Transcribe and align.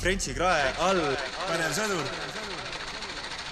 Frenchi 0.00 0.32
krae 0.32 0.68
all 0.80 1.00
pädev 1.44 1.72
sõdur. 1.76 2.06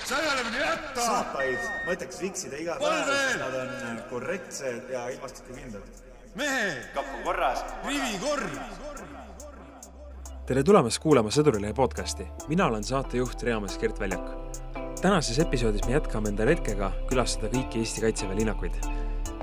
sa 0.09 0.17
ei 0.17 0.29
ole 0.31 0.45
minu 0.47 0.63
jätta. 0.63 1.03
saapaid 1.05 1.67
mõtteks 1.85 2.21
viksida 2.23 2.57
iga 2.63 2.77
päev, 2.81 3.11
veel! 3.11 3.43
nad 3.43 3.57
on 3.91 3.99
korrektsed 4.09 4.89
ja 4.95 5.03
ilmastikukindlad. 5.13 6.01
mehe, 6.41 6.71
kapp 6.95 7.13
on 7.19 7.23
korras. 7.27 7.61
rivikorv. 7.85 8.57
tere 10.49 10.65
tulemast 10.65 11.03
kuulama 11.05 11.29
Sõdurilehe 11.29 11.77
podcasti. 11.77 12.25
mina 12.49 12.73
olen 12.73 12.85
saatejuht 12.85 13.45
reamees 13.45 13.77
Gert 13.79 14.01
Väljak. 14.01 14.33
tänases 15.03 15.39
episoodis 15.45 15.85
me 15.85 15.99
jätkame 15.99 16.33
enda 16.33 16.49
retkega 16.49 16.95
külastada 17.11 17.53
kõiki 17.53 17.85
Eesti 17.85 18.07
Kaitseväe 18.07 18.41
linnakuid. 18.41 18.81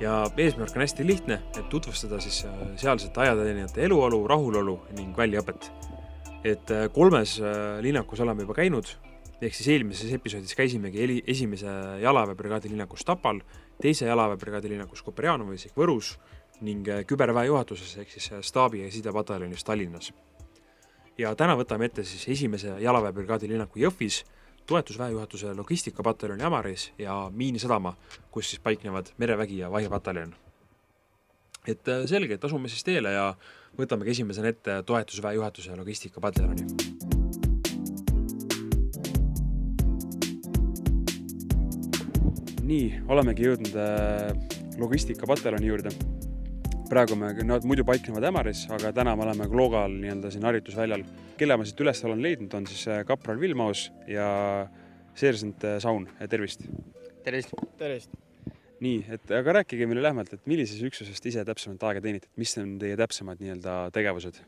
ja 0.01 0.23
eesmärk 0.37 0.73
on 0.73 0.81
hästi 0.81 1.05
lihtne, 1.05 1.43
et 1.53 1.69
tutvustada 1.69 2.17
siis 2.19 2.47
äh, 2.49 2.65
sealsete 2.81 3.21
ajateenijate 3.21 3.85
eluolu, 3.85 4.25
rahulolu 4.27 4.81
ning 4.97 5.13
väljaõpet. 5.17 5.69
Et 6.45 6.71
äh, 6.71 6.85
kolmes 6.93 7.39
äh, 7.41 7.81
linnakus 7.81 8.21
oleme 8.21 8.45
juba 8.45 8.53
käinud, 8.61 8.91
ehk 9.41 9.57
siis 9.57 9.71
eelmises 9.73 10.13
episoodis 10.13 10.53
käisimegi 10.55 11.01
eli, 11.03 11.17
esimese 11.27 11.71
jalaväebrigaadi 12.03 12.69
linnakus 12.69 13.03
Tapal, 13.05 13.41
teise 13.81 14.05
jalaväebrigaadi 14.05 14.69
linnakus 14.69 15.01
Koperjanovis 15.03 15.65
ehk 15.69 15.81
Võrus 15.81 16.13
ning 16.61 16.87
äh, 16.87 17.03
küberväe 17.09 17.49
juhatuses 17.49 17.97
ehk 17.97 18.13
siis 18.13 18.29
äh, 18.31 18.45
staabi- 18.45 18.85
ja 18.85 18.93
sidepataljonis 18.93 19.65
Tallinnas 19.65 20.13
ja 21.17 21.33
täna 21.35 21.55
võtame 21.57 21.89
ette 21.89 22.03
siis 22.07 22.27
esimese 22.31 22.75
jalaväebrigaadi 22.83 23.49
linnaku 23.49 23.79
Jõhvis, 23.79 24.23
toetusväejuhatuse 24.67 25.53
logistikapataljoni 25.55 26.43
Ämaris 26.43 26.89
ja 26.99 27.29
Miinisadama, 27.31 27.95
kus 28.31 28.49
siis 28.49 28.63
paiknevad 28.63 29.13
merevägi 29.17 29.57
ja 29.57 29.71
vahipataljon. 29.71 30.35
et 31.67 31.87
äh, 31.87 32.05
selge, 32.05 32.33
et 32.33 32.43
asume 32.43 32.69
siis 32.69 32.83
teele 32.83 33.11
ja 33.11 33.33
võtamegi 33.77 34.15
esimesena 34.15 34.51
ette 34.53 34.81
toetusväejuhatuse 34.85 35.75
logistikapataljoni. 35.79 36.67
nii, 42.65 42.85
olemegi 43.13 43.45
jõudnud 43.45 43.75
äh, 43.77 44.31
logistikapataljoni 44.81 45.67
juurde 45.69 45.91
praegu 46.89 47.17
me, 47.17 47.31
nad 47.47 47.65
muidu 47.67 47.85
paiknevad 47.87 48.27
Ämaris, 48.29 48.65
aga 48.73 48.91
täna 48.95 49.15
me 49.17 49.25
oleme 49.25 49.47
Kloogal 49.49 49.93
nii-öelda 50.01 50.31
siin 50.33 50.45
harjutusväljal. 50.47 51.05
kelle 51.37 51.57
ma 51.57 51.65
siit 51.67 51.81
üles 51.83 52.03
olen 52.05 52.21
leidnud, 52.23 52.53
on 52.53 52.67
siis 52.69 52.85
äh, 52.87 53.01
kapral 53.07 53.39
Vilmaus 53.41 53.89
ja 54.07 54.27
seersant 55.15 55.65
äh, 55.65 55.79
Saun, 55.83 56.07
tervist. 56.29 56.67
tervist! 57.23 57.53
tervist! 57.77 58.24
Nii, 58.85 59.01
et 59.17 59.35
aga 59.39 59.59
rääkige 59.59 59.87
meile 59.89 60.05
lähemalt, 60.05 60.33
et 60.35 60.49
millises 60.49 60.81
üksuses 60.85 61.21
te 61.21 61.31
ise 61.31 61.43
täpsemalt 61.47 61.83
aega 61.89 62.03
teenite, 62.05 62.29
et 62.31 62.41
mis 62.41 62.55
on 62.61 62.77
teie 62.81 62.97
täpsemad 62.99 63.41
nii-öelda 63.41 63.77
tegevused? 63.95 64.41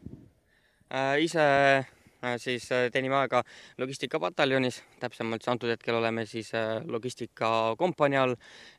Äh, 0.87 1.17
ise 1.25 1.43
äh, 1.43 2.35
siis 2.41 2.69
äh, 2.71 2.87
teenime 2.93 3.17
aega 3.19 3.43
logistikapataljonis, 3.81 4.81
täpsemalt 5.01 5.43
siis 5.43 5.53
antud 5.53 5.73
hetkel 5.73 5.97
oleme 5.99 6.25
siis 6.29 6.53
äh, 6.55 6.77
logistikakompanii 6.85 8.19
all 8.21 8.35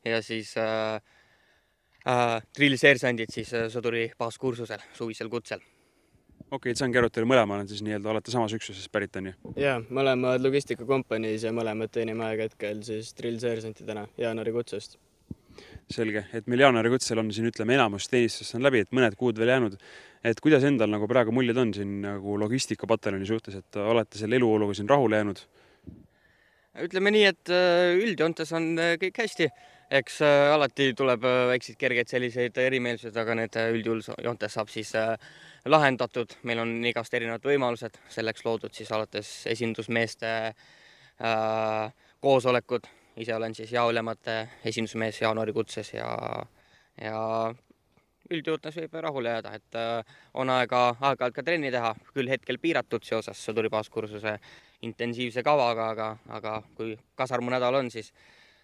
ja 0.06 0.22
siis 0.24 0.54
äh, 0.60 1.00
äh, 2.06 2.38
drillseersandid 2.56 3.34
siis 3.34 3.52
äh, 3.56 3.66
sõduri 3.72 4.08
baaskursusel, 4.18 4.84
suvisel 4.96 5.28
kutsel. 5.32 5.60
okei 5.60 6.56
okay,, 6.56 6.72
et 6.72 6.80
saangi 6.80 7.00
aru, 7.00 7.10
et 7.10 7.18
teil 7.18 7.28
mõlemal 7.28 7.64
on 7.64 7.68
siis 7.68 7.82
nii-öelda, 7.84 8.12
olete 8.14 8.32
samast 8.32 8.56
üksusest 8.56 8.92
pärit, 8.92 9.16
on 9.20 9.32
ju? 9.32 9.34
jaa, 9.60 9.82
mõlemad 9.90 10.40
logistikakompaniis 10.44 11.44
ja 11.44 11.52
mõlemad 11.52 11.92
teenime 11.92 12.30
aega 12.30 12.48
hetkel 12.48 12.80
siis 12.86 13.12
drillseersantidena 13.18 14.06
jaanuari 14.20 14.56
kutsest. 14.56 14.96
Selge, 15.92 16.24
et 16.36 16.46
meil 16.50 16.64
jaanuari 16.66 16.92
kutsel 16.92 17.20
on 17.22 17.30
siin 17.34 17.48
ütleme, 17.50 17.76
enamus 17.78 18.08
teenistust 18.12 18.56
on 18.58 18.64
läbi, 18.66 18.82
et 18.84 18.92
mõned 18.94 19.16
kuud 19.18 19.38
veel 19.40 19.54
jäänud. 19.54 19.78
et 20.24 20.40
kuidas 20.42 20.64
endal 20.66 20.90
nagu 20.90 21.06
praegu 21.08 21.32
muljed 21.32 21.56
on 21.56 21.72
siin 21.74 22.00
nagu 22.02 22.38
logistikapataljoni 22.40 23.26
suhtes, 23.26 23.54
et 23.54 23.76
olete 23.78 24.18
selle 24.18 24.36
eluoluga 24.36 24.74
siin 24.74 24.88
rahule 24.88 25.16
jäänud? 25.16 25.42
ütleme 26.84 27.10
nii, 27.14 27.24
et 27.32 27.50
äh, 27.50 27.96
üldjoontes 27.98 28.52
on 28.54 28.70
äh, 28.78 28.94
kõik 29.00 29.22
hästi, 29.22 29.48
eks 29.98 30.20
äh, 30.22 30.52
alati 30.54 30.92
tuleb 30.98 31.24
väikseid 31.52 31.78
kergeid 31.80 32.10
selliseid 32.10 32.58
erimeelsusi, 32.62 33.14
aga 33.18 33.34
need 33.38 33.56
üldjoontes 33.78 34.54
saab 34.54 34.70
siis 34.72 34.92
lahendatud, 35.68 36.36
meil 36.48 36.62
on 36.62 36.74
igast 36.86 37.14
erinevad 37.14 37.44
võimalused 37.44 37.98
selleks 38.12 38.44
loodud 38.46 38.74
siis 38.76 38.92
alates 38.94 39.32
esindusmeeste 39.50 40.34
äh, 40.52 41.88
koosolekud, 42.20 42.86
ise 43.18 43.34
olen 43.34 43.54
siis 43.54 43.72
jaoülemate 43.72 44.36
esindusmees 44.70 45.20
jaanuari 45.22 45.52
kutses 45.52 45.92
ja, 45.94 46.10
ja 47.02 47.22
üldjuhtus 48.30 48.76
võib 48.82 48.96
rahule 49.02 49.32
jääda, 49.36 49.54
et 49.56 49.78
äh, 49.78 50.16
on 50.34 50.50
aega 50.52 50.82
aeg-ajalt 50.92 51.36
ka 51.36 51.44
trenni 51.44 51.70
teha, 51.74 51.94
küll 52.14 52.30
hetkel 52.30 52.60
piiratud 52.62 53.04
seoses 53.04 53.40
sõduri 53.44 53.70
baaskursuse 53.72 54.36
intensiivse 54.86 55.42
kavaga, 55.42 55.90
aga, 55.94 56.08
aga 56.38 56.54
kui 56.76 56.94
kasarmunädal 57.18 57.80
on, 57.80 57.90
siis 57.90 58.12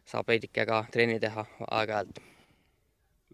saab 0.07 0.29
veidike 0.29 0.67
ka 0.69 0.85
trenni 0.93 1.19
teha 1.21 1.47
aeg-ajalt. 1.71 2.23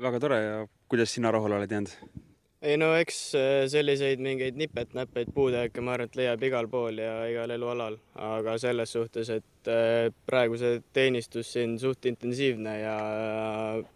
väga 0.00 0.20
tore 0.20 0.42
ja 0.42 0.66
kuidas 0.88 1.14
sina 1.14 1.30
rahule 1.34 1.58
oled 1.58 1.70
jäänud? 1.70 2.29
Ei 2.62 2.76
no 2.76 2.90
eks 3.00 3.18
äh, 3.38 3.64
selliseid 3.72 4.20
mingeid 4.20 4.58
nipet-näppeid 4.60 5.30
puudujääke 5.34 5.80
ma 5.80 5.94
arvan, 5.94 6.10
et 6.10 6.18
leiab 6.18 6.42
igal 6.44 6.68
pool 6.68 6.98
ja 7.00 7.14
igal 7.30 7.54
elualal, 7.54 7.96
aga 8.20 8.56
selles 8.60 8.92
suhtes, 8.92 9.30
et 9.32 9.70
äh, 9.72 10.10
praegu 10.28 10.58
see 10.60 10.82
teenistus 10.92 11.54
siin 11.54 11.78
suht 11.80 12.04
intensiivne 12.10 12.76
ja 12.82 12.96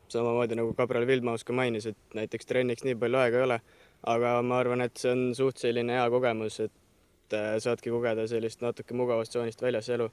samamoodi 0.09 0.57
nagu 0.57 0.73
kabral 0.79 1.07
Vildmaus 1.07 1.45
ka 1.45 1.57
mainis, 1.57 1.91
et 1.93 2.17
näiteks 2.17 2.49
trenniks 2.49 2.89
nii 2.89 2.97
palju 3.05 3.21
aega 3.21 3.43
ei 3.43 3.49
ole, 3.51 3.61
aga 4.15 4.35
ma 4.43 4.59
arvan, 4.63 4.87
et 4.87 4.97
see 4.97 5.13
on 5.13 5.27
suht 5.37 5.61
selline 5.61 5.99
hea 5.99 6.09
kogemus, 6.17 6.61
et 6.65 7.37
äh, 7.37 7.55
saadki 7.61 7.93
kogeda 7.93 8.25
sellist 8.31 8.65
natuke 8.65 8.97
mugavast 8.97 9.37
tsoonist 9.37 9.63
väljas 9.63 9.93
elu. 9.93 10.09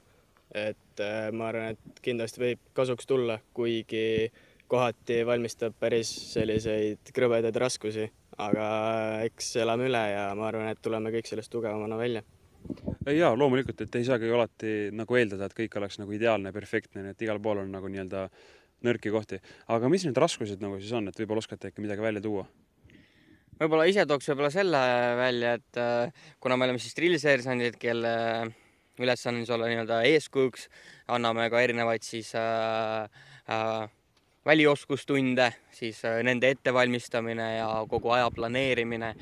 et 0.52 1.00
äh, 1.00 1.30
ma 1.32 1.46
arvan, 1.48 1.72
et 1.72 2.00
kindlasti 2.04 2.40
võib 2.42 2.72
kasuks 2.76 3.06
tulla, 3.08 3.38
kuigi 3.56 4.28
kohati 4.68 5.22
valmistab 5.24 5.72
päris 5.80 6.10
selliseid 6.34 7.08
krõbedaid 7.16 7.56
raskusi, 7.56 8.10
aga 8.48 8.68
eks 9.26 9.52
elame 9.62 9.88
üle 9.90 10.02
ja 10.12 10.30
ma 10.38 10.48
arvan, 10.48 10.70
et 10.72 10.80
tuleme 10.82 11.12
kõik 11.14 11.28
sellest 11.30 11.52
tugevamana 11.52 11.98
välja. 12.00 12.24
jaa, 13.10 13.32
loomulikult, 13.36 13.80
et 13.82 13.98
ei 13.98 14.06
saagi 14.06 14.30
alati 14.30 14.74
nagu 14.94 15.18
eeldada, 15.18 15.48
et 15.48 15.56
kõik 15.56 15.78
oleks 15.80 15.98
nagu 15.98 16.12
ideaalne, 16.14 16.52
perfektne, 16.54 17.02
nii 17.02 17.16
et 17.16 17.24
igal 17.26 17.40
pool 17.42 17.64
on 17.64 17.72
nagu 17.74 17.90
nii-öelda 17.90 18.28
nõrki 18.86 19.12
kohti. 19.14 19.40
aga 19.68 19.88
mis 19.90 20.04
need 20.06 20.18
raskused 20.18 20.62
nagu 20.62 20.78
siis 20.80 20.92
on, 20.98 21.08
et 21.08 21.18
võib-olla 21.18 21.42
oskate 21.44 21.70
äkki 21.70 21.84
midagi 21.84 22.04
välja 22.04 22.22
tuua? 22.24 22.46
võib-olla 23.60 23.86
ise 23.90 24.06
tooks 24.08 24.28
võib-olla 24.30 24.50
selle 24.54 24.82
välja, 25.18 25.56
et 25.60 25.80
äh, 25.80 26.26
kuna 26.42 26.56
me 26.58 26.66
oleme 26.66 26.82
siis 26.82 26.96
drillseersandid, 26.98 27.78
kelle 27.82 28.14
ülesanne 29.02 29.40
on 29.40 29.46
siis 29.46 29.54
olla 29.54 29.68
nii-öelda 29.70 30.02
eeskujuks, 30.10 30.68
anname 31.14 31.48
ka 31.52 31.62
erinevaid 31.64 32.04
siis 32.06 32.32
äh, 32.38 33.08
äh, 33.50 33.90
välioskustunde, 34.46 35.52
siis 35.70 36.04
äh, 36.04 36.22
nende 36.22 36.50
ettevalmistamine 36.50 37.48
ja 37.56 37.68
kogu 37.88 38.10
aja 38.10 38.30
planeerimine. 38.34 39.14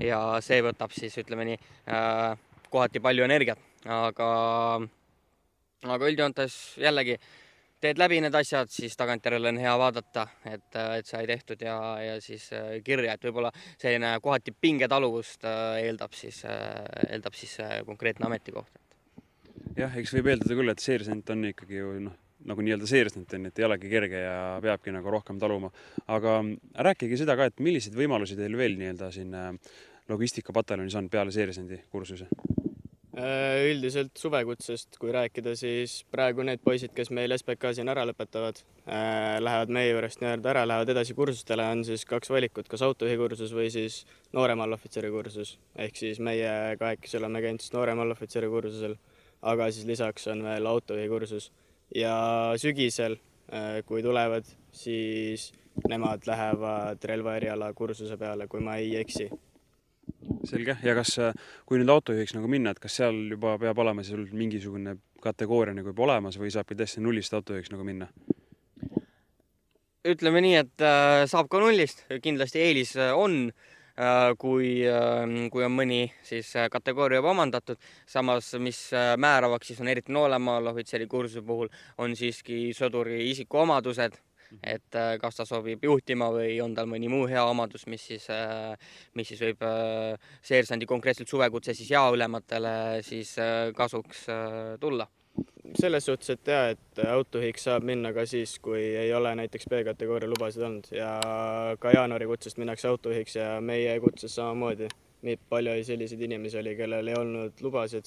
Ja 0.00 0.20
see 0.44 0.62
võtab 0.64 0.94
siis 0.96 1.18
ütleme 1.20 1.44
nii 1.48 1.58
äh, 1.90 2.38
kohati 2.70 3.02
palju 3.02 3.26
energiat, 3.26 3.60
aga, 3.90 4.30
aga 5.84 6.08
üldjoontes 6.08 6.56
jällegi 6.80 7.18
teed 7.80 7.98
läbi 8.00 8.20
need 8.22 8.36
asjad, 8.36 8.70
siis 8.72 8.96
tagantjärele 9.00 9.50
on 9.50 9.58
hea 9.60 9.72
vaadata, 9.80 10.26
et, 10.48 10.68
et 11.00 11.08
sai 11.08 11.26
tehtud 11.28 11.62
ja, 11.64 11.76
ja 12.04 12.16
siis 12.24 12.46
äh, 12.56 12.78
kirja, 12.86 13.16
et 13.16 13.26
võib-olla 13.26 13.50
selline 13.72 14.14
kohati 14.22 14.54
pingetaluvust 14.54 15.44
äh, 15.48 15.82
eeldab 15.82 16.14
siis, 16.16 16.44
eeldab 17.08 17.36
siis 17.36 17.58
konkreetne 17.88 18.30
ametikoht. 18.30 18.80
jah, 19.76 19.96
eks 19.98 20.14
võib 20.16 20.32
eeldada 20.34 20.56
küll, 20.62 20.72
et 20.72 20.84
seersant 20.84 21.34
on 21.34 21.48
ikkagi 21.50 21.82
ju 21.82 21.94
noh, 22.06 22.18
nagu 22.48 22.64
nii-öelda 22.64 22.88
seersant 22.88 23.34
on, 23.36 23.50
et 23.50 23.58
ei 23.60 23.66
olegi 23.66 23.90
kerge 23.92 24.24
ja 24.24 24.36
peabki 24.62 24.94
nagu 24.94 25.12
rohkem 25.12 25.38
taluma. 25.42 25.70
aga 26.08 26.40
rääkige 26.88 27.18
seda 27.20 27.36
ka, 27.36 27.50
et 27.50 27.60
milliseid 27.60 27.96
võimalusi 27.98 28.38
teil 28.38 28.56
veel 28.56 28.78
nii-öelda 28.80 29.10
siin 29.14 29.36
logistikapataljonis 30.10 30.96
on 30.98 31.10
peale 31.10 31.34
seersandi 31.34 31.82
kursuse? 31.90 32.26
Äh, 33.20 33.66
üldiselt 33.68 34.14
suvekutsest, 34.16 34.94
kui 35.00 35.10
rääkida, 35.12 35.52
siis 35.58 35.96
praegu 36.14 36.44
need 36.46 36.60
poisid, 36.64 36.92
kes 36.94 37.10
meil 37.12 37.34
SBK 37.34 37.72
siin 37.76 37.90
ära 37.90 38.04
lõpetavad, 38.08 38.60
lähevad 39.42 39.72
meie 39.74 39.90
juurest 39.90 40.22
nii-öelda 40.22 40.52
ära, 40.52 40.62
lähevad 40.70 40.92
edasi 40.94 41.16
kursustele, 41.18 41.66
on 41.74 41.82
siis 41.84 42.06
kaks 42.08 42.30
valikut, 42.30 42.70
kas 42.70 42.84
autojuhi 42.86 43.18
kursus 43.18 43.52
või 43.56 43.66
siis 43.74 44.04
noorema 44.32 44.64
allohvitseri 44.64 45.10
kursus. 45.10 45.56
ehk 45.76 45.98
siis 45.98 46.22
meie 46.22 46.76
kahekesi 46.78 47.18
oleme 47.18 47.42
käinud 47.42 47.66
siis 47.66 47.74
noorema 47.74 48.06
allohvitseri 48.06 48.48
kursusel, 48.48 48.94
aga 49.42 49.68
siis 49.74 49.90
lisaks 49.90 50.30
on 50.30 50.46
veel 50.46 50.70
autojuhi 50.70 51.10
kursus 51.10 51.50
ja 51.94 52.14
sügisel, 52.60 53.16
kui 53.86 54.02
tulevad, 54.02 54.46
siis 54.70 55.50
nemad 55.88 56.26
lähevad 56.26 57.04
relvaeriala 57.04 57.72
kursuse 57.74 58.16
peale, 58.16 58.46
kui 58.48 58.60
ma 58.62 58.76
ei 58.78 58.94
eksi. 59.00 59.28
Selge, 60.46 60.76
ja 60.82 60.94
kas, 60.94 61.16
kui 61.66 61.80
nüüd 61.80 61.90
autojuhiks 61.92 62.34
nagu 62.36 62.50
minna, 62.50 62.74
et 62.74 62.82
kas 62.82 62.98
seal 63.00 63.16
juba 63.34 63.56
peab 63.60 63.78
olema 63.82 64.04
sul 64.06 64.26
mingisugune 64.32 64.96
kategooria 65.22 65.74
nagu 65.76 65.92
juba 65.92 66.06
olemas 66.08 66.38
või 66.40 66.50
saabki 66.54 66.78
täiesti 66.78 67.02
nullist 67.04 67.34
autojuhiks 67.36 67.72
nagu 67.74 67.86
minna? 67.86 68.10
ütleme 70.08 70.40
nii, 70.40 70.54
et 70.62 70.84
äh, 70.84 71.26
saab 71.28 71.50
ka 71.52 71.60
nullist, 71.60 72.06
kindlasti 72.24 72.62
eelis 72.64 72.94
äh, 72.96 73.12
on 73.12 73.50
kui, 74.40 74.70
kui 75.52 75.64
on 75.66 75.74
mõni 75.74 76.00
siis 76.24 76.52
kategooria 76.72 77.20
juba 77.20 77.34
omandatud. 77.34 77.76
samas, 78.06 78.54
mis 78.58 78.90
määravaks 79.16 79.66
siis 79.66 79.80
on 79.80 79.88
eriti 79.88 80.12
noorema 80.12 80.58
ohvitseri 80.58 81.06
kursuse 81.06 81.42
puhul, 81.42 81.68
on 81.98 82.16
siiski 82.16 82.72
sõduri 82.76 83.28
isikuomadused 83.30 84.18
et 84.66 84.98
kas 85.22 85.36
ta 85.36 85.44
sobib 85.46 85.84
juhtima 85.84 86.30
või 86.34 86.56
on 86.64 86.74
tal 86.74 86.88
mõni 86.90 87.08
muu 87.08 87.28
hea 87.30 87.44
omadus, 87.46 87.86
mis 87.86 88.02
siis, 88.02 88.26
mis 89.14 89.28
siis 89.30 89.44
võib 89.44 89.62
seersandi 90.42 90.88
konkreetselt 90.90 91.30
suvekutse 91.30 91.74
siis 91.74 91.92
jaoülematele 91.94 92.74
siis 93.06 93.36
kasuks 93.76 94.26
tulla 94.80 95.06
selles 95.80 96.06
suhtes, 96.06 96.30
et 96.34 96.50
jaa, 96.52 96.72
et 96.74 97.02
autojuhiks 97.12 97.66
saab 97.68 97.86
minna 97.86 98.12
ka 98.16 98.24
siis, 98.26 98.56
kui 98.62 98.80
ei 99.02 99.12
ole 99.14 99.32
näiteks 99.38 99.68
B-kategooria 99.70 100.30
lubasid 100.30 100.64
olnud 100.66 100.90
ja 100.94 101.12
ka 101.80 101.92
jaanuarikutsest 101.94 102.58
minnakse 102.58 102.88
autojuhiks 102.90 103.36
ja 103.36 103.52
meie 103.60 103.94
kutses 104.00 104.34
samamoodi. 104.34 104.88
nii 105.20 105.36
palju 105.48 105.72
selliseid 105.84 106.22
inimesi 106.24 106.56
oli, 106.58 106.72
kellel 106.76 107.08
ei 107.12 107.14
olnud 107.14 107.58
lubasid, 107.60 108.06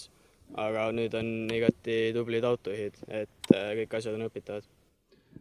aga 0.57 0.87
nüüd 0.97 1.13
on 1.13 1.27
igati 1.53 1.97
tublid 2.15 2.47
autojuhid, 2.49 2.97
et 3.21 3.51
kõik 3.53 3.93
asjad 3.99 4.17
on 4.17 4.25
õpitavad 4.25 4.65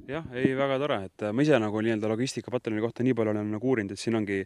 jah, 0.09 0.25
ei 0.35 0.53
väga 0.57 0.79
tore, 0.83 0.97
et 1.07 1.25
äh, 1.27 1.33
ma 1.35 1.45
ise 1.45 1.59
nagu 1.63 1.81
nii-öelda 1.85 2.09
logistikapataljoni 2.11 2.83
kohta 2.83 3.05
nii 3.07 3.15
palju 3.19 3.33
olen 3.33 3.53
nagu 3.55 3.69
uurinud, 3.71 3.95
et 3.95 4.01
siin 4.01 4.17
ongi, 4.19 4.41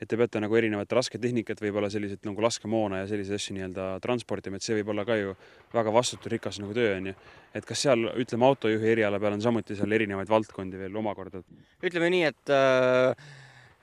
et 0.00 0.08
te 0.08 0.18
peate 0.18 0.40
nagu 0.42 0.56
erinevat 0.58 0.92
rasketehnikat, 0.96 1.60
võib-olla 1.62 1.90
selliseid 1.92 2.24
nagu 2.28 2.44
laskemoona 2.44 3.02
ja 3.02 3.10
selliseid 3.10 3.40
asju 3.40 3.56
nii-öelda 3.58 3.88
transportima, 4.04 4.56
et 4.56 4.66
see 4.66 4.78
võib 4.78 4.92
olla 4.94 5.04
ka 5.08 5.18
ju 5.20 5.34
väga 5.74 5.94
vastutusrikas 5.98 6.62
nagu 6.62 6.76
töö 6.76 6.96
on 6.96 7.12
ju. 7.12 7.14
et 7.54 7.68
kas 7.68 7.84
seal, 7.84 8.08
ütleme 8.24 8.48
autojuhi 8.48 8.92
eriala 8.94 9.20
peal 9.20 9.36
on 9.36 9.44
samuti 9.44 9.76
seal 9.76 9.92
erinevaid 9.92 10.32
valdkondi 10.32 10.80
veel 10.80 10.96
omakorda? 11.02 11.44
ütleme 11.82 12.10
nii, 12.16 12.24
et 12.32 12.54
äh, 12.56 13.28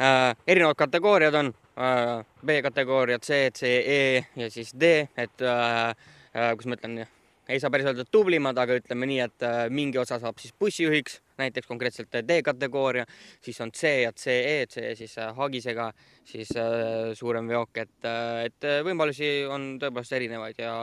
äh, 0.02 0.34
erinevad 0.48 0.82
kategooriad 0.82 1.40
on 1.44 1.54
äh, 1.78 2.26
B-kategooria 2.46 3.20
C, 3.20 3.46
C, 3.54 3.78
E 3.86 4.26
ja 4.36 4.50
siis 4.50 4.74
D, 4.74 5.08
et 5.18 5.46
äh, 5.46 5.90
äh, 6.34 6.52
kuidas 6.56 6.74
ma 6.74 6.82
ütlen 6.82 7.02
ei 7.50 7.60
saa 7.60 7.72
päris 7.74 7.88
öelda 7.90 8.06
tublimad, 8.12 8.58
aga 8.62 8.78
ütleme 8.78 9.08
nii, 9.10 9.20
et 9.26 9.46
äh, 9.46 9.60
mingi 9.74 9.98
osa 10.02 10.20
saab 10.22 10.38
siis 10.42 10.54
bussijuhiks, 10.60 11.20
näiteks 11.42 11.68
konkreetselt 11.68 12.20
D-kategooria, 12.28 13.06
siis 13.46 13.60
on 13.66 13.72
C 13.76 13.94
ja 14.04 14.12
CE, 14.14 14.66
C 14.70 14.92
siis 15.00 15.16
äh, 15.18 15.32
hagisega, 15.36 15.90
siis 16.30 16.52
äh, 16.58 17.14
suurem 17.18 17.50
veok, 17.50 17.82
et, 17.86 18.10
et 18.46 18.70
võimalusi 18.86 19.32
on 19.50 19.72
tõepoolest 19.82 20.18
erinevaid 20.20 20.62
ja, 20.62 20.76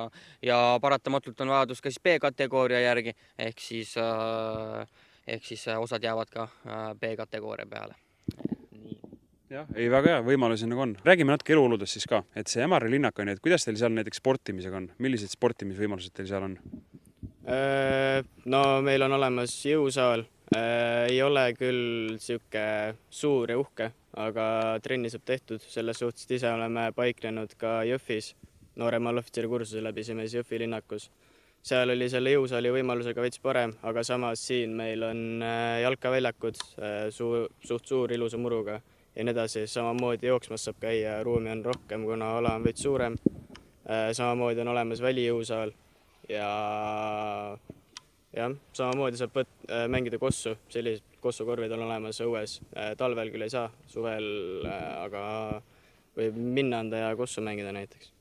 ja 0.43 0.59
paratamatult 0.83 1.45
on 1.45 1.55
vajadus 1.55 1.85
ka 1.85 1.93
siis 1.93 2.03
B-kategooria 2.03 2.83
järgi 2.89 3.15
ehk 3.47 3.63
siis, 3.63 3.95
ehk 5.27 5.47
siis 5.47 5.69
osad 5.77 6.03
jäävad 6.03 6.35
ka 6.35 6.49
B-kategooria 6.99 7.71
peale 7.71 8.06
jah, 9.53 9.67
ei 9.79 9.89
väga 9.93 10.15
hea, 10.15 10.23
võimalusi 10.27 10.69
nagu 10.69 10.83
on. 10.83 10.95
räägime 11.07 11.35
natuke 11.35 11.55
eluoludest 11.55 11.97
siis 11.97 12.07
ka, 12.11 12.23
et 12.37 12.51
see 12.51 12.65
Ämari 12.65 12.91
linnak 12.93 13.19
on 13.21 13.31
ju, 13.31 13.37
et 13.37 13.43
kuidas 13.45 13.67
teil 13.67 13.79
seal 13.81 13.95
näiteks 13.95 14.21
sportimisega 14.23 14.81
on, 14.81 14.89
millised 15.03 15.33
sportimisvõimalused 15.33 16.15
teil 16.17 16.31
seal 16.31 16.49
on? 16.49 16.57
Äh, 17.47 18.25
no 18.51 18.63
meil 18.83 19.07
on 19.07 19.15
olemas 19.19 19.55
jõusaal, 19.67 20.25
äh, 20.57 21.07
ei 21.13 21.21
ole 21.23 21.47
küll 21.59 22.17
niisugune 22.17 22.97
suur 23.11 23.53
ja 23.53 23.59
uhke, 23.61 23.93
aga 24.19 24.49
trenni 24.83 25.13
saab 25.13 25.27
tehtud, 25.29 25.63
selles 25.63 26.03
suhtes, 26.03 26.27
ise 26.31 26.51
oleme 26.51 26.89
paiknenud 26.97 27.55
ka 27.61 27.79
Jõhvis, 27.87 28.35
noorema 28.81 29.13
allohvitseri 29.13 29.49
kursuse 29.53 29.85
läbisime 29.85 30.27
siis 30.27 30.41
Jõhvi 30.41 30.65
linnakus. 30.65 31.11
seal 31.67 31.91
oli 31.91 32.07
selle 32.09 32.31
jõusaali 32.31 32.71
võimalusega 32.71 33.23
veits 33.23 33.41
parem, 33.43 33.73
aga 33.83 34.03
samas 34.07 34.43
siin 34.47 34.75
meil 34.79 35.03
on 35.03 35.43
äh, 35.43 35.81
jalkaväljakud 35.83 36.61
suur, 37.11 37.49
suht 37.63 37.87
suur 37.87 38.13
ilusa 38.13 38.39
muruga 38.39 38.81
ja 39.17 39.25
nii 39.25 39.33
edasi, 39.33 39.67
samamoodi 39.67 40.27
jooksmas 40.27 40.65
saab 40.65 40.81
käia, 40.81 41.23
ruumi 41.25 41.51
on 41.51 41.65
rohkem, 41.65 42.05
kuna 42.05 42.37
ala 42.39 42.55
on 42.55 42.65
veits 42.65 42.83
suurem. 42.83 43.17
Äh, 43.91 44.11
samamoodi 44.13 44.61
on 44.61 44.73
olemas 44.75 45.01
välijõusaal 45.03 45.73
ja 46.29 46.49
jah, 48.37 48.57
samamoodi 48.77 49.21
saab 49.21 49.39
võt-, 49.41 49.55
äh, 49.71 49.87
mängida 49.93 50.21
kossu, 50.21 50.57
sellised 50.69 51.21
kossukorvid 51.25 51.73
on 51.73 51.87
olemas 51.87 52.21
õues. 52.25 52.59
Äh, 52.77 52.93
talvel 52.99 53.33
küll 53.33 53.47
ei 53.47 53.55
saa, 53.55 53.71
suvel 53.91 54.29
aga 54.69 55.23
võib 56.17 56.37
minna 56.37 56.85
anda 56.85 57.07
ja 57.07 57.17
kossu 57.17 57.45
mängida 57.45 57.73
näiteks 57.77 58.16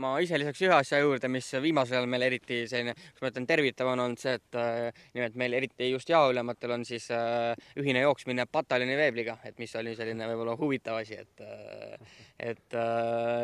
ma 0.00 0.14
ise 0.22 0.38
lisaks 0.40 0.62
ühe 0.64 0.74
asja 0.74 1.00
juurde, 1.02 1.28
mis 1.32 1.48
viimasel 1.62 1.98
ajal 1.98 2.08
meil 2.10 2.24
eriti 2.26 2.62
selline, 2.70 2.94
kuidas 2.96 3.22
ma 3.24 3.30
ütlen, 3.32 3.46
tervitav 3.50 3.90
on 3.92 4.02
olnud 4.06 4.20
see, 4.20 4.34
et 4.38 4.58
äh, 4.58 5.02
nimelt 5.16 5.36
meil 5.40 5.56
eriti 5.58 5.90
just 5.90 6.10
jaoülematel 6.12 6.74
on 6.76 6.86
siis 6.88 7.10
äh, 7.14 7.52
ühine 7.80 8.04
jooksmine 8.04 8.46
pataljoni 8.50 8.96
veebliga, 8.98 9.36
et 9.48 9.60
mis 9.60 9.74
oli 9.80 9.94
selline 9.98 10.28
võib-olla 10.30 10.56
huvitav 10.60 11.00
asi, 11.02 11.20
et 11.20 11.44
äh, 11.44 12.20
et 12.40 12.76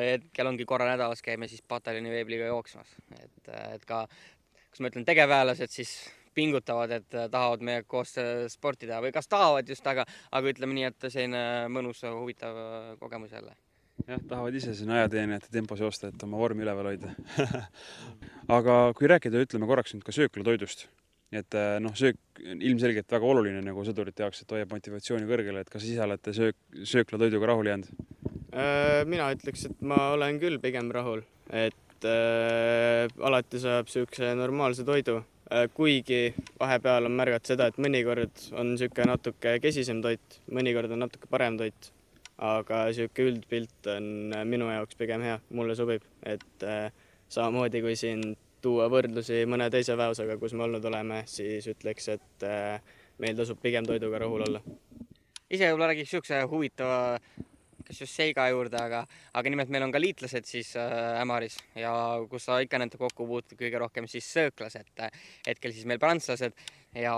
hetkel 0.00 0.48
ongi 0.48 0.64
korra 0.68 0.86
nädalas 0.88 1.20
käime 1.24 1.50
siis 1.50 1.60
pataljoni 1.68 2.12
veebliga 2.12 2.48
jooksmas, 2.48 2.94
et, 3.18 3.50
et 3.76 3.84
ka, 3.88 4.06
kuidas 4.70 4.80
ma 4.80 4.92
ütlen, 4.92 5.04
tegevväelased 5.08 5.74
siis 5.74 5.92
pingutavad, 6.36 6.92
et 6.92 7.12
tahavad 7.12 7.62
meiega 7.64 7.86
koos 7.88 8.16
sporti 8.52 8.88
teha 8.88 9.02
või 9.04 9.12
kas 9.12 9.28
tahavad 9.28 9.68
just, 9.68 9.84
aga, 9.88 10.08
aga 10.32 10.52
ütleme 10.52 10.76
nii, 10.76 10.90
et 10.90 11.08
selline 11.10 11.46
mõnus, 11.72 12.04
huvitav 12.08 12.60
kogemus 13.00 13.36
jälle 13.36 13.56
jah, 14.04 14.20
tahavad 14.28 14.54
ise 14.58 14.74
siin 14.76 14.92
ajateenijate 14.94 15.50
tempos 15.52 15.80
joosta, 15.82 16.10
et 16.12 16.22
oma 16.26 16.38
vormi 16.40 16.64
üleval 16.66 16.90
hoida. 16.92 17.12
Aga 18.56 18.78
kui 18.96 19.08
rääkida, 19.10 19.42
ütleme 19.46 19.68
korraks 19.68 19.94
nüüd 19.94 20.04
ka 20.06 20.14
sööklatoidust, 20.14 20.86
et 21.34 21.56
eh, 21.58 21.76
noh, 21.82 21.94
söök 21.98 22.42
ilmselgelt 22.54 23.10
väga 23.12 23.30
oluline 23.32 23.62
nagu 23.64 23.86
sõdurite 23.86 24.26
jaoks, 24.26 24.44
et 24.44 24.54
hoiab 24.54 24.74
motivatsiooni 24.76 25.28
kõrgel, 25.30 25.62
et 25.62 25.72
kas 25.72 25.86
ise 25.88 26.04
olete 26.04 26.34
söök, 26.36 26.58
sööklatoiduga 26.84 27.50
rahule 27.52 27.74
jäänud? 27.74 28.04
Äh, 28.56 29.00
mina 29.08 29.30
ütleks, 29.34 29.66
et 29.70 29.80
ma 29.84 30.12
olen 30.14 30.38
küll 30.42 30.60
pigem 30.62 30.92
rahul, 30.94 31.24
et 31.50 32.06
äh, 32.06 33.08
alati 33.26 33.62
saab 33.62 33.90
niisuguse 33.90 34.36
normaalse 34.38 34.86
toidu. 34.86 35.22
Äh,, 35.46 35.68
kuigi 35.70 36.34
vahepeal 36.58 37.06
on 37.06 37.14
märgata 37.14 37.52
seda, 37.52 37.68
et 37.70 37.76
mõnikord 37.78 38.48
on 38.58 38.72
niisugune 38.72 39.12
natuke 39.12 39.58
kesisem 39.62 40.00
toit, 40.02 40.40
mõnikord 40.50 40.90
on 40.90 41.04
natuke 41.04 41.30
parem 41.30 41.58
toit 41.60 41.92
aga 42.38 42.82
niisugune 42.88 43.32
üldpilt 43.32 43.88
on 43.92 44.08
minu 44.48 44.68
jaoks 44.70 44.98
pigem 44.98 45.24
hea, 45.24 45.38
mulle 45.56 45.76
sobib, 45.78 46.04
et 46.26 46.66
äh, 46.66 46.90
samamoodi 47.32 47.80
kui 47.84 47.96
siin 47.96 48.34
tuua 48.62 48.88
võrdlusi 48.92 49.44
mõne 49.48 49.68
teise 49.72 49.96
väeosaga, 49.98 50.38
kus 50.40 50.54
me 50.56 50.66
olnud 50.66 50.84
oleme, 50.90 51.22
siis 51.30 51.66
ütleks, 51.72 52.08
et 52.16 52.46
äh, 52.46 52.80
meil 53.22 53.36
tasub 53.38 53.60
pigem 53.62 53.86
toiduga 53.88 54.20
rahul 54.24 54.44
olla. 54.48 54.62
ise 55.50 55.68
võib-olla 55.70 55.92
räägiks 55.92 56.12
niisuguse 56.12 56.42
huvitava 56.50 57.18
kas 57.86 58.00
just 58.02 58.16
seiga 58.18 58.48
juurde, 58.52 58.78
aga, 58.80 59.04
aga 59.34 59.52
nimelt 59.52 59.70
meil 59.72 59.86
on 59.86 59.94
ka 59.94 60.02
liitlased 60.02 60.48
siis 60.48 60.74
äh, 60.80 61.20
Ämaris 61.22 61.58
ja 61.78 61.92
kus 62.30 62.48
sa 62.48 62.60
ikka 62.64 62.80
nendega 62.82 63.06
kokku 63.06 63.28
puutud 63.28 63.58
kõige 63.60 63.80
rohkem 63.82 64.08
siis 64.10 64.28
sööklased, 64.34 64.90
hetkel 65.46 65.74
siis 65.74 65.86
meil 65.88 66.02
prantslased 66.02 66.56
ja, 66.96 67.16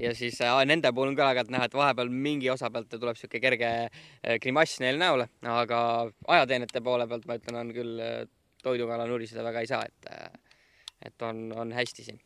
ja 0.00 0.14
siis 0.18 0.40
äh, 0.44 0.60
nende 0.68 0.92
puhul 0.94 1.12
on 1.12 1.18
ka 1.18 1.28
aeg-ajalt 1.28 1.52
näha, 1.54 1.68
et 1.68 1.76
vahepeal 1.76 2.12
mingi 2.12 2.50
osa 2.52 2.70
pealt 2.72 2.92
tuleb 2.92 3.16
niisugune 3.16 3.44
kerge 3.46 3.72
äh, 3.88 4.38
grimass 4.42 4.80
neil 4.82 5.00
näole, 5.00 5.28
aga 5.48 5.82
ajateenijate 6.26 6.84
poole 6.84 7.08
pealt 7.10 7.28
ma 7.28 7.38
ütlen, 7.40 7.60
on 7.64 7.74
küll 7.76 8.02
äh, 8.02 8.22
toidukala 8.62 9.06
nuriseda 9.10 9.44
väga 9.44 9.64
ei 9.64 9.70
saa, 9.70 9.84
et 9.88 10.10
äh, 10.12 10.30
et 11.02 11.22
on, 11.26 11.48
on 11.58 11.72
hästi 11.74 12.04
siin. 12.06 12.20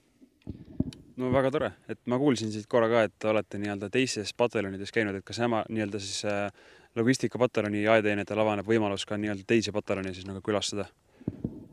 No 1.16 1.30
väga 1.32 1.50
tore, 1.52 1.70
et 1.88 2.00
ma 2.12 2.18
kuulsin 2.20 2.50
siit 2.52 2.66
korra 2.68 2.90
ka, 2.92 3.06
et 3.08 3.24
olete 3.24 3.56
nii-öelda 3.60 3.88
teistes 3.92 4.34
pataljonides 4.36 4.92
käinud, 4.92 5.16
et 5.16 5.24
kas 5.24 5.40
ema 5.46 5.62
nii-öelda 5.72 6.00
siis 6.02 6.26
äh, 6.28 6.50
logistikapataljoni 6.96 7.86
aeteenijatel 7.92 8.40
avaneb 8.40 8.66
võimalus 8.68 9.04
ka 9.08 9.18
nii-öelda 9.20 9.44
teisi 9.46 9.72
pataljone 9.72 10.14
siis 10.14 10.26
nagu 10.28 10.40
külastada? 10.44 10.88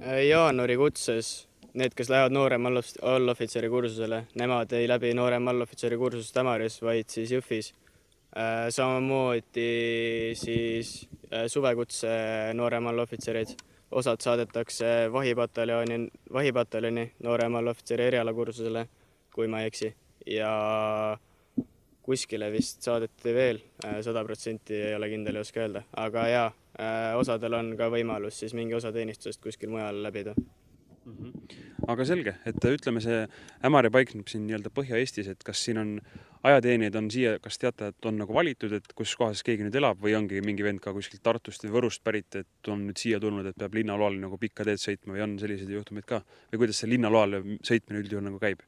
jaanuari 0.03 0.75
kutses 0.77 1.45
need, 1.73 1.93
kes 1.97 2.09
lähevad 2.09 2.33
noorema 2.33 2.69
allohvitseri 3.01 3.69
kursusele, 3.69 4.23
nemad 4.39 4.73
ei 4.77 4.87
läbi 4.87 5.13
noorema 5.17 5.51
allohvitseri 5.53 5.97
kursust 5.97 6.37
Ämaris, 6.37 6.81
vaid 6.81 7.09
siis 7.09 7.31
Jõhvis. 7.33 7.73
Äh, 8.33 8.67
samamoodi 8.73 10.33
siis 10.37 11.07
äh, 11.29 11.45
suvekutse 11.47 12.09
noorema 12.57 12.89
allohvitserid, 12.89 13.53
osad 13.91 14.21
saadetakse 14.25 15.11
vahipataljoni, 15.13 15.99
vahipataljoni 16.33 17.11
noorema 17.23 17.61
allohvitseri 17.61 18.09
erialakursusele, 18.09 18.87
kui 19.33 19.47
ma 19.47 19.61
ei 19.61 19.69
eksi, 19.69 19.91
ja 20.25 20.49
kuskile 22.03 22.49
vist 22.51 22.83
saadeti 22.85 23.35
veel, 23.35 23.61
äh, 23.85 24.01
sada 24.05 24.23
protsenti 24.27 24.75
ei 24.89 24.97
ole 24.97 25.09
kindel, 25.11 25.39
ei 25.39 25.47
oska 25.47 25.63
öelda, 25.63 25.85
aga 26.05 26.27
jaa, 26.31 26.49
äh, 26.75 27.13
osadel 27.19 27.59
on 27.59 27.73
ka 27.79 27.89
võimalus 27.93 28.41
siis 28.43 28.55
mingi 28.57 28.75
osa 28.75 28.91
teenistusest 28.95 29.41
kuskil 29.43 29.71
mujal 29.71 30.03
läbida 30.03 30.35
mm. 30.35 31.13
-hmm. 31.13 31.63
aga 31.87 32.05
selge, 32.05 32.35
et 32.45 32.69
ütleme, 32.69 33.01
see 33.03 33.23
Ämari 33.65 33.91
paikneb 33.93 34.27
siin 34.27 34.47
nii-öelda 34.47 34.71
Põhja-Eestis, 34.75 35.29
et 35.31 35.43
kas 35.43 35.63
siin 35.65 35.79
on 35.79 35.97
ajateenijaid 36.43 36.95
on 36.99 37.11
siia, 37.11 37.37
kas 37.43 37.57
teate, 37.59 37.87
et 37.93 38.05
on 38.05 38.17
nagu 38.19 38.33
valitud, 38.35 38.73
et 38.75 38.95
kus 38.95 39.15
kohas 39.19 39.43
keegi 39.47 39.63
nüüd 39.63 39.77
elab 39.79 40.01
või 40.03 40.15
ongi 40.17 40.41
mingi 40.43 40.65
vend 40.65 40.83
ka 40.83 40.93
kuskilt 40.95 41.23
Tartust 41.23 41.63
või 41.63 41.75
Võrust 41.77 42.03
pärit, 42.03 42.35
et 42.35 42.71
on 42.71 42.87
nüüd 42.87 42.99
siia 42.99 43.19
tulnud, 43.23 43.47
et 43.47 43.59
peab 43.59 43.77
linnaloal 43.79 44.19
nagu 44.19 44.39
pikka 44.41 44.67
teed 44.67 44.81
sõitma 44.83 45.15
või 45.15 45.23
on 45.27 45.37
selliseid 45.39 45.71
juhtumeid 45.71 46.09
ka 46.09 46.19
või 46.51 46.65
kuidas 46.65 46.83
see 46.83 46.91
linnaloal 46.91 47.39
sõitmine 47.63 48.03
üldjuhul 48.03 48.27
nagu 48.27 48.43
käib? 48.43 48.67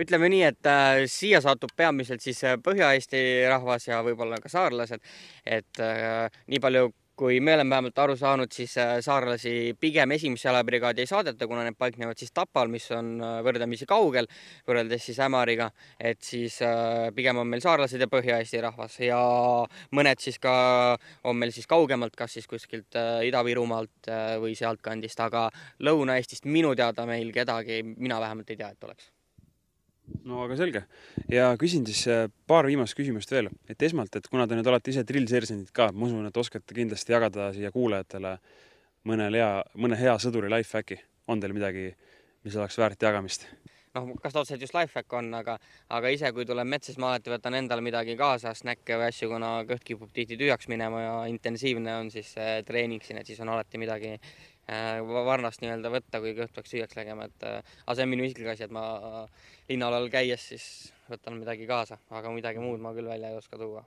Ütleme 0.00 0.30
nii, 0.32 0.42
et 0.50 0.70
äh, 0.70 1.04
siia 1.10 1.40
satub 1.44 1.72
peamiselt 1.76 2.24
siis 2.24 2.42
äh, 2.44 2.58
Põhja-Eesti 2.64 3.22
rahvas 3.50 3.88
ja 3.88 4.02
võib-olla 4.06 4.40
ka 4.42 4.52
saarlased, 4.52 5.02
et 5.46 5.82
äh, 5.82 6.28
nii 6.50 6.62
palju 6.62 6.90
kui 7.16 7.38
me 7.40 7.54
oleme 7.54 7.70
vähemalt 7.70 7.98
aru 8.02 8.16
saanud, 8.18 8.50
siis 8.52 8.74
äh, 8.82 8.96
saarlasi 9.04 9.76
pigem 9.80 10.10
esimesse 10.16 10.48
jalabrigaadi 10.48 11.04
ei 11.04 11.10
saadeta, 11.10 11.46
kuna 11.46 11.62
need 11.66 11.78
paiknevad 11.78 12.18
siis 12.18 12.34
Tapal, 12.34 12.70
mis 12.72 12.88
on 12.94 13.14
äh, 13.22 13.36
võrdlemisi 13.46 13.86
kaugel 13.86 14.26
võrreldes 14.66 15.06
siis 15.06 15.20
Ämariga, 15.22 15.70
et 15.98 16.22
siis 16.26 16.58
äh, 16.66 17.12
pigem 17.14 17.38
on 17.42 17.50
meil 17.50 17.62
saarlased 17.62 18.02
ja 18.02 18.10
Põhja-Eesti 18.10 18.62
rahvas 18.66 18.98
ja 19.06 19.20
mõned 19.94 20.22
siis 20.26 20.40
ka 20.42 20.54
on 21.22 21.38
meil 21.38 21.54
siis 21.54 21.70
kaugemalt, 21.70 22.18
kas 22.18 22.34
siis 22.34 22.50
kuskilt 22.50 22.98
Ida-Virumaalt 23.28 24.10
või 24.42 24.58
sealtkandist, 24.58 25.20
aga 25.22 25.48
Lõuna-Eestist 25.86 26.50
minu 26.50 26.74
teada 26.74 27.06
meil 27.06 27.30
kedagi, 27.34 27.82
mina 27.94 28.18
vähemalt 28.22 28.50
ei 28.50 28.58
tea, 28.58 28.74
et 28.74 28.90
oleks 28.90 29.14
no 30.24 30.42
aga 30.44 30.56
selge. 30.58 30.84
Ja 31.32 31.50
küsin 31.60 31.86
siis 31.88 32.04
äh, 32.10 32.26
paar 32.48 32.68
viimast 32.68 32.96
küsimust 32.98 33.32
veel, 33.32 33.50
et 33.70 33.82
esmalt, 33.82 34.14
et 34.16 34.28
kuna 34.30 34.48
te 34.48 34.58
nüüd 34.58 34.70
olete 34.70 34.92
ise 34.92 35.04
drillseersendid 35.06 35.72
ka, 35.76 35.90
ma 35.92 36.08
usun, 36.08 36.26
et 36.28 36.40
oskate 36.44 36.76
kindlasti 36.76 37.16
jagada 37.16 37.50
siia 37.56 37.72
kuulajatele 37.74 38.38
mõnel 39.08 39.40
hea, 39.40 39.52
mõne 39.76 40.00
hea 40.00 40.16
sõduri 40.20 40.52
life 40.52 40.76
hack'i, 40.78 41.00
on 41.28 41.40
teil 41.42 41.56
midagi, 41.56 41.90
mis 42.44 42.58
oleks 42.60 42.80
väärt 42.80 43.08
jagamist? 43.08 43.48
noh, 43.94 44.08
kas 44.18 44.32
ta 44.34 44.40
otseselt 44.40 44.62
just 44.64 44.74
life 44.74 44.98
hack 44.98 45.12
on, 45.14 45.28
aga, 45.38 45.52
aga 45.94 46.10
ise, 46.10 46.32
kui 46.34 46.42
tulen 46.42 46.66
metsa, 46.66 46.88
siis 46.88 46.98
ma 46.98 47.12
alati 47.12 47.30
võtan 47.30 47.54
endale 47.54 47.84
midagi 47.84 48.16
kaasa, 48.18 48.50
snäkke 48.58 48.96
või 48.98 49.06
asju, 49.06 49.28
kuna 49.30 49.50
kõht 49.68 49.84
kipub 49.86 50.10
tihti 50.10 50.34
tühjaks 50.40 50.66
minema 50.66 51.02
ja 51.04 51.12
intensiivne 51.30 51.94
on 52.00 52.10
siis 52.10 52.32
treening 52.66 53.06
siin, 53.06 53.20
et 53.20 53.30
siis 53.30 53.38
on 53.44 53.52
alati 53.54 53.78
midagi 53.78 54.16
Äh, 54.16 54.53
varnast 54.68 55.60
nii-öelda 55.60 55.90
võtta, 55.92 56.20
kui 56.20 56.32
kõht 56.36 56.54
peaks 56.54 56.72
tühjaks 56.72 56.96
tegema, 56.96 57.26
et 57.28 57.44
äh, 57.44 57.74
aga 57.84 57.96
see 57.96 58.06
on 58.06 58.12
minu 58.12 58.24
isiklik 58.24 58.52
asi, 58.54 58.64
et 58.64 58.72
ma 58.72 58.84
äh, 58.96 59.50
linnaalal 59.68 60.08
käies 60.12 60.48
siis 60.52 60.66
võtan 61.10 61.36
midagi 61.38 61.66
kaasa, 61.68 61.98
aga 62.10 62.32
midagi 62.32 62.62
muud 62.62 62.80
ma 62.80 62.94
küll 62.96 63.10
välja 63.10 63.30
ei 63.30 63.36
oska 63.36 63.58
tuua. 63.60 63.84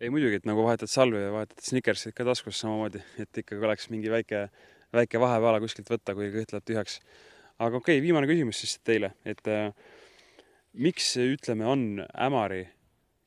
ei 0.00 0.10
muidugi, 0.10 0.40
et 0.40 0.46
nagu 0.46 0.64
vahetad 0.64 0.90
salvi 0.90 1.22
ja 1.22 1.32
vahetad 1.32 1.64
Snickersit 1.64 2.14
ka 2.14 2.24
taskus 2.28 2.60
samamoodi, 2.60 3.00
et 3.18 3.42
ikkagi 3.44 3.64
oleks 3.64 3.88
mingi 3.90 4.10
väike, 4.12 4.48
väike 4.92 5.20
vahepeala 5.20 5.60
kuskilt 5.64 5.88
võtta, 5.90 6.14
kui 6.14 6.28
kõht 6.34 6.52
läheb 6.52 6.68
tühjaks. 6.68 7.00
aga 7.58 7.80
okei 7.80 7.96
okay,, 7.96 8.04
viimane 8.04 8.28
küsimus 8.28 8.60
siis 8.60 8.78
teile, 8.84 9.14
et 9.24 9.48
äh, 9.48 9.72
miks 10.74 11.16
ütleme, 11.16 11.64
on 11.64 12.04
Ämari 12.12 12.66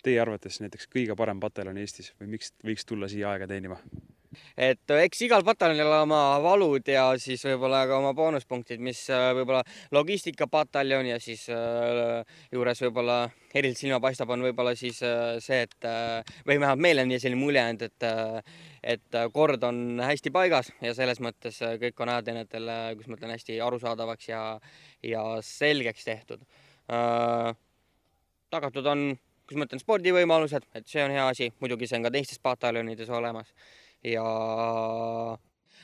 teie 0.03 0.21
arvates 0.21 0.61
näiteks 0.61 0.89
kõige 0.89 1.17
parem 1.17 1.41
pataljon 1.41 1.77
Eestis 1.77 2.13
või 2.19 2.35
miks 2.37 2.53
võiks 2.65 2.85
tulla 2.85 3.09
siia 3.09 3.33
aega 3.33 3.49
teenima? 3.49 3.81
Et 4.55 4.91
äh, 4.91 5.03
eks 5.05 5.21
igal 5.27 5.43
pataljonil 5.45 5.87
ole 5.87 5.99
oma 6.05 6.21
valud 6.43 6.87
ja 6.87 7.05
siis 7.21 7.43
võib-olla 7.45 7.83
ka 7.89 7.97
oma 7.99 8.13
boonuspunktid, 8.17 8.81
mis 8.83 9.03
äh, 9.11 9.31
võib-olla 9.37 9.63
logistikapataljoni 9.95 11.13
ja 11.13 11.19
siis 11.23 11.47
äh, 11.51 12.21
juures 12.53 12.83
võib-olla 12.85 13.17
eriliselt 13.53 13.83
silma 13.83 13.99
paistab, 14.03 14.31
on 14.31 14.45
võib-olla 14.45 14.73
siis 14.79 15.01
see, 15.01 15.57
et 15.65 15.87
või 16.47 16.55
vähemalt 16.55 16.83
meile 16.83 17.03
on 17.03 17.11
selline 17.17 17.39
mulje 17.39 17.63
jäänud, 17.65 17.81
et 17.89 18.05
et 18.81 19.17
kord 19.35 19.63
on 19.67 19.99
hästi 20.01 20.31
paigas 20.33 20.71
ja 20.81 20.93
selles 20.97 21.19
mõttes 21.21 21.59
kõik 21.81 21.99
on 22.01 22.13
ajateenijatele, 22.13 22.77
kuidas 22.95 23.11
ma 23.11 23.17
ütlen, 23.19 23.33
hästi 23.35 23.59
arusaadavaks 23.61 24.29
ja, 24.31 24.45
ja 25.05 25.25
selgeks 25.45 26.07
tehtud. 26.07 26.47
tagatud 28.49 28.87
on, 28.87 29.03
kuidas 29.45 29.59
ma 29.59 29.67
ütlen, 29.67 29.83
spordivõimalused, 29.83 30.71
et 30.73 30.87
see 30.87 31.03
on 31.03 31.11
hea 31.11 31.27
asi, 31.27 31.51
muidugi 31.59 31.91
see 31.91 31.99
on 31.99 32.07
ka 32.07 32.15
teistes 32.15 32.39
pataljonides 32.39 33.11
olemas 33.11 33.51
ja 34.03 34.23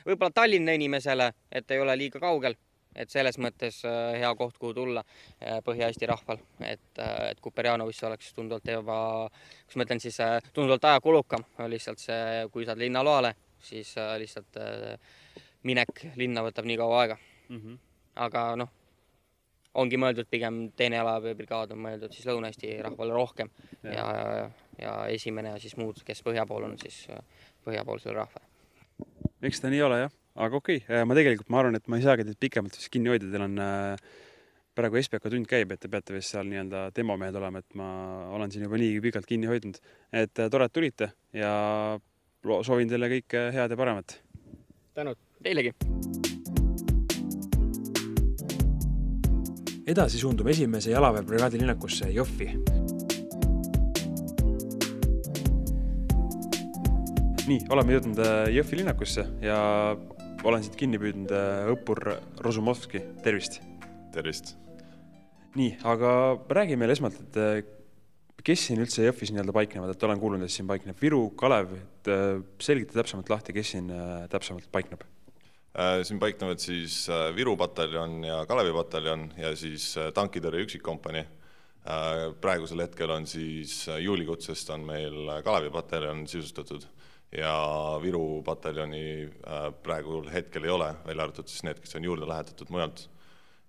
võib-olla 0.06 0.32
Tallinna 0.34 0.74
inimesele, 0.76 1.32
et 1.52 1.70
ei 1.70 1.80
ole 1.80 1.96
liiga 1.98 2.20
kaugel, 2.22 2.56
et 2.98 3.10
selles 3.12 3.38
mõttes 3.42 3.80
äh, 3.86 4.18
hea 4.18 4.30
koht, 4.38 4.56
kuhu 4.58 4.74
tulla 4.74 5.02
äh, 5.04 5.58
Põhja-Eesti 5.64 6.08
rahval, 6.10 6.40
et, 6.66 6.88
äh, 6.98 7.30
et 7.32 7.42
Kuperjanovisse 7.44 8.08
oleks 8.08 8.32
tunduvalt 8.36 8.70
juba, 8.72 8.98
kuidas 9.66 9.78
ma 9.78 9.86
ütlen 9.86 10.02
siis, 10.02 10.18
tunduvalt 10.52 10.88
ajakulukam, 10.90 11.44
lihtsalt 11.70 12.02
see, 12.02 12.48
kui 12.54 12.66
saad 12.66 12.80
linnaloale, 12.80 13.34
siis 13.62 13.94
lihtsalt 14.18 14.58
minek 15.66 16.04
linna 16.16 16.44
võtab 16.46 16.68
nii 16.68 16.76
kaua 16.78 17.00
aega 17.02 17.16
mm. 17.48 17.56
-hmm. 17.58 17.78
aga 18.24 18.42
noh, 18.56 18.70
ongi 19.74 19.98
mõeldud 19.98 20.28
pigem 20.30 20.60
teine 20.76 21.00
jalaväebrigaad 21.00 21.74
on 21.74 21.82
mõeldud 21.82 22.14
siis 22.14 22.26
Lõuna-Eesti 22.26 22.78
rahvale 22.86 23.14
rohkem 23.14 23.50
ja, 23.82 23.92
ja, 23.92 24.06
ja, 24.38 24.50
ja 24.78 24.94
esimene 25.14 25.56
ja 25.56 25.58
siis 25.58 25.76
muud, 25.76 26.02
kes 26.06 26.22
põhja 26.22 26.46
pool 26.46 26.70
on, 26.70 26.78
siis 26.78 27.06
põhjapoolsele 27.68 28.16
rahvale. 28.18 28.46
eks 29.48 29.62
ta 29.62 29.70
nii 29.72 29.84
ole 29.86 30.00
jah, 30.04 30.16
aga 30.34 30.58
okei 30.58 30.80
okay., 30.82 30.96
äh, 31.00 31.04
ma 31.06 31.16
tegelikult 31.18 31.52
ma 31.52 31.62
arvan, 31.62 31.78
et 31.78 31.86
ma 31.88 32.00
ei 32.00 32.06
saagi 32.06 32.26
teid 32.26 32.40
pikemalt 32.40 32.78
vist 32.78 32.90
kinni 32.94 33.12
hoida, 33.12 33.30
teil 33.30 33.46
on 33.46 33.62
äh, 33.62 34.10
praegu 34.78 35.00
SBK 35.00 35.32
tund 35.32 35.48
käib, 35.50 35.72
et 35.74 35.82
te 35.82 35.90
peate 35.90 36.14
vist 36.14 36.34
seal 36.34 36.46
nii-öelda 36.50 36.88
demomehed 36.96 37.38
olema, 37.40 37.62
et 37.62 37.78
ma 37.78 37.88
olen 38.36 38.52
siin 38.54 38.66
juba 38.66 38.78
niigi 38.80 39.02
pikalt 39.08 39.26
kinni 39.28 39.50
hoidnud. 39.50 39.80
et 40.12 40.38
äh, 40.38 40.50
tore, 40.50 40.68
et 40.68 40.74
tulite 40.74 41.12
ja 41.34 41.52
soovin 42.44 42.90
teile 42.90 43.10
kõike 43.18 43.48
head 43.54 43.74
ja 43.74 43.80
paremat. 43.80 44.20
tänud. 44.94 45.18
Teilegi. 45.42 45.74
edasi 49.88 50.18
suundume 50.20 50.52
esimese 50.52 50.90
jalaväebrigaadi 50.92 51.62
linnakusse 51.62 52.10
Jõhvi 52.12 52.52
nii, 57.48 57.64
oleme 57.72 57.96
jõudnud 57.96 58.20
äh, 58.20 58.50
Jõhvi 58.52 58.82
linnakusse 58.82 59.24
ja 59.40 59.58
olen 60.46 60.64
siit 60.64 60.76
kinni 60.78 61.00
püüdnud 61.00 61.32
äh, 61.32 61.70
õppur 61.72 62.00
Rozumovski, 62.44 63.00
tervist. 63.24 63.60
tervist. 64.12 64.54
nii, 65.56 65.78
aga 65.88 66.10
räägi 66.58 66.76
meile 66.80 66.96
esmalt, 66.96 67.16
et 67.24 67.38
äh, 67.40 67.60
kes 68.44 68.66
siin 68.68 68.82
üldse 68.84 69.06
Jõhvis 69.06 69.32
nii-öelda 69.32 69.54
paiknevad, 69.56 69.94
et 69.94 70.04
olen 70.04 70.20
kuulnud, 70.20 70.44
et 70.44 70.52
siin 70.52 70.68
paikneb 70.68 71.00
Viru, 71.00 71.22
Kalev, 71.40 71.72
et 71.78 72.10
selgita 72.62 73.00
täpsemalt 73.00 73.32
lahti, 73.32 73.56
kes 73.56 73.72
siin 73.74 73.88
täpsemalt 74.32 74.68
paikneb? 74.72 75.06
siin 75.78 76.18
paiknevad 76.18 76.58
siis 76.58 77.04
Viru 77.36 77.52
pataljon 77.60 78.22
ja 78.24 78.38
Kalevi 78.48 78.72
pataljon 78.74 79.28
ja 79.38 79.52
siis 79.54 79.92
tankitõrje 80.16 80.64
üksikkompanii. 80.64 81.22
praegusel 82.40 82.82
hetkel 82.82 83.12
on 83.14 83.26
siis 83.30 83.84
juulikutsest 84.00 84.72
on 84.74 84.86
meil 84.88 85.28
Kalevi 85.44 85.70
pataljon 85.70 86.24
sisustatud 86.26 86.88
ja 87.36 87.52
Viru 88.02 88.42
pataljoni 88.44 89.04
äh, 89.26 89.68
praegusel 89.84 90.30
hetkel 90.32 90.64
ei 90.64 90.72
ole, 90.72 90.88
välja 91.06 91.26
arvatud 91.26 91.50
siis 91.50 91.64
need, 91.66 91.80
kes 91.82 91.98
on 91.98 92.08
juurde 92.08 92.28
lähetatud 92.28 92.70
mujalt. 92.72 93.08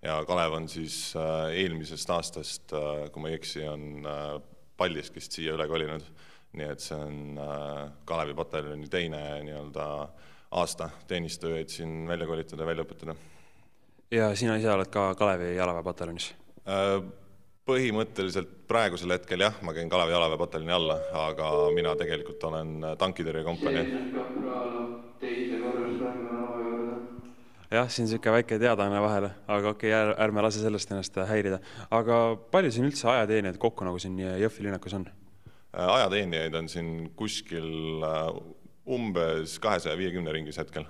ja 0.02 0.22
Kalev 0.26 0.54
on 0.54 0.70
siis 0.70 1.14
äh, 1.20 1.50
eelmisest 1.64 2.10
aastast, 2.10 2.74
äh, 2.74 3.10
kui 3.12 3.24
ma 3.24 3.32
ei 3.32 3.40
eksi, 3.40 3.68
on 3.68 4.08
Paldiskist 4.80 5.36
siia 5.36 5.58
üle 5.58 5.68
kolinud. 5.68 6.06
nii 6.56 6.66
et 6.66 6.82
see 6.82 6.96
on 6.98 7.38
Kalevi 8.10 8.34
pataljoni 8.34 8.88
teine 8.90 9.20
nii-öelda 9.46 9.84
aasta 10.58 10.88
teenistujaid 11.08 11.70
siin 11.70 12.08
välja 12.10 12.26
kolitada 12.26 12.64
ja 12.64 12.68
välja 12.72 12.86
õpetada. 12.88 13.16
ja 14.12 14.32
sina 14.36 14.56
ise 14.58 14.72
oled 14.72 14.90
ka 14.90 15.12
Kalevi 15.20 15.56
jalaväepataljonis? 15.58 16.32
Põhimõtteliselt 17.70 18.56
praegusel 18.70 19.14
hetkel 19.14 19.46
jah, 19.46 19.56
ma 19.66 19.74
käin 19.78 19.90
Kalevi 19.92 20.16
jalaväepataljoni 20.16 20.76
alla, 20.76 20.98
aga 21.28 21.52
mina 21.76 21.96
tegelikult 22.00 22.44
olen 22.50 22.76
tankitõrjekompanii. 22.98 23.86
jah, 27.70 27.90
siin 27.94 28.08
niisugune 28.08 28.34
väike 28.40 28.58
teadaanne 28.62 29.02
vahele, 29.04 29.32
aga 29.48 29.74
okei 29.76 29.94
okay,, 29.94 30.14
ärme 30.26 30.42
lase 30.42 30.64
sellest 30.64 30.92
ennast 30.92 31.18
häirida. 31.30 31.60
aga 31.92 32.22
palju 32.52 32.72
siin 32.74 32.90
üldse 32.90 33.10
ajateenijaid 33.12 33.60
kokku 33.62 33.86
nagu 33.86 34.02
siin 34.02 34.18
Jõhvi 34.20 34.66
linnakus 34.66 34.98
on? 34.98 35.06
ajateenijaid 35.74 36.56
on 36.58 36.70
siin 36.70 37.12
kuskil 37.16 38.02
äh, 38.06 38.32
umbes 38.90 39.60
kahesaja 39.62 39.98
viiekümne 39.98 40.34
ringis 40.34 40.58
hetkel, 40.58 40.88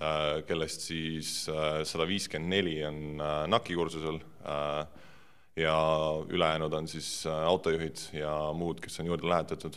äh, 0.00 0.40
kellest 0.48 0.86
siis 0.88 1.44
äh, 1.52 1.82
sada 1.84 2.08
viiskümmend 2.08 2.54
neli 2.54 2.78
on 2.86 3.20
NAK-i 3.52 3.76
kursusel 3.76 4.20
ja 5.56 5.76
ülejäänud 6.28 6.72
on 6.72 6.88
siis 6.88 7.26
äh, 7.26 7.44
autojuhid 7.46 7.96
ja 8.12 8.52
muud, 8.54 8.80
kes 8.80 9.00
on 9.00 9.06
juurde 9.06 9.28
lähetatud. 9.28 9.76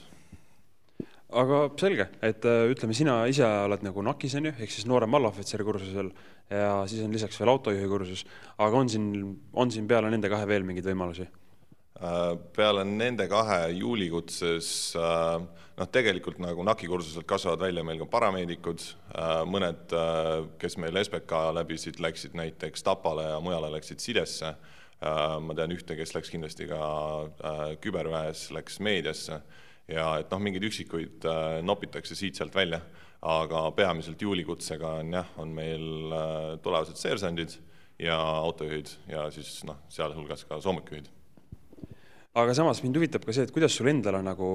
aga 1.34 1.60
selge, 1.80 2.08
et 2.22 2.46
äh, 2.46 2.68
ütleme, 2.70 2.94
sina 2.94 3.24
ise 3.26 3.46
oled 3.66 3.86
nagu 3.86 4.02
NAK-is 4.06 4.36
on 4.38 4.52
ju, 4.52 4.54
ehk 4.54 4.72
siis 4.72 4.86
noorem 4.86 5.14
allohvitseri 5.18 5.66
kursusel 5.66 6.12
ja 6.50 6.84
siis 6.88 7.02
on 7.06 7.14
lisaks 7.14 7.40
veel 7.40 7.50
autojuhi 7.56 7.88
kursus, 7.90 8.26
aga 8.58 8.78
on 8.78 8.90
siin, 8.90 9.08
on 9.54 9.72
siin 9.74 9.88
peale 9.90 10.12
nende 10.14 10.30
kahe 10.30 10.46
veel 10.48 10.68
mingeid 10.68 10.86
võimalusi? 10.92 11.26
Äh, 12.04 12.36
peale 12.54 12.86
nende 12.86 13.26
kahe 13.32 13.72
juulikutses 13.74 14.94
noh, 14.94 15.90
tegelikult 15.90 16.38
nagu 16.44 16.68
NAK-i 16.70 16.92
kursuselt 16.92 17.26
kasvavad 17.26 17.66
välja 17.66 17.82
meil 17.82 17.98
ka 18.04 18.06
parameedikud, 18.14 18.86
mõned, 19.50 19.98
kes 20.62 20.78
meil 20.78 21.02
SBK 21.02 21.48
läbisid, 21.58 21.98
läksid 22.04 22.38
näiteks 22.38 22.86
Tapale 22.86 23.26
ja 23.32 23.42
mujale 23.42 23.74
läksid 23.74 24.06
sidesse 24.06 24.54
ma 25.44 25.56
tean 25.58 25.74
ühte, 25.76 25.98
kes 26.00 26.14
läks 26.16 26.32
kindlasti 26.34 26.68
ka 26.70 26.82
äh, 27.24 27.64
küberväes, 27.84 28.48
läks 28.56 28.80
meediasse. 28.84 29.42
Ja 29.92 30.14
et 30.22 30.32
noh, 30.32 30.40
mingeid 30.44 30.64
üksikuid 30.70 31.26
äh, 31.28 31.58
nopitakse 31.66 32.16
siit-sealt 32.16 32.56
välja, 32.56 32.80
aga 33.24 33.66
peamiselt 33.76 34.22
juulikutsega 34.22 34.98
on 35.02 35.18
jah, 35.20 35.34
on 35.40 35.52
meil 35.56 36.16
tulevased 36.64 37.00
seersandid 37.00 37.58
ja 38.02 38.18
autojuhid 38.20 38.92
ja 39.12 39.28
siis 39.32 39.62
noh, 39.68 39.84
sealhulgas 39.92 40.44
ka 40.50 40.60
soomukjuhid 40.64 41.12
aga 42.34 42.54
samas 42.58 42.82
mind 42.82 42.98
huvitab 42.98 43.26
ka 43.26 43.34
see, 43.36 43.46
et 43.46 43.54
kuidas 43.54 43.76
sul 43.78 43.92
endale 43.92 44.18
nagu 44.26 44.48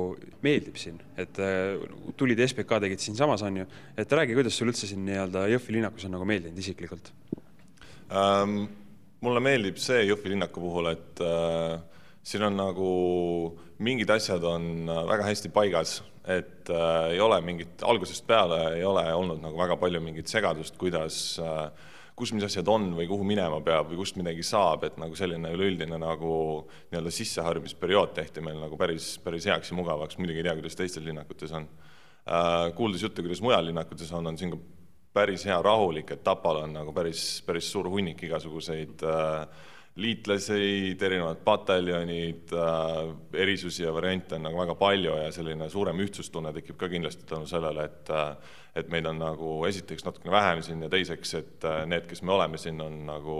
meeldib 0.42 0.78
siin, 0.80 0.98
et 1.20 1.38
äh, 1.42 1.78
tulid 2.18 2.40
SBK 2.42 2.80
tegid 2.84 3.02
siinsamas, 3.04 3.44
on 3.46 3.60
ju, 3.60 3.68
et 4.02 4.14
räägi, 4.18 4.34
kuidas 4.38 4.58
sul 4.58 4.72
üldse 4.72 4.90
siin 4.90 5.04
nii-öelda 5.06 5.46
Jõhvi 5.52 5.76
linnakus 5.76 6.08
on 6.08 6.16
nagu 6.16 6.26
meeldinud 6.28 6.58
isiklikult? 6.58 7.12
Ähm,? 8.10 8.66
Mulle 9.24 9.42
meeldib 9.42 9.80
see 9.82 10.04
Jõhvi 10.08 10.34
linnaku 10.34 10.62
puhul, 10.62 10.92
et 10.92 11.22
äh, 11.24 11.78
siin 12.22 12.44
on 12.48 12.58
nagu 12.58 12.90
mingid 13.82 14.10
asjad 14.14 14.44
on 14.46 14.88
äh, 14.88 15.02
väga 15.08 15.28
hästi 15.28 15.52
paigas, 15.54 15.98
et 16.28 16.70
äh, 16.70 17.12
ei 17.14 17.20
ole 17.24 17.40
mingit, 17.44 17.82
algusest 17.82 18.26
peale 18.28 18.60
ei 18.76 18.84
ole 18.86 19.04
olnud 19.14 19.42
nagu 19.42 19.58
väga 19.58 19.78
palju 19.80 20.02
mingit 20.04 20.30
segadust, 20.30 20.76
kuidas 20.80 21.38
äh, 21.42 21.68
kus 22.18 22.32
mis 22.34 22.46
asjad 22.48 22.66
on 22.70 22.90
või 22.98 23.06
kuhu 23.08 23.26
minema 23.26 23.60
peab 23.64 23.92
või 23.92 24.00
kust 24.00 24.16
midagi 24.18 24.42
saab, 24.46 24.84
et 24.88 24.96
nagu 25.00 25.14
selline 25.18 25.52
üleüldine 25.54 26.00
nagu 26.02 26.32
nii-öelda 26.90 27.12
sisseharjumisperiood 27.14 28.16
tehti 28.16 28.42
meil 28.44 28.58
nagu 28.58 28.78
päris, 28.80 29.12
päris 29.22 29.46
heaks 29.48 29.70
ja 29.70 29.78
mugavaks, 29.78 30.18
muidugi 30.18 30.42
ei 30.42 30.48
tea, 30.48 30.56
kuidas 30.58 30.78
teistel 30.78 31.06
linnakutes 31.06 31.54
on. 31.54 31.68
Äh, 32.28 32.72
kuuldes 32.76 33.04
juttu, 33.06 33.22
kuidas 33.24 33.42
mujal 33.44 33.70
linnakutes 33.70 34.10
on, 34.18 34.26
on 34.32 34.38
siin 34.40 34.52
ka 34.54 34.60
päris 35.12 35.46
hea 35.48 35.56
rahulik, 35.62 36.12
et 36.14 36.22
Tapal 36.24 36.62
on 36.64 36.76
nagu 36.76 36.92
päris, 36.94 37.42
päris 37.46 37.70
suur 37.72 37.88
hunnik 37.90 38.22
igasuguseid 38.28 39.02
äh, 39.08 39.66
liitlaseid, 39.98 41.02
erinevad 41.02 41.40
pataljonid 41.44 42.52
äh,, 42.54 43.00
erisusi 43.34 43.82
ja 43.82 43.94
variante 43.94 44.36
on 44.36 44.46
nagu 44.46 44.60
väga 44.60 44.76
palju 44.78 45.16
ja 45.24 45.32
selline 45.34 45.66
suurem 45.72 45.98
ühtsustunne 46.04 46.52
tekib 46.54 46.78
ka 46.78 46.90
kindlasti 46.92 47.26
tänu 47.26 47.48
sellele, 47.50 47.88
et 47.88 48.14
äh, 48.14 48.56
et 48.78 48.90
meid 48.92 49.06
on 49.10 49.18
nagu 49.18 49.52
esiteks 49.66 50.04
natukene 50.06 50.32
vähem 50.32 50.62
siin 50.62 50.82
ja 50.84 50.90
teiseks, 50.92 51.34
et 51.34 51.64
äh, 51.66 51.84
need, 51.90 52.06
kes 52.06 52.22
me 52.22 52.34
oleme 52.36 52.60
siin, 52.60 52.80
on 52.84 53.00
nagu 53.08 53.38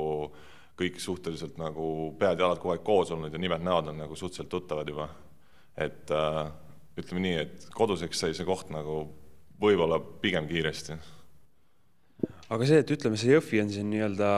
kõik 0.78 0.98
suhteliselt 1.02 1.58
nagu 1.58 2.14
pead-jalad 2.18 2.60
kogu 2.62 2.74
aeg 2.74 2.84
koos 2.86 3.10
olnud 3.14 3.34
ja 3.34 3.40
nimed-näod 3.42 3.92
on 3.92 4.02
nagu 4.02 4.16
suhteliselt 4.16 4.50
tuttavad 4.50 4.88
juba. 4.88 5.08
et 5.76 6.10
äh, 6.10 6.42
ütleme 6.98 7.22
nii, 7.22 7.36
et 7.38 7.68
koduseks 7.74 8.24
sai 8.24 8.34
see 8.34 8.46
koht 8.46 8.70
nagu 8.74 9.04
võib-olla 9.62 10.00
pigem 10.22 10.48
kiiresti. 10.50 10.98
Aga 12.48 12.68
see, 12.68 12.82
et 12.82 12.92
ütleme, 12.96 13.20
see 13.20 13.34
Jõhvi 13.34 13.62
on 13.62 13.72
siin 13.72 13.90
nii-öelda 13.92 14.32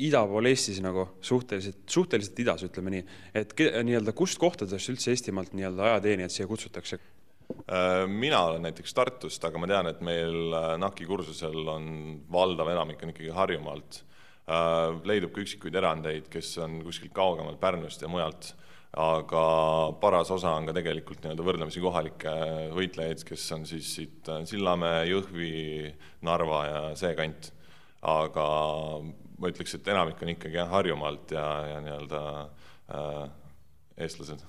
ida 0.00 0.22
pool 0.28 0.48
Eestis 0.48 0.80
nagu 0.84 1.06
suhteliselt, 1.24 1.82
suhteliselt 1.90 2.40
idas, 2.44 2.64
ütleme 2.66 2.94
nii, 2.94 3.02
et 3.36 3.52
nii-öelda 3.58 4.14
kust 4.16 4.40
kohtadest 4.40 4.92
üldse 4.92 5.12
Eestimaalt 5.12 5.52
nii-öelda 5.56 5.90
ajateenijad 5.90 6.34
siia 6.34 6.48
kutsutakse? 6.50 7.00
Äh, 7.44 8.06
mina 8.08 8.40
olen 8.48 8.64
näiteks 8.64 8.94
Tartust, 8.96 9.44
aga 9.44 9.60
ma 9.60 9.68
tean, 9.68 9.88
et 9.90 10.00
meil 10.04 10.56
äh, 10.56 10.74
NAK-i 10.80 11.06
kursusel 11.08 11.68
on 11.68 11.86
valdav 12.32 12.70
enamik 12.72 13.04
on 13.04 13.12
ikkagi 13.12 13.32
Harjumaalt. 13.36 14.00
Äh, 14.44 15.00
leidub 15.08 15.32
ka 15.34 15.44
üksikuid 15.44 15.76
erandeid, 15.80 16.28
kes 16.32 16.54
on 16.64 16.80
kuskilt 16.84 17.14
kaugemalt 17.16 17.60
Pärnust 17.60 18.04
ja 18.04 18.10
mujalt, 18.12 18.54
aga 18.94 19.44
paras 19.98 20.30
osa 20.30 20.52
on 20.54 20.68
ka 20.68 20.74
tegelikult 20.76 21.24
nii-öelda 21.24 21.46
võrdlemisi 21.46 21.82
kohalikke 21.82 22.34
võitlejaid, 22.76 23.24
kes 23.26 23.46
on 23.56 23.64
siis 23.66 23.88
siit 23.96 24.30
Sillamäe, 24.46 25.08
Jõhvi, 25.10 25.90
Narva 26.26 26.60
ja 26.68 26.82
see 26.98 27.14
kant. 27.18 27.50
aga 28.04 28.44
ma 29.40 29.50
ütleks, 29.50 29.74
et 29.74 29.88
enamik 29.88 30.20
on 30.22 30.30
ikkagi 30.34 30.60
jah, 30.60 30.68
Harjumaalt 30.70 31.32
ja, 31.34 31.46
ja 31.72 31.80
nii-öelda 31.82 32.20
äh, 32.94 33.24
eestlased. 34.06 34.44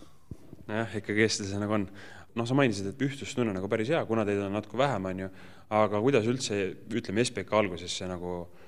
nojah, 0.68 0.94
ikkagi 1.02 1.26
eestlased 1.26 1.64
nagu 1.64 1.80
on. 1.80 1.88
noh, 2.36 2.46
sa 2.46 2.58
mainisid, 2.58 2.92
et 2.92 3.02
ühtlustunne 3.02 3.56
nagu 3.56 3.70
päris 3.72 3.90
hea, 3.90 4.04
kuna 4.06 4.28
teid 4.28 4.44
on 4.44 4.54
natuke 4.54 4.78
vähem, 4.78 5.10
on 5.10 5.26
ju, 5.26 5.32
aga 5.74 6.02
kuidas 6.04 6.30
üldse, 6.30 6.60
ütleme, 6.92 7.24
SBK 7.26 7.58
alguses 7.64 7.98
see 7.98 8.10
nagu 8.12 8.44
äh, 8.44 8.65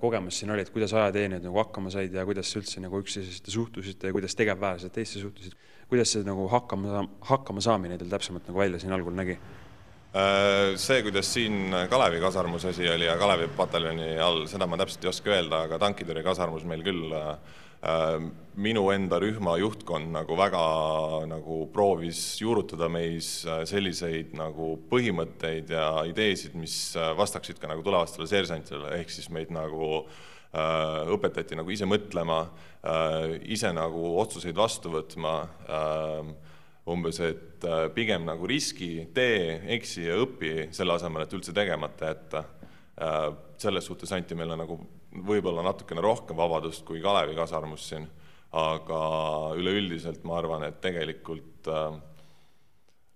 kogemus 0.00 0.38
siin 0.38 0.52
oli, 0.54 0.62
et 0.62 0.70
kuidas 0.70 0.92
ajateenijad 0.94 1.42
nagu 1.42 1.58
hakkama 1.58 1.90
said 1.90 2.14
ja 2.14 2.22
kuidas 2.24 2.52
üldse 2.56 2.80
nagu 2.80 3.00
üksteisesse 3.02 3.50
suhtusite 3.50 4.08
ja 4.08 4.14
kuidas 4.14 4.36
tegevväelased 4.38 4.94
teisse 4.94 5.20
suhtusid, 5.20 5.56
kuidas 5.90 6.12
see 6.14 6.22
nagu 6.24 6.46
hakkama, 6.48 7.02
hakkama 7.26 7.64
saamine 7.64 7.98
teil 7.98 8.12
täpsemalt 8.12 8.46
nagu 8.48 8.62
välja 8.62 8.78
siin 8.80 8.94
algul 8.94 9.16
nägi? 9.18 9.34
Äh, 10.12 10.76
see, 10.76 11.00
kuidas 11.02 11.32
siin 11.34 11.74
Kalevi 11.90 12.20
kasarmus 12.20 12.64
asi 12.70 12.88
oli 12.88 13.08
ja 13.08 13.16
Kalevi 13.18 13.50
pataljoni 13.56 14.14
all, 14.20 14.46
seda 14.46 14.68
ma 14.70 14.78
täpselt 14.80 15.04
ei 15.04 15.10
oska 15.10 15.34
öelda, 15.34 15.64
aga 15.66 15.80
tankitõrje 15.82 16.24
kasarmus 16.26 16.66
meil 16.68 16.86
küll 16.86 17.12
äh, 17.16 17.34
minu 18.62 18.84
enda 18.92 19.18
rühma 19.18 19.56
juhtkond 19.58 20.12
nagu 20.14 20.36
väga 20.38 20.62
nagu 21.26 21.64
proovis 21.72 22.20
juurutada 22.38 22.88
meis 22.92 23.42
äh, 23.48 23.64
selliseid 23.66 24.36
nagu 24.38 24.76
põhimõtteid 24.90 25.72
ja 25.72 25.86
ideesid, 26.06 26.54
mis 26.54 26.94
vastaksid 27.18 27.58
ka 27.58 27.70
nagu 27.70 27.82
tulevastele 27.82 28.28
seersantidele, 28.30 28.92
ehk 29.00 29.10
siis 29.10 29.30
meid 29.34 29.50
nagu 29.54 30.04
äh, 30.04 31.10
õpetati 31.16 31.58
nagu 31.58 31.74
ise 31.74 31.88
mõtlema 31.88 32.44
äh,, 32.44 33.40
ise 33.56 33.72
nagu 33.74 34.14
otsuseid 34.20 34.56
vastu 34.58 34.92
võtma 34.94 35.36
äh, 35.66 36.32
umbes, 36.92 37.20
et 37.22 37.64
äh, 37.64 37.86
pigem 37.94 38.26
nagu 38.26 38.46
riski, 38.48 39.06
tee, 39.14 39.60
eksi 39.76 40.08
ja 40.08 40.18
õpi, 40.22 40.68
selle 40.74 40.96
asemel, 40.96 41.24
et 41.24 41.36
üldse 41.36 41.54
tegemata 41.54 42.10
jätta. 42.10 42.44
Äh, 42.98 43.28
selles 43.62 43.86
suhtes 43.86 44.12
anti 44.12 44.36
meile 44.38 44.58
nagu 44.58 44.80
võib-olla 45.12 45.64
natukene 45.66 46.02
rohkem 46.04 46.38
vabadust 46.38 46.86
kui 46.88 47.02
Kalevi 47.04 47.36
kasarmus 47.36 47.88
siin, 47.90 48.06
aga 48.56 49.02
üleüldiselt 49.58 50.24
ma 50.28 50.38
arvan, 50.40 50.64
et 50.68 50.80
tegelikult 50.84 51.68
äh, 51.72 51.98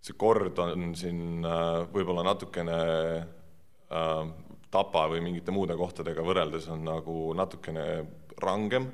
see 0.05 0.17
kord 0.19 0.59
on 0.63 0.93
siin 0.99 1.47
võib-olla 1.93 2.27
natukene 2.27 2.81
Tapa 3.87 5.05
või 5.07 5.21
mingite 5.23 5.53
muude 5.55 5.77
kohtadega 5.79 6.25
võrreldes 6.27 6.67
on 6.75 6.81
nagu 6.89 7.31
natukene 7.39 7.85
rangem 8.43 8.89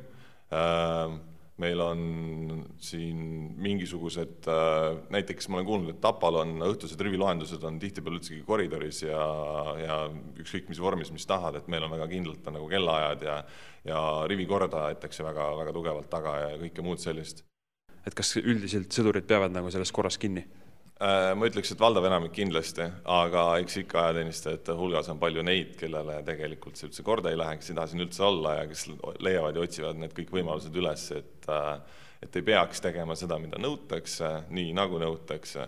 meil 1.62 1.80
on 1.84 2.00
siin 2.82 3.18
mingisugused, 3.62 4.48
äh, 4.50 4.98
näiteks 5.14 5.48
ma 5.48 5.60
olen 5.60 5.68
kuulnud, 5.68 5.92
et 5.94 6.00
Tapal 6.02 6.40
on 6.42 6.56
õhtused 6.66 7.00
riviloendused 7.06 7.62
on 7.68 7.78
tihtipeale 7.82 8.18
üldsegi 8.18 8.42
koridoris 8.46 9.04
ja, 9.06 9.26
ja 9.80 9.98
ükskõik 10.42 10.72
mis 10.72 10.82
vormis, 10.82 11.12
mis 11.14 11.28
tahad, 11.28 11.60
et 11.60 11.70
meil 11.72 11.86
on 11.86 11.94
väga 11.94 12.08
kindlalt 12.10 12.50
on 12.50 12.58
nagu 12.60 12.70
kellaajad 12.72 13.28
ja 13.28 13.38
ja 13.84 14.00
rivikorda 14.30 14.86
aetakse 14.88 15.24
väga, 15.26 15.48
väga 15.58 15.72
tugevalt 15.74 16.10
taga 16.10 16.36
ja 16.44 16.50
kõike 16.60 16.84
muud 16.86 17.02
sellist. 17.02 17.44
et 18.06 18.14
kas 18.18 18.36
üldiselt 18.36 18.94
sõdurid 18.94 19.26
peavad 19.26 19.54
nagu 19.54 19.70
sellest 19.70 19.94
korrast 19.94 20.20
kinni? 20.22 20.44
Äh, 21.02 21.32
ma 21.34 21.48
ütleks, 21.48 21.72
et 21.74 21.80
valdav 21.82 22.04
enamik 22.06 22.30
kindlasti, 22.36 22.84
aga 23.10 23.40
eks 23.58 23.80
ikka 23.80 24.04
ajateenistajate 24.04 24.76
hulgas 24.78 25.08
on 25.10 25.18
palju 25.18 25.42
neid, 25.42 25.72
kellele 25.80 26.20
tegelikult 26.26 26.78
see 26.78 26.86
üldse 26.86 27.02
korda 27.06 27.32
ei 27.32 27.40
lähe, 27.40 27.56
kes 27.58 27.72
ei 27.72 27.78
taha 27.78 27.90
siin 27.90 28.04
üldse 28.04 28.22
olla 28.28 28.52
ja 28.60 28.68
kes 28.70 28.84
leiavad 29.18 29.58
ja 29.58 29.64
otsivad 29.66 29.98
need 29.98 30.14
kõik 30.14 30.30
võimalused 30.36 30.78
üles, 30.78 31.08
et 31.16 31.50
äh, 31.50 31.72
et 32.22 32.38
ei 32.38 32.44
peaks 32.46 32.78
tegema 32.84 33.16
seda, 33.18 33.34
mida 33.42 33.58
nõutakse, 33.58 34.28
nii 34.54 34.70
nagu 34.78 35.00
nõutakse. 35.02 35.66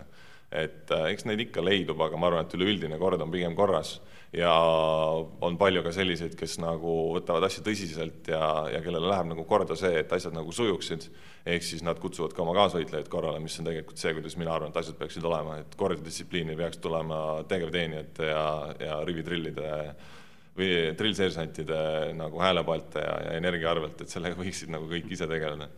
Et 0.55 0.91
äh, 0.93 1.07
eks 1.11 1.25
neid 1.27 1.41
ikka 1.47 1.63
leidub, 1.65 1.99
aga 2.01 2.19
ma 2.19 2.29
arvan, 2.29 2.45
et 2.45 2.55
üleüldine 2.57 2.99
kord 3.01 3.21
on 3.21 3.33
pigem 3.33 3.55
korras. 3.57 3.97
Ja 4.35 4.51
on 5.45 5.55
palju 5.55 5.79
ka 5.85 5.93
selliseid, 5.95 6.33
kes 6.35 6.57
nagu 6.59 6.95
võtavad 7.15 7.45
asja 7.47 7.61
tõsiselt 7.63 8.27
ja, 8.27 8.41
ja 8.73 8.81
kellele 8.83 9.07
läheb 9.07 9.29
nagu 9.29 9.45
korda 9.47 9.77
see, 9.79 9.93
et 10.01 10.11
asjad 10.11 10.35
nagu 10.35 10.51
sujuksid, 10.51 11.05
ehk 11.47 11.63
siis 11.63 11.85
nad 11.85 12.01
kutsuvad 12.03 12.35
ka 12.35 12.43
oma 12.43 12.55
kaasvõitlejaid 12.57 13.07
korrale, 13.11 13.39
mis 13.43 13.55
on 13.61 13.69
tegelikult 13.69 14.01
see, 14.01 14.11
kuidas 14.17 14.35
mina 14.41 14.51
arvan, 14.55 14.73
et 14.73 14.81
asjad 14.81 14.97
peaksid 14.99 15.23
olema, 15.29 15.61
et 15.61 15.79
kord 15.79 16.01
ja 16.01 16.07
distsipliin 16.09 16.51
ei 16.51 16.59
peaks 16.59 16.81
tulema 16.83 17.21
tegevteenijate 17.47 18.27
ja, 18.27 18.43
ja 18.81 18.99
rivitrillide 19.07 19.71
või 20.55 20.69
trillseersantide 20.99 21.79
nagu 22.19 22.39
häälepoolte 22.43 23.07
ja, 23.07 23.17
ja 23.29 23.39
energia 23.39 23.71
arvelt, 23.71 24.03
et 24.03 24.11
sellega 24.11 24.39
võiksid 24.43 24.73
nagu 24.73 24.89
kõik 24.91 25.11
ise 25.15 25.31
tegeleda. 25.31 25.69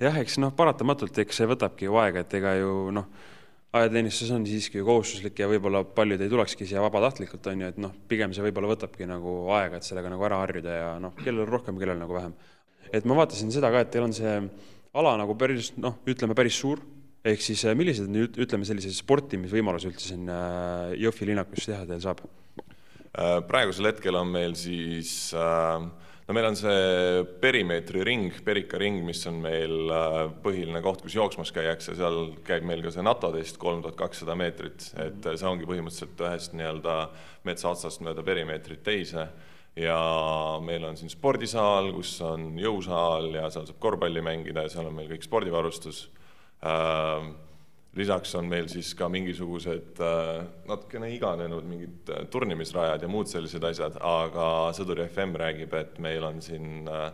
jah, 0.00 0.16
eks 0.22 0.40
noh, 0.40 0.56
paratamatult, 0.56 1.18
eks 1.26 1.42
see 1.42 1.52
võtabki 1.52 1.90
ju 1.90 2.00
aega, 2.00 2.24
et 2.24 2.40
ega 2.40 2.56
ju 2.62 2.76
noh 2.94 3.34
ajateenistus 3.74 4.30
on 4.34 4.46
siiski 4.48 4.82
kohustuslik 4.86 5.38
ja 5.40 5.48
võib-olla 5.50 5.82
paljud 5.96 6.22
ei 6.22 6.30
tulekski 6.32 6.68
siia 6.68 6.82
vabatahtlikult, 6.84 7.46
on 7.50 7.64
ju, 7.64 7.70
et 7.72 7.80
noh, 7.82 7.94
pigem 8.08 8.32
see 8.34 8.44
võib-olla 8.46 8.70
võtabki 8.72 9.08
nagu 9.08 9.38
aega, 9.56 9.80
et 9.80 9.88
sellega 9.88 10.12
nagu 10.12 10.26
ära 10.28 10.38
harjuda 10.44 10.76
ja 10.76 10.92
noh, 11.02 11.16
kellel 11.18 11.48
rohkem, 11.50 11.78
kellel 11.80 11.98
nagu 12.00 12.16
vähem. 12.16 12.36
et 12.92 13.04
ma 13.04 13.18
vaatasin 13.18 13.50
seda 13.52 13.70
ka, 13.74 13.82
et 13.82 13.90
teil 13.92 14.06
on 14.06 14.14
see 14.16 14.36
ala 14.96 15.16
nagu 15.20 15.36
päris 15.36 15.72
noh, 15.76 15.98
ütleme 16.08 16.36
päris 16.38 16.56
suur, 16.62 16.80
ehk 17.26 17.42
siis 17.42 17.64
eh, 17.66 17.76
millised 17.76 18.08
nüüd 18.08 18.38
ütleme, 18.40 18.64
selliseid 18.68 18.96
sportimisvõimalusi 18.96 19.90
üldse 19.90 20.12
siin 20.12 20.30
eh, 20.30 20.96
Jõhvi 21.02 21.32
linnakus 21.32 21.68
teha 21.68 21.84
teil 21.88 22.02
saab? 22.04 22.22
Äh, 23.16 23.40
praegusel 23.48 23.90
hetkel 23.90 24.16
on 24.18 24.28
meil 24.28 24.54
siis 24.58 25.32
äh, 25.36 25.84
no 26.26 26.34
meil 26.34 26.48
on 26.48 26.56
see 26.58 27.24
perimeetri 27.42 28.02
ring, 28.06 28.30
Perika 28.44 28.80
ring, 28.82 28.98
mis 29.06 29.22
on 29.30 29.38
meil 29.44 29.92
äh, 29.94 30.18
põhiline 30.42 30.82
koht, 30.84 31.04
kus 31.04 31.14
jooksmas 31.16 31.52
käiakse, 31.54 31.94
seal 31.98 32.32
käib 32.46 32.66
meil 32.66 32.82
ka 32.84 32.92
see 32.94 33.04
NATO 33.06 33.30
test, 33.34 33.60
kolm 33.62 33.84
tuhat 33.84 33.98
kakssada 34.00 34.36
meetrit, 34.38 34.88
et 35.02 35.30
see 35.32 35.48
ongi 35.48 35.68
põhimõtteliselt 35.68 36.24
ühest 36.26 36.56
nii-öelda 36.58 36.96
metsa 37.46 37.70
otsast 37.70 38.02
mööda 38.04 38.26
perimeetrit 38.26 38.82
teise. 38.86 39.28
Ja 39.76 39.96
meil 40.64 40.86
on 40.88 40.96
siin 40.96 41.10
spordisaal, 41.12 41.90
kus 41.92 42.14
on 42.24 42.54
jõusaal 42.56 43.26
ja 43.34 43.50
seal 43.52 43.66
saab 43.68 43.80
korvpalli 43.82 44.22
mängida 44.24 44.64
ja 44.64 44.72
seal 44.72 44.88
on 44.88 44.96
meil 44.96 45.10
kõik 45.10 45.26
spordivarustus. 45.26 46.06
Äh, 46.64 47.28
lisaks 47.96 48.34
on 48.36 48.48
meil 48.50 48.68
siis 48.68 48.92
ka 48.96 49.08
mingisugused 49.12 50.00
äh, 50.04 50.42
natukene 50.68 51.08
iganenud 51.14 51.64
mingid 51.68 52.10
äh, 52.12 52.26
turnimisrajad 52.32 53.02
ja 53.02 53.08
muud 53.10 53.30
sellised 53.30 53.64
asjad, 53.64 53.96
aga 54.04 54.48
Sõduri 54.76 55.06
FM 55.08 55.38
räägib, 55.40 55.76
et 55.78 55.96
meil 56.04 56.26
on 56.28 56.42
siin 56.44 56.90
äh, 56.92 57.08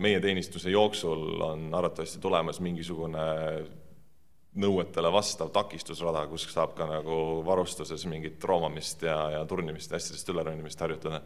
meie 0.00 0.20
teenistuse 0.24 0.72
jooksul 0.72 1.42
on 1.44 1.68
arvatavasti 1.76 2.22
tulemas 2.22 2.62
mingisugune 2.64 3.26
nõuetele 4.58 5.12
vastav 5.14 5.52
takistusrada, 5.54 6.24
kus 6.26 6.48
saab 6.50 6.72
ka 6.74 6.88
nagu 6.88 7.18
varustuses 7.46 8.08
mingit 8.10 8.42
roomamist 8.48 9.04
ja, 9.06 9.18
ja 9.36 9.44
turnimist 9.46 9.92
ja 9.92 10.00
asjadest 10.00 10.32
üleronimist 10.32 10.80
harjutada. 10.82 11.20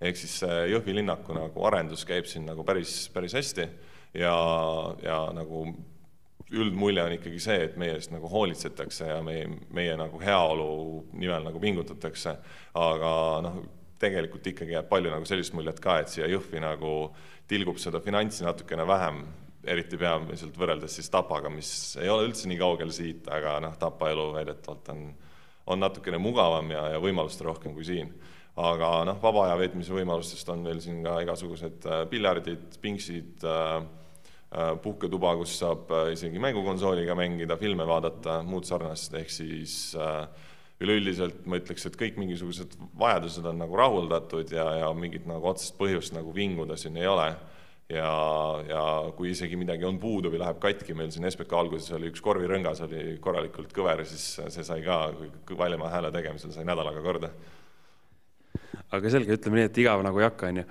ehk 0.00 0.20
siis 0.20 0.38
Jõhvi 0.44 0.94
linnaku 1.00 1.34
nagu 1.34 1.66
arendus 1.66 2.04
käib 2.06 2.28
siin 2.30 2.44
nagu 2.46 2.62
päris, 2.68 3.08
päris 3.14 3.34
hästi 3.34 3.66
ja, 4.20 4.36
ja 5.02 5.18
nagu 5.34 5.64
üldmulje 6.54 7.02
on 7.02 7.14
ikkagi 7.16 7.40
see, 7.42 7.62
et 7.66 7.78
meie 7.80 7.96
eest 7.96 8.12
nagu 8.14 8.28
hoolitsetakse 8.30 9.08
ja 9.08 9.16
meie, 9.24 9.48
meie 9.74 9.96
nagu 9.98 10.20
heaolu 10.22 10.68
nimel 11.18 11.48
nagu 11.48 11.62
pingutatakse, 11.62 12.36
aga 12.78 13.14
noh, 13.42 13.64
tegelikult 13.98 14.46
ikkagi 14.46 14.76
jääb 14.76 14.86
palju 14.90 15.10
nagu 15.10 15.26
sellist 15.26 15.56
muljet 15.56 15.80
ka, 15.82 15.98
et 16.02 16.12
siia 16.12 16.28
Jõhvi 16.30 16.62
nagu 16.62 16.92
tilgub 17.50 17.80
seda 17.82 18.02
finantsi 18.04 18.44
natukene 18.46 18.86
vähem 18.86 19.24
eriti 19.66 19.98
peamiselt 19.98 20.56
võrreldes 20.58 20.96
siis 20.98 21.10
Tapaga, 21.10 21.50
mis 21.50 21.68
ei 22.00 22.10
ole 22.12 22.28
üldse 22.28 22.48
nii 22.50 22.58
kaugel 22.60 22.92
siit, 22.94 23.26
aga 23.32 23.58
noh, 23.64 23.74
Tapa 23.80 24.10
elu 24.12 24.28
väidetavalt 24.36 24.90
on, 24.94 25.04
on 25.72 25.82
natukene 25.82 26.20
mugavam 26.22 26.70
ja, 26.70 26.86
ja 26.94 27.02
võimaluste 27.02 27.46
rohkem 27.46 27.74
kui 27.74 27.86
siin. 27.86 28.12
aga 28.56 29.04
noh, 29.04 29.18
vaba 29.20 29.46
aja 29.46 29.56
veetmise 29.60 29.92
võimalustest 29.92 30.48
on 30.48 30.62
meil 30.64 30.78
siin 30.80 31.02
ka 31.04 31.18
igasugused 31.24 31.84
äh, 31.90 32.04
piljardid, 32.08 32.78
pingsid 32.80 33.44
äh, 33.44 33.82
puhketuba, 34.82 35.34
kus 35.40 35.58
saab 35.60 35.90
äh, 35.92 36.12
isegi 36.16 36.40
mängukonsooliga 36.42 37.16
mängida, 37.18 37.58
filme 37.60 37.86
vaadata, 37.88 38.40
muud 38.46 38.68
sarnast, 38.68 39.14
ehk 39.18 39.32
siis 39.32 39.94
äh, 40.00 40.24
üleüldiselt 40.80 41.44
ma 41.48 41.60
ütleks, 41.60 41.86
et 41.88 41.98
kõik 42.00 42.16
mingisugused 42.20 42.76
vajadused 43.00 43.44
on 43.48 43.60
nagu 43.62 43.76
rahuldatud 43.80 44.52
ja, 44.52 44.66
ja 44.82 44.88
mingit 44.96 45.28
nagu 45.28 45.52
otsest 45.52 45.76
põhjust 45.78 46.16
nagu 46.16 46.34
vinguda 46.36 46.76
siin 46.80 46.98
ei 47.00 47.08
ole 47.08 47.30
ja, 47.92 48.10
ja 48.68 48.82
kui 49.16 49.30
isegi 49.32 49.58
midagi 49.58 49.86
on 49.88 50.00
puudu 50.02 50.32
või 50.32 50.40
läheb 50.42 50.58
katki, 50.62 50.94
meil 50.96 51.12
siin 51.14 51.28
SBK 51.30 51.58
alguses 51.58 51.92
oli 51.96 52.10
üks 52.10 52.24
korvirõngas 52.24 52.82
oli 52.86 53.16
korralikult 53.22 53.72
kõver, 53.76 54.04
siis 54.08 54.26
see 54.40 54.66
sai 54.66 54.82
ka 54.84 55.00
valjema 55.56 55.90
hääle 55.92 56.12
tegemisel 56.14 56.52
sai 56.54 56.66
nädalaga 56.68 57.04
korda. 57.04 57.32
Aga 58.96 59.12
selge, 59.12 59.38
ütleme 59.38 59.60
nii, 59.60 59.70
et 59.70 59.80
igav 59.82 60.04
nagu 60.06 60.20
ei 60.20 60.26
hakka, 60.28 60.50
onju. 60.52 60.66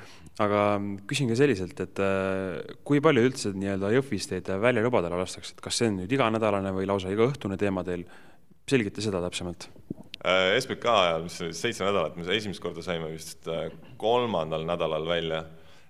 aga 0.45 0.61
küsin 1.09 1.31
ka 1.31 1.37
selliselt, 1.39 1.79
et 1.85 2.03
äh, 2.03 2.75
kui 2.87 3.01
palju 3.03 3.25
üldse 3.29 3.53
nii-öelda 3.55 3.91
Jõhvis 3.95 4.29
teid 4.31 4.51
väljalubadele 4.61 5.19
lastakse, 5.21 5.55
et 5.55 5.63
kas 5.63 5.81
see 5.81 5.91
on 5.91 6.01
nüüd 6.01 6.15
iganädalane 6.17 6.73
või 6.75 6.87
lausa 6.89 7.13
igaõhtune 7.13 7.59
teema 7.61 7.85
teil? 7.87 8.07
selgita 8.65 8.97
seda 9.05 9.19
täpsemalt 9.21 9.67
äh, 10.25 10.55
SBK 10.57 10.89
ajal, 10.89 11.27
mis 11.27 11.37
oli 11.45 11.53
seitse 11.53 11.85
nädalat, 11.85 12.15
me 12.17 12.25
esimest 12.33 12.63
korda 12.63 12.81
saime 12.81 13.11
vist 13.11 13.45
äh, 13.51 13.69
kolmandal 14.01 14.65
nädalal 14.65 15.05
välja 15.05 15.43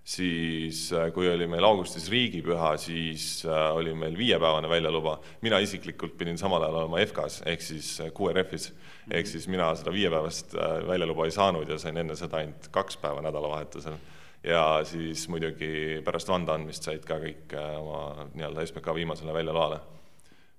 siis 0.06 0.92
äh, 0.94 1.10
kui 1.14 1.28
oli 1.30 1.48
meil 1.50 1.66
augustis 1.66 2.06
riigipüha, 2.14 2.76
siis 2.78 3.42
äh, 3.48 3.70
oli 3.74 3.94
meil 3.98 4.18
viiepäevane 4.18 4.70
väljaluba. 4.70 5.20
mina 5.42 5.60
isiklikult 5.60 6.18
pidin 6.18 6.38
samal 6.38 6.64
ajal 6.64 6.84
olema 6.84 7.02
FK-s 7.06 7.42
ehk 7.46 7.62
siis 7.62 8.00
äh, 8.00 8.12
QRF-is, 8.14 8.72
ehk 9.12 9.28
siis 9.30 9.48
mina 9.52 9.70
seda 9.78 9.94
viiepäevast 9.94 10.56
väljaluba 10.88 11.26
ei 11.26 11.34
saanud 11.36 11.70
ja 11.70 11.78
sain 11.82 11.98
enne 11.98 12.16
seda 12.18 12.42
ainult 12.42 12.70
kaks 12.72 12.98
päeva 12.98 13.22
nädalavahetusel. 13.26 13.98
ja 14.44 14.82
siis 14.86 15.28
muidugi 15.30 16.02
pärast 16.06 16.30
vande 16.30 16.52
andmist 16.52 16.84
said 16.84 17.06
ka 17.06 17.20
kõik 17.22 17.54
oma 17.80 18.30
nii-öelda 18.34 18.66
SBK 18.66 18.96
viimasele 18.96 19.34
väljaloale 19.34 19.80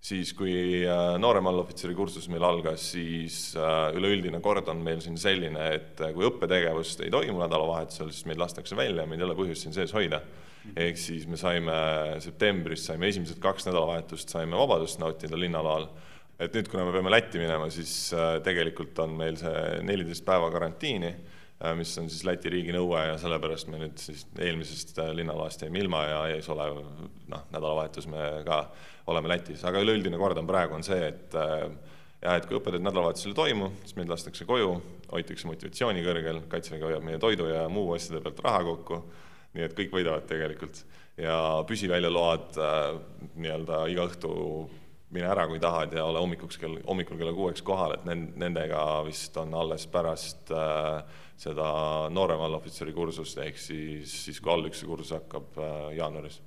siis 0.07 0.33
kui 0.37 0.85
äh, 0.87 1.17
noorem 1.21 1.49
allohvitseri 1.51 1.95
kursus 1.97 2.29
meil 2.31 2.45
algas, 2.47 2.85
siis 2.93 3.39
äh, 3.59 3.91
üleüldine 3.97 4.41
kord 4.45 4.69
on 4.71 4.83
meil 4.85 5.01
siin 5.05 5.19
selline, 5.21 5.71
et 5.79 6.03
äh, 6.05 6.13
kui 6.15 6.27
õppetegevust 6.29 7.03
ei 7.07 7.13
toimu 7.13 7.41
nädalavahetusel, 7.43 8.13
siis 8.15 8.29
meid 8.31 8.41
lastakse 8.41 8.79
välja 8.79 9.05
ja 9.05 9.11
meil 9.11 9.23
ei 9.23 9.29
ole 9.29 9.39
põhjust 9.39 9.67
siin 9.67 9.77
sees 9.77 9.95
hoida. 9.97 10.23
ehk 10.67 10.99
siis 10.99 11.29
me 11.31 11.37
saime 11.39 11.75
septembris, 12.19 12.89
saime 12.89 13.07
esimesed 13.07 13.39
kaks 13.39 13.69
nädalavahetust, 13.69 14.33
saime 14.35 14.59
vabadust 14.59 14.99
nautida 14.99 15.39
linnaloal. 15.39 15.87
Et 16.39 16.53
nüüd, 16.57 16.69
kuna 16.69 16.85
me 16.85 16.93
peame 16.93 17.13
Lätti 17.13 17.41
minema, 17.41 17.71
siis 17.73 18.13
tegelikult 18.45 18.99
on 19.05 19.17
meil 19.17 19.39
see 19.41 19.81
neliteist 19.87 20.25
päeva 20.27 20.51
karantiini 20.53 21.15
mis 21.75 21.95
on 21.99 22.11
siis 22.13 22.25
Läti 22.29 22.51
riigi 22.53 22.75
nõue 22.75 23.01
ja 23.01 23.15
sellepärast 23.21 23.71
me 23.73 23.79
nüüd 23.81 23.97
siis 24.01 24.27
eelmisest 24.37 24.99
linnaloast 25.17 25.63
jäime 25.65 25.81
ilma 25.81 26.03
ja 26.05 26.19
ees 26.35 26.49
olev 26.53 26.83
noh, 27.33 27.47
nädalavahetus 27.49 28.09
me 28.13 28.27
ka 28.45 28.67
oleme 29.11 29.31
Lätis, 29.31 29.63
aga 29.65 29.81
üleüldine 29.81 30.19
kord 30.21 30.39
on 30.41 30.49
praegu, 30.49 30.77
on 30.77 30.85
see, 30.85 30.99
et 31.09 31.37
äh, 31.39 31.69
jah, 32.21 32.37
et 32.37 32.49
kui 32.49 32.59
õppetööd 32.59 32.85
nädalavahetusel 32.85 33.33
ei 33.33 33.39
toimu, 33.39 33.71
siis 33.85 33.97
meid 33.99 34.11
lastakse 34.11 34.47
koju, 34.49 34.73
hoitakse 35.13 35.49
motivatsiooni 35.49 36.05
kõrgel, 36.05 36.43
Kaitsevägi 36.51 36.89
hoiab 36.91 37.07
meie 37.07 37.21
toidu 37.23 37.49
ja 37.49 37.67
muu 37.73 37.95
asjade 37.97 38.21
pealt 38.25 38.43
raha 38.45 38.65
kokku, 38.67 39.01
nii 39.57 39.67
et 39.69 39.77
kõik 39.79 39.95
võidavad 39.95 40.27
tegelikult. 40.29 40.85
ja 41.17 41.65
püsiväljaload 41.65 42.59
äh, 42.61 42.99
nii-öelda 43.41 43.87
iga 43.89 44.05
õhtu 44.11 44.33
mine 45.15 45.29
ära, 45.31 45.47
kui 45.47 45.61
tahad 45.63 45.95
ja 45.95 46.05
ole 46.09 46.23
hommikuks 46.23 46.59
kell, 46.59 46.81
hommikul 46.89 47.21
kella 47.21 47.35
kuueks 47.37 47.63
kohal, 47.67 47.95
et 47.97 48.09
nendega 48.09 48.83
vist 49.07 49.37
on 49.41 49.55
alles 49.55 49.87
pärast 49.91 50.51
äh, 50.55 51.23
seda 51.39 51.69
noorema 52.11 52.49
allohvitseri 52.49 52.95
kursust, 52.97 53.39
ehk 53.45 53.61
siis, 53.61 54.13
siis 54.27 54.43
kui 54.43 54.53
allükse 54.53 54.89
kursus 54.89 55.15
hakkab 55.19 55.59
äh, 55.63 55.97
jaanuaris 56.01 56.41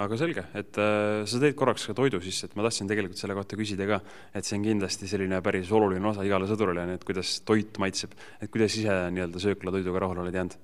aga 0.00 0.16
selge, 0.18 0.44
et 0.56 0.78
äh, 0.80 1.22
sa 1.28 1.40
tõid 1.40 1.56
korraks 1.58 1.86
ka 1.88 1.94
toidu 1.96 2.20
sisse, 2.24 2.48
et 2.48 2.56
ma 2.56 2.64
tahtsin 2.66 2.88
tegelikult 2.90 3.20
selle 3.20 3.36
kohta 3.36 3.58
küsida 3.58 3.86
ka, 3.88 4.00
et 4.36 4.46
see 4.46 4.58
on 4.58 4.64
kindlasti 4.64 5.08
selline 5.10 5.40
päris 5.44 5.72
oluline 5.74 6.10
osa 6.10 6.24
igale 6.26 6.48
sõdurile, 6.50 6.86
et 6.96 7.04
kuidas 7.06 7.38
toit 7.46 7.80
maitseb, 7.82 8.16
et 8.40 8.52
kuidas 8.52 8.76
ise 8.78 8.96
nii-öelda 9.16 9.42
söökla 9.42 9.74
toiduga 9.76 10.04
rahule 10.04 10.24
oled 10.24 10.36
jäänud? 10.36 10.56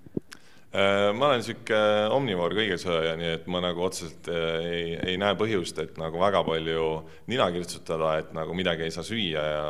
Äh, 0.73 1.11
ma 1.13 1.27
olen 1.29 1.43
niisugune 1.43 1.81
omnivoor 2.17 2.55
kõigesööja, 2.57 3.13
nii 3.21 3.33
et 3.35 3.49
ma 3.53 3.61
nagu 3.61 3.83
otseselt 3.85 4.31
äh, 4.33 4.69
ei, 4.71 4.95
ei 5.13 5.19
näe 5.21 5.37
põhjust, 5.37 5.77
et 5.83 5.99
nagu 6.01 6.17
väga 6.23 6.41
palju 6.47 6.87
nina 7.29 7.51
kirtsutada, 7.53 8.15
et 8.23 8.31
nagu 8.33 8.57
midagi 8.57 8.87
ei 8.87 8.95
saa 8.95 9.05
süüa 9.05 9.43
ja, 9.45 9.67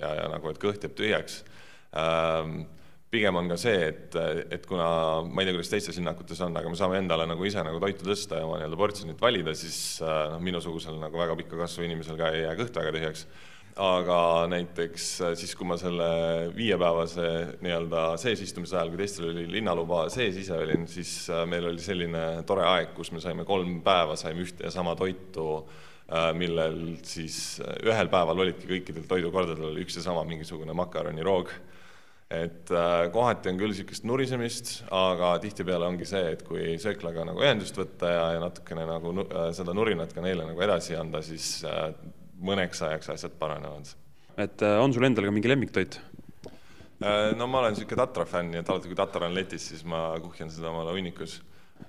ja, 0.00 0.14
ja 0.22 0.30
nagu, 0.32 0.48
et 0.48 0.62
kõht 0.62 0.86
jääb 0.86 0.96
tühjaks 0.96 1.42
ähm, 1.92 2.62
pigem 3.12 3.36
on 3.38 3.50
ka 3.52 3.58
see, 3.60 3.90
et, 3.90 4.16
et 4.52 4.64
kuna 4.68 4.86
ma 5.28 5.42
ei 5.42 5.48
tea, 5.48 5.54
kuidas 5.58 5.70
teistes 5.74 6.00
linnakutes 6.00 6.40
on, 6.44 6.56
aga 6.58 6.72
me 6.72 6.78
saame 6.78 6.98
endale 7.00 7.28
nagu 7.28 7.44
ise 7.46 7.62
nagu 7.64 7.80
toitu 7.82 8.08
tõsta 8.08 8.40
ja 8.40 8.48
oma 8.48 8.56
nii-öelda 8.60 8.80
portsjonit 8.80 9.20
valida, 9.22 9.54
siis 9.56 9.78
noh, 10.02 10.40
minusugusel 10.42 10.98
nagu 11.00 11.20
väga 11.20 11.36
pikka 11.38 11.60
kasvu 11.62 11.86
inimesel 11.86 12.18
ka 12.18 12.32
ei 12.34 12.46
jää 12.46 12.56
kõht 12.58 12.80
väga 12.80 12.96
tühjaks. 12.96 13.26
Aga 13.76 14.18
näiteks 14.48 15.06
siis, 15.36 15.52
kui 15.56 15.66
ma 15.68 15.76
selle 15.80 16.06
viiepäevase 16.56 17.26
nii-öelda 17.64 18.04
seesistumise 18.20 18.78
ajal, 18.78 18.92
kui 18.94 19.02
teistel 19.02 19.28
oli 19.30 19.44
linnaluba 19.58 20.06
sees 20.12 20.38
ise 20.40 20.56
olin, 20.56 20.86
siis 20.88 21.26
meil 21.50 21.68
oli 21.68 21.82
selline 21.84 22.24
tore 22.48 22.64
aeg, 22.64 22.94
kus 22.96 23.12
me 23.12 23.20
saime 23.20 23.44
kolm 23.48 23.82
päeva, 23.84 24.16
saime 24.16 24.46
ühte 24.46 24.64
ja 24.64 24.72
sama 24.72 24.96
toitu 24.96 25.66
millel 26.38 27.00
siis 27.02 27.58
ühel 27.82 28.08
päeval 28.08 28.44
olidki 28.44 28.68
kõikidel 28.70 29.08
toidukordadel 29.10 29.80
üks 29.82 29.98
ja 29.98 30.04
sama 30.04 30.22
mingisugune 30.28 30.76
makaroniroog. 30.78 31.50
Et 32.26 32.70
äh, 32.74 33.06
kohati 33.14 33.52
on 33.52 33.58
küll 33.58 33.70
niisugust 33.70 34.06
nurisemist, 34.06 34.70
aga 34.90 35.36
tihtipeale 35.42 35.86
ongi 35.86 36.08
see, 36.08 36.32
et 36.34 36.40
kui 36.46 36.72
sööklaga 36.82 37.22
nagu 37.28 37.42
ühendust 37.42 37.76
võtta 37.78 38.10
ja, 38.10 38.24
ja 38.34 38.40
natukene 38.42 38.86
nagu 38.88 39.12
äh, 39.22 39.50
seda 39.54 39.74
nurinat 39.76 40.14
ka 40.14 40.24
neile 40.24 40.48
nagu 40.48 40.64
edasi 40.66 40.98
anda, 40.98 41.20
siis 41.22 41.60
äh, 41.70 41.92
mõneks 42.42 42.82
ajaks 42.86 43.12
asjad 43.14 43.36
paranevad. 43.40 43.94
et 44.36 44.62
on 44.62 44.92
sul 44.92 45.04
endal 45.08 45.28
ka 45.28 45.34
mingi 45.34 45.48
lemmiktoit? 45.48 46.00
no 47.36 47.46
ma 47.46 47.60
olen 47.60 47.76
niisugune 47.76 48.00
Tatra 48.00 48.24
fänn, 48.28 48.52
nii 48.52 48.62
et 48.62 48.72
alati, 48.72 48.88
kui 48.88 48.96
Tatar 48.96 49.28
on 49.28 49.36
letis, 49.36 49.68
siis 49.72 49.84
ma 49.84 50.08
kuhjan 50.22 50.50
seda 50.52 50.70
omale 50.72 50.96
hunnikus 50.96 51.40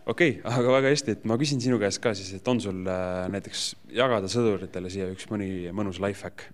okei 0.06 0.38
okay,, 0.40 0.52
aga 0.52 0.78
väga 0.80 0.94
hästi, 0.94 1.18
et 1.18 1.26
ma 1.30 1.38
küsin 1.40 1.64
sinu 1.64 1.80
käest 1.80 2.02
ka 2.04 2.14
siis, 2.18 2.34
et 2.38 2.48
on 2.52 2.62
sul 2.64 2.84
näiteks 3.34 3.70
jagada 3.96 4.32
sõduritele 4.32 4.92
siia 4.92 5.10
üks 5.14 5.30
mõni 5.32 5.72
mõnus 5.76 6.02
life 6.04 6.28
hack? 6.28 6.48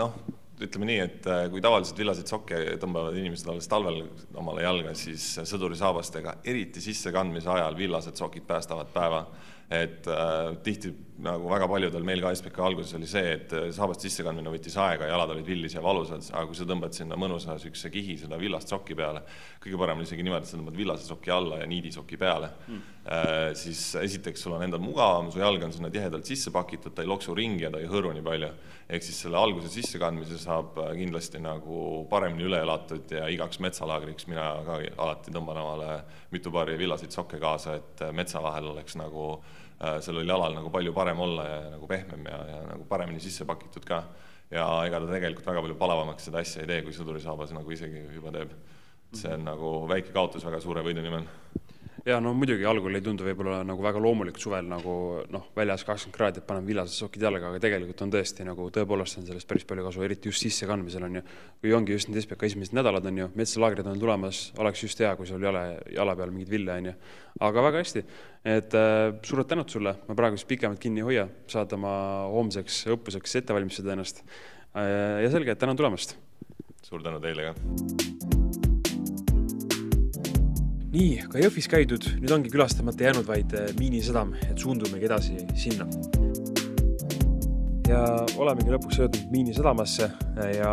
noh 0.00 0.16
ütleme 0.62 0.86
nii, 0.88 0.98
et 1.02 1.26
äh, 1.30 1.46
kui 1.50 1.62
tavaliselt 1.64 1.98
villaseid 1.98 2.30
sokke 2.30 2.58
tõmbavad 2.82 3.16
inimesed 3.18 3.48
alles 3.50 3.66
talvel 3.70 4.04
omale 4.38 4.62
jalga, 4.62 4.92
siis 4.98 5.24
sõdurisaabastega, 5.50 6.38
eriti 6.46 6.82
sissekandmise 6.84 7.50
ajal, 7.56 7.76
villased 7.78 8.18
sokid 8.20 8.46
päästavad 8.48 8.92
päeva. 8.94 9.26
et 9.70 10.06
äh, 10.12 10.54
tihti 10.62 10.90
nagu 11.22 11.46
väga 11.50 11.68
paljudel 11.70 12.02
meil 12.06 12.22
ka 12.22 12.32
SBK 12.34 12.58
alguses 12.66 12.94
oli 12.98 13.06
see, 13.06 13.34
et 13.36 13.52
äh, 13.54 13.68
saabast 13.74 14.02
sissekandmine 14.02 14.50
võttis 14.50 14.74
aega, 14.82 15.06
jalad 15.06 15.30
olid 15.34 15.46
villis 15.46 15.76
ja 15.76 15.82
valusad, 15.84 16.24
aga 16.32 16.46
kui 16.50 16.58
sa 16.58 16.66
tõmbad 16.66 16.96
sinna 16.96 17.18
mõnusa 17.20 17.54
niisuguse 17.54 17.90
kihi 17.94 18.16
seda 18.24 18.38
villast 18.40 18.72
sokki 18.72 18.96
peale, 18.98 19.22
kõige 19.62 19.78
parem 19.78 20.00
on 20.00 20.08
isegi 20.08 20.26
niimoodi, 20.26 20.48
et 20.48 20.50
sa 20.50 20.58
tõmbad 20.58 20.78
villase 20.78 21.06
soki 21.06 21.30
alla 21.34 21.60
ja 21.62 21.70
niidisoki 21.70 22.18
peale 22.20 22.50
mm., 22.66 22.90
siis 23.60 23.80
esiteks 24.00 24.40
sul 24.40 24.54
on 24.56 24.62
endal 24.64 24.80
mugavam, 24.80 25.26
su 25.28 25.36
jalg 25.36 25.60
on 25.66 25.74
sinna 25.74 25.90
tihedalt 25.92 26.24
sisse 26.24 26.48
pakitud, 26.48 26.94
ta 26.96 27.02
ei 27.04 27.10
loksu 27.10 27.34
ringi 27.36 27.66
ja 27.66 27.70
ta 27.70 27.82
ei 27.82 27.90
hõõru 27.90 28.14
nii 28.16 28.24
palju 28.24 28.48
ehk 28.88 29.04
siis 29.04 29.18
selle 29.24 29.38
alguse 29.40 29.70
sissekandmise 29.72 30.38
saab 30.40 30.78
äh, 30.82 30.92
kindlasti 30.98 31.40
nagu 31.44 32.04
paremini 32.10 32.48
üle 32.48 32.62
elatud 32.64 33.12
ja 33.12 33.28
igaks 33.32 33.60
metsalaagriks 33.64 34.28
mina 34.28 34.50
ka 34.66 34.80
alati 34.96 35.32
tõmban 35.32 35.60
omale 35.62 35.98
mitu 36.34 36.52
paari 36.52 36.76
villaseid 36.80 37.14
sokke 37.14 37.38
kaasa, 37.40 37.78
et 37.78 38.04
metsa 38.16 38.42
vahel 38.44 38.72
oleks 38.74 38.98
nagu 39.00 39.28
äh, 39.36 39.63
sellel 39.78 40.28
jalal 40.28 40.54
nagu 40.54 40.70
palju 40.70 40.92
parem 40.94 41.20
olla 41.20 41.44
ja 41.48 41.58
nagu 41.74 41.88
pehmem 41.90 42.26
ja, 42.30 42.38
ja 42.48 42.60
nagu 42.68 42.86
paremini 42.88 43.20
sisse 43.20 43.44
pakitud 43.44 43.84
ka. 43.84 44.02
ja 44.50 44.66
ega 44.86 45.00
ta 45.00 45.10
tegelikult 45.10 45.46
väga 45.46 45.64
palju 45.64 45.76
palavamaks 45.80 46.28
seda 46.28 46.42
asja 46.44 46.62
ei 46.62 46.70
tee, 46.70 46.82
kui 46.86 46.94
sõdurisaabas 46.94 47.54
nagu 47.56 47.70
isegi 47.74 48.06
juba 48.14 48.32
teeb. 48.34 48.54
see 49.14 49.32
on 49.34 49.44
nagu 49.46 49.72
väike 49.90 50.12
kaotus 50.14 50.44
väga 50.46 50.60
suure 50.62 50.82
võidu 50.82 51.02
nimel 51.02 51.26
ja 52.04 52.18
no 52.20 52.34
muidugi 52.36 52.66
algul 52.68 52.94
ei 52.98 53.02
tundu 53.04 53.24
võib-olla 53.24 53.62
nagu 53.64 53.82
väga 53.84 54.00
loomulik 54.02 54.36
suvel 54.40 54.66
nagu 54.68 54.94
noh, 55.32 55.46
väljas 55.56 55.86
kakskümmend 55.88 56.16
kraadi, 56.16 56.42
et 56.42 56.46
paneme 56.46 56.68
villased 56.68 56.98
sokid 57.00 57.24
jalga, 57.24 57.48
aga 57.48 57.60
tegelikult 57.64 58.02
on 58.04 58.12
tõesti 58.12 58.44
nagu 58.44 58.66
tõepoolest 58.74 59.20
on 59.20 59.28
sellest 59.28 59.48
päris 59.48 59.64
palju 59.68 59.86
kasu, 59.86 60.02
eriti 60.04 60.28
just 60.28 60.44
sissekandmisel 60.44 61.06
on 61.08 61.18
ju. 61.18 61.22
kui 61.62 61.72
ongi 61.72 61.96
just 61.96 62.10
need 62.10 62.20
SBK 62.20 62.50
esimesed 62.50 62.76
nädalad 62.76 63.08
on 63.08 63.22
ju, 63.22 63.28
metsalaagrid 63.40 63.88
on 63.88 64.00
tulemas, 64.00 64.42
oleks 64.60 64.84
just 64.84 65.00
hea, 65.00 65.14
kui 65.16 65.28
sul 65.28 65.42
jala, 65.42 65.64
jala 65.94 66.16
peal 66.18 66.34
mingit 66.34 66.52
vilja 66.52 66.76
on 66.80 66.90
ju. 66.90 66.94
aga 67.48 67.64
väga 67.70 67.84
hästi, 67.84 68.04
et 68.56 68.76
äh, 68.76 69.06
suured 69.24 69.48
tänud 69.48 69.72
sulle, 69.72 69.96
ma 70.08 70.18
praegu 70.18 70.36
siis 70.36 70.50
pikemalt 70.50 70.82
kinni 70.82 71.00
ei 71.00 71.08
hoia, 71.08 71.28
saad 71.48 71.72
oma 71.78 71.94
homseks 72.34 72.84
õppuseks 72.92 73.40
ette 73.40 73.56
valmistada 73.56 73.96
ennast 73.96 74.20
äh,. 74.76 75.24
ja 75.24 75.32
selge, 75.32 75.56
tänan 75.56 75.80
tulemast. 75.80 76.18
suur 76.84 77.00
tänu 77.00 77.16
teile 77.24 77.48
ka 77.48 78.23
nii, 80.94 81.24
ka 81.30 81.40
Jõhvis 81.42 81.66
käidud, 81.70 82.04
nüüd 82.22 82.32
ongi 82.34 82.50
külastamata 82.52 83.08
jäänud 83.08 83.26
vaid 83.26 83.54
äh, 83.58 83.72
Miinisadam, 83.78 84.34
et 84.46 84.60
suundumegi 84.62 85.08
edasi 85.08 85.40
sinna. 85.58 85.88
ja 87.88 88.02
olemegi 88.40 88.72
lõpuks 88.72 89.00
jõudnud 89.00 89.32
Miinisadamasse 89.32 90.06
äh, 90.06 90.52
ja 90.60 90.70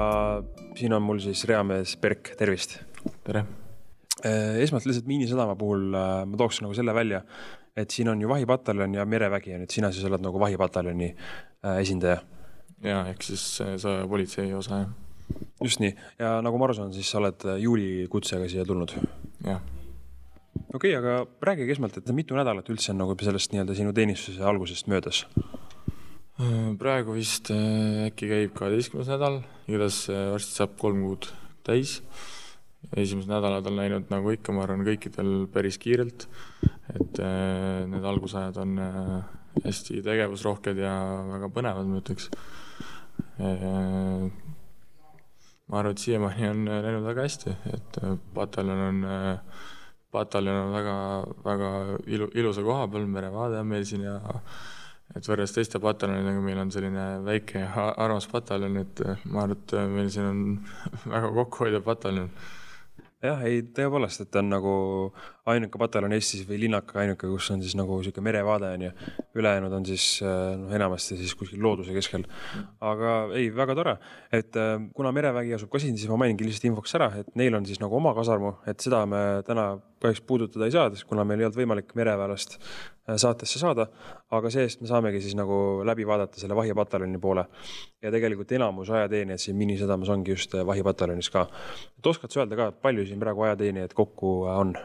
siin 0.77 0.93
on 0.93 1.03
mul 1.05 1.21
siis 1.23 1.41
reamees 1.49 1.95
Berk, 2.01 2.35
tervist. 2.37 2.77
tere. 3.25 3.45
Äh, 4.21 4.61
esmalt 4.61 4.85
lihtsalt 4.85 5.09
Miinisadama 5.09 5.57
puhul 5.57 5.89
ma 5.89 6.37
tooks 6.37 6.61
nagu 6.61 6.77
selle 6.77 6.93
välja, 6.93 7.23
et 7.75 7.89
siin 7.89 8.13
on 8.13 8.21
ju 8.21 8.29
vahipataljon 8.29 8.99
ja 8.99 9.07
merevägi 9.09 9.55
ja 9.55 9.59
nüüd 9.61 9.73
sina 9.73 9.89
siis 9.89 10.05
oled 10.05 10.21
nagu 10.21 10.39
vahipataljoni 10.39 11.15
esindaja. 11.79 12.21
ja 12.85 13.03
ehk 13.09 13.25
siis 13.25 13.49
sõjapolitsei 13.57 14.53
osa 14.57 14.83
jah. 14.83 14.95
just 15.63 15.81
nii 15.81 15.95
ja 16.19 16.39
nagu 16.45 16.61
ma 16.61 16.69
aru 16.69 16.77
saan, 16.77 16.93
siis 16.93 17.09
sa 17.09 17.23
oled 17.23 17.45
juulikutsega 17.65 18.49
siia 18.49 18.69
tulnud. 18.69 18.99
jah 19.45 19.61
okei 20.73 20.95
okay,, 20.95 20.95
aga 20.97 21.25
rääkige 21.51 21.75
esmalt, 21.75 21.97
et 21.97 22.13
mitu 22.15 22.37
nädalat 22.37 22.69
üldse 22.71 22.93
on 22.93 23.01
nagu 23.03 23.15
sellest 23.19 23.53
nii-öelda 23.53 23.77
sinu 23.77 23.93
teenistuse 23.95 24.43
algusest 24.43 24.91
möödas? 24.91 25.25
praegu 26.79 27.13
vist 27.15 27.51
äh, 27.53 28.07
äkki 28.07 28.29
käib 28.29 28.53
kaheteistkümnes 28.57 29.09
nädal, 29.11 29.41
igatahes 29.69 30.09
äh, 30.09 30.29
varsti 30.33 30.57
saab 30.57 30.77
kolm 30.81 31.03
kuud 31.03 31.27
täis. 31.67 31.99
esimesed 32.97 33.29
nädalad 33.29 33.67
on 33.69 33.77
läinud 33.77 34.09
nagu 34.09 34.31
ikka, 34.33 34.53
ma 34.55 34.63
arvan, 34.65 34.85
kõikidel 34.87 35.45
päris 35.53 35.77
kiirelt. 35.81 36.27
et 36.95 37.19
äh, 37.21 37.85
need 37.89 38.05
algusajad 38.13 38.57
on 38.63 38.79
hästi 39.61 40.01
tegevusrohked 40.05 40.77
ja 40.79 40.93
väga 41.27 41.51
põnevad, 41.53 41.85
ma 41.91 41.99
ütleks. 42.01 42.29
ma 45.67 45.77
arvan, 45.77 45.91
et 45.91 46.01
siiamaani 46.01 46.49
on 46.49 46.65
läinud 46.71 47.05
väga 47.05 47.27
hästi, 47.27 47.53
et 47.75 48.01
pataljon 48.33 48.81
on 48.87 49.05
pataljon 50.11 50.61
on 50.65 50.75
väga, 50.75 50.95
väga 51.45 51.71
ilu, 52.11 52.29
ilusa 52.37 52.63
koha 52.65 52.87
peal, 52.91 53.07
merevaade 53.09 53.59
on 53.61 53.67
meil 53.71 53.85
siin 53.87 54.05
ja 54.07 54.17
et 55.15 55.27
võrreldes 55.27 55.55
teiste 55.55 55.79
pataljonidega 55.83 56.43
meil 56.43 56.61
on 56.61 56.71
selline 56.71 57.05
väike 57.25 57.65
ja 57.65 57.89
armas 57.99 58.27
pataljon, 58.31 58.79
et 58.83 59.03
ma 59.25 59.45
arvan, 59.45 59.57
et 59.57 59.77
meil 59.91 60.09
siin 60.13 60.27
on 60.29 60.41
väga 61.15 61.31
kokkuhoidev 61.41 61.87
pataljon 61.87 62.31
jah, 63.21 63.41
ei 63.45 63.61
tõepoolest, 63.75 64.23
et 64.23 64.31
ta 64.33 64.41
on 64.41 64.49
nagu 64.51 64.73
ainuke 65.51 65.79
pataljon 65.81 66.15
Eestis 66.15 66.45
või 66.49 66.63
linnaka 66.63 67.01
ainuke, 67.03 67.29
kus 67.29 67.51
on 67.53 67.61
siis 67.63 67.75
nagu 67.77 67.99
sihuke 68.01 68.23
merevaade 68.25 68.71
on 68.77 68.87
ju. 68.87 68.91
Ülejäänud 69.37 69.73
on 69.73 69.85
siis 69.87 70.05
noh, 70.21 70.71
enamasti 70.75 71.17
siis 71.19 71.35
kuskil 71.39 71.61
looduse 71.63 71.93
keskel. 71.95 72.25
aga 72.83 73.13
ei, 73.37 73.49
väga 73.55 73.75
tore, 73.77 73.97
et 74.33 74.57
äh, 74.59 74.73
kuna 74.95 75.13
merevägi 75.15 75.55
asub 75.57 75.71
ka 75.71 75.79
siin, 75.79 75.97
siis 75.97 76.11
ma 76.11 76.19
mainingi 76.23 76.47
lihtsalt 76.47 76.71
infoks 76.71 76.97
ära, 76.99 77.11
et 77.21 77.31
neil 77.39 77.55
on 77.55 77.67
siis 77.67 77.79
nagu 77.83 77.95
oma 77.99 78.15
kasarmu, 78.17 78.57
et 78.67 78.83
seda 78.83 79.05
me 79.09 79.21
täna 79.47 79.73
kahjuks 80.01 80.23
puudutada 80.27 80.67
ei 80.67 80.73
saa, 80.73 80.89
kuna 81.07 81.23
meil 81.27 81.43
ei 81.43 81.47
olnud 81.47 81.61
võimalik 81.61 81.95
mereväelast 81.95 82.57
Äh, 83.09 83.17
saatesse 83.17 83.59
saada, 83.59 83.87
aga 84.29 84.49
see-eest 84.53 84.83
me 84.83 84.89
saamegi 84.89 85.21
siis 85.23 85.33
nagu 85.37 85.55
läbi 85.87 86.05
vaadata 86.05 86.37
selle 86.37 86.55
vahipataljoni 86.55 87.17
poole. 87.19 87.45
ja 88.01 88.11
tegelikult 88.13 88.51
enamus 88.51 88.89
ajateenijaid 88.89 89.41
siin 89.41 89.57
Minisadamas 89.57 90.09
ongi 90.09 90.31
just 90.31 90.53
äh, 90.55 90.65
vahipataljonis 90.65 91.29
ka. 91.33 91.47
et 91.97 92.07
oskad 92.07 92.31
sa 92.31 92.43
öelda 92.43 92.55
ka, 92.55 92.71
palju 92.71 93.05
siin 93.05 93.19
praegu 93.19 93.41
ajateenijaid 93.47 93.93
kokku 93.97 94.35
äh, 94.47 94.59
on? 94.59 94.75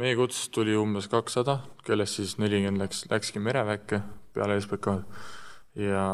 Meie 0.00 0.16
kutses 0.18 0.48
tuli 0.54 0.74
umbes 0.78 1.08
kakssada, 1.10 1.58
kellest 1.86 2.18
siis 2.18 2.36
nelikümmend 2.42 2.82
läks, 2.82 3.04
läkski 3.10 3.42
mereväkke 3.42 4.00
peale 4.34 4.58
SBK-d. 4.60 5.04
ja 5.84 6.04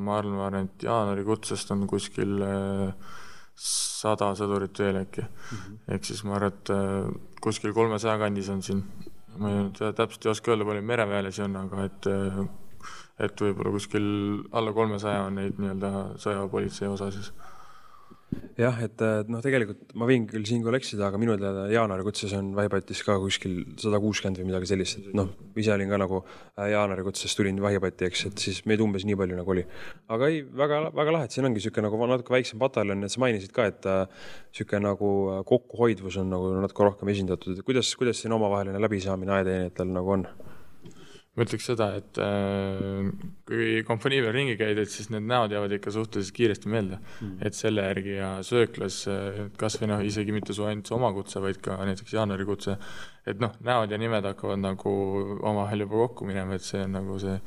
ma 0.00 0.16
arvan, 0.18 0.58
et 0.64 0.84
jaanuarikutsest 0.84 1.72
on 1.74 1.86
kuskil 1.88 2.38
sada 3.60 4.30
sõdurit 4.36 4.78
veel 4.80 5.02
äkki. 5.02 5.22
Mm 5.22 5.58
-hmm.. 5.58 5.78
ehk 5.94 6.04
siis 6.04 6.24
ma 6.24 6.36
arvan, 6.38 6.52
et 6.52 7.40
kuskil 7.40 7.74
kolmesaja 7.76 8.18
kandis 8.18 8.48
on 8.48 8.62
siin. 8.62 8.84
Ma 9.38 9.50
ei, 9.50 9.68
täpselt 9.78 10.26
ei 10.26 10.30
oska 10.30 10.50
öelda, 10.50 10.64
palju 10.64 10.82
mereväelasi 10.82 11.42
on, 11.42 11.56
aga 11.56 11.84
et 11.84 12.06
et 13.20 13.40
võib-olla 13.40 13.70
kuskil 13.74 14.06
alla 14.56 14.72
kolmesaja 14.72 15.26
on 15.28 15.34
neid 15.36 15.58
nii-öelda 15.60 15.90
sõjaväepolitsei 16.22 16.88
osa 16.88 17.10
siis 17.12 17.32
jah, 18.60 18.76
et 18.84 19.02
noh, 19.30 19.40
tegelikult 19.42 19.94
ma 19.98 20.06
võin 20.08 20.26
küll 20.30 20.44
siinkohal 20.46 20.76
eksida, 20.78 21.08
aga 21.08 21.18
minu 21.20 21.34
teada 21.40 21.64
jaanuarikutses 21.72 22.34
on 22.38 22.52
Vahipatis 22.56 23.02
ka 23.06 23.16
kuskil 23.22 23.56
sada 23.80 24.00
kuuskümmend 24.02 24.40
või 24.40 24.50
midagi 24.50 24.70
sellist, 24.70 25.00
et 25.00 25.16
noh, 25.16 25.32
ise 25.58 25.72
olin 25.74 25.90
ka 25.90 25.98
nagu 26.00 26.20
äh, 26.22 26.68
jaanuarikutses 26.74 27.34
tulin 27.38 27.60
Vahipatti, 27.62 28.06
eks, 28.10 28.26
et 28.30 28.44
siis 28.44 28.60
meid 28.70 28.82
umbes 28.84 29.06
nii 29.08 29.18
palju 29.20 29.38
nagu 29.40 29.54
oli. 29.54 29.64
aga 30.12 30.30
ei, 30.30 30.42
väga, 30.62 30.82
väga 30.96 31.16
lahe, 31.16 31.30
et 31.30 31.36
siin 31.36 31.48
ongi 31.48 31.60
niisugune 31.60 31.88
nagu 31.88 32.10
natuke 32.12 32.36
väiksem 32.36 32.62
pataljon, 32.62 33.06
et 33.06 33.14
sa 33.14 33.24
mainisid 33.24 33.54
ka, 33.56 33.66
et 33.72 33.90
niisugune 33.90 34.82
äh, 34.82 34.86
nagu 34.86 35.10
äh, 35.34 35.42
kokkuhoidvus 35.50 36.20
on 36.22 36.32
nagu 36.36 36.54
natuke 36.60 36.86
rohkem 36.86 37.14
esindatud, 37.14 37.58
et 37.58 37.66
kuidas, 37.66 37.90
kuidas 37.98 38.22
siin 38.22 38.36
omavaheline 38.36 38.82
läbisaamine 38.82 39.38
ajateenijatel 39.40 39.94
nagu 39.98 40.18
on? 40.18 40.28
Ma 41.40 41.46
ütleks 41.46 41.70
seda, 41.70 41.86
et 41.96 42.18
äh, 42.20 43.06
kui 43.48 43.80
kompanii 43.88 44.20
peal 44.20 44.34
ringi 44.36 44.58
käid, 44.60 44.76
et 44.82 44.92
siis 44.92 45.08
need 45.08 45.24
näod 45.24 45.54
jäävad 45.54 45.72
ikka 45.78 45.94
suhteliselt 45.94 46.36
kiiresti 46.36 46.68
meelde 46.68 46.98
mm.. 47.00 47.38
et 47.48 47.56
selle 47.56 47.86
järgi 47.86 48.18
ja 48.18 48.28
sööklas 48.44 49.00
äh, 49.08 49.40
kas 49.60 49.78
või 49.80 49.88
noh, 49.94 50.04
isegi 50.04 50.36
mitte 50.36 50.56
su 50.56 50.66
ainult 50.68 50.92
oma 50.92 51.14
kutse, 51.16 51.40
vaid 51.40 51.62
ka 51.64 51.78
näiteks 51.88 52.12
jaanuarikutse, 52.18 52.76
et 53.32 53.40
noh, 53.40 53.56
näod 53.64 53.94
ja 53.94 54.00
nimed 54.00 54.28
hakkavad 54.28 54.60
nagu 54.60 54.94
omavahel 55.40 55.86
juba 55.86 56.04
kokku 56.04 56.28
minema, 56.28 56.60
et 56.60 56.66
see 56.66 56.84
on 56.84 56.92
nagu 56.98 57.16
see 57.22 57.38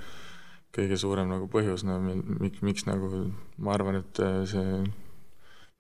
kõige 0.74 0.98
suurem 0.98 1.30
nagu 1.30 1.46
põhjus, 1.54 1.86
no 1.86 2.00
miks, 2.02 2.66
miks 2.66 2.90
nagu 2.90 3.28
ma 3.62 3.78
arvan, 3.78 4.02
et 4.02 4.24
äh, 4.26 4.42
see 4.50 4.82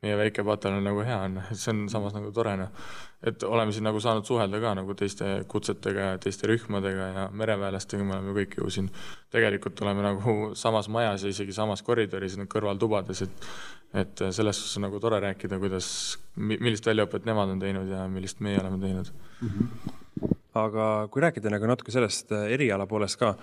meie 0.03 0.19
väike 0.19 0.45
pataljon 0.45 0.85
nagu 0.85 1.01
hea 1.07 1.17
on, 1.25 1.39
et 1.47 1.57
see 1.57 1.73
on 1.73 1.87
samas 1.89 2.13
nagu 2.13 2.29
tore 2.35 2.53
noh. 2.59 2.85
Et 3.23 3.43
oleme 3.47 3.71
siin 3.71 3.85
nagu 3.87 3.99
saanud 4.03 4.27
suhelda 4.27 4.59
ka 4.59 4.73
nagu 4.75 4.95
teiste 4.99 5.27
kutsetega 5.47 6.07
ja 6.11 6.17
teiste 6.21 6.47
rühmadega 6.49 7.07
ja 7.17 7.23
mereväelastega, 7.31 8.03
me 8.03 8.17
oleme 8.17 8.35
kõik 8.39 8.57
ju 8.59 8.69
siin 8.73 8.89
tegelikult 9.33 9.79
oleme 9.85 10.03
nagu 10.05 10.35
samas 10.59 10.89
majas 10.91 11.23
ja 11.23 11.31
isegi 11.31 11.55
samas 11.55 11.83
koridoris, 11.87 12.37
kõrvaltubades, 12.51 13.23
et 13.27 13.49
et 13.93 14.23
selles 14.33 14.57
suhtes 14.57 14.77
on 14.79 14.87
nagu 14.87 14.97
tore 14.99 15.19
rääkida, 15.21 15.59
kuidas, 15.61 15.87
millist 16.35 16.87
väljaõpet 16.89 17.27
nemad 17.29 17.51
on 17.53 17.59
teinud 17.61 17.91
ja 17.93 18.07
millist 18.09 18.39
meie 18.41 18.57
oleme 18.57 18.79
teinud 18.81 19.11
mm. 19.13 19.49
-hmm. 19.49 20.31
aga 20.57 21.07
kui 21.13 21.21
rääkida 21.21 21.53
nagu 21.53 21.69
natuke 21.69 21.93
sellest 21.93 22.31
äh, 22.31 22.47
eriala 22.57 22.87
poolest 22.87 23.19
ka, 23.21 23.35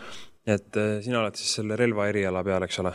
et 0.46 0.76
äh, 0.76 0.98
sina 1.04 1.20
oled 1.20 1.38
siis 1.38 1.54
selle 1.60 1.76
relva 1.76 2.08
eriala 2.10 2.44
peal, 2.44 2.66
eks 2.66 2.78
ole? 2.82 2.94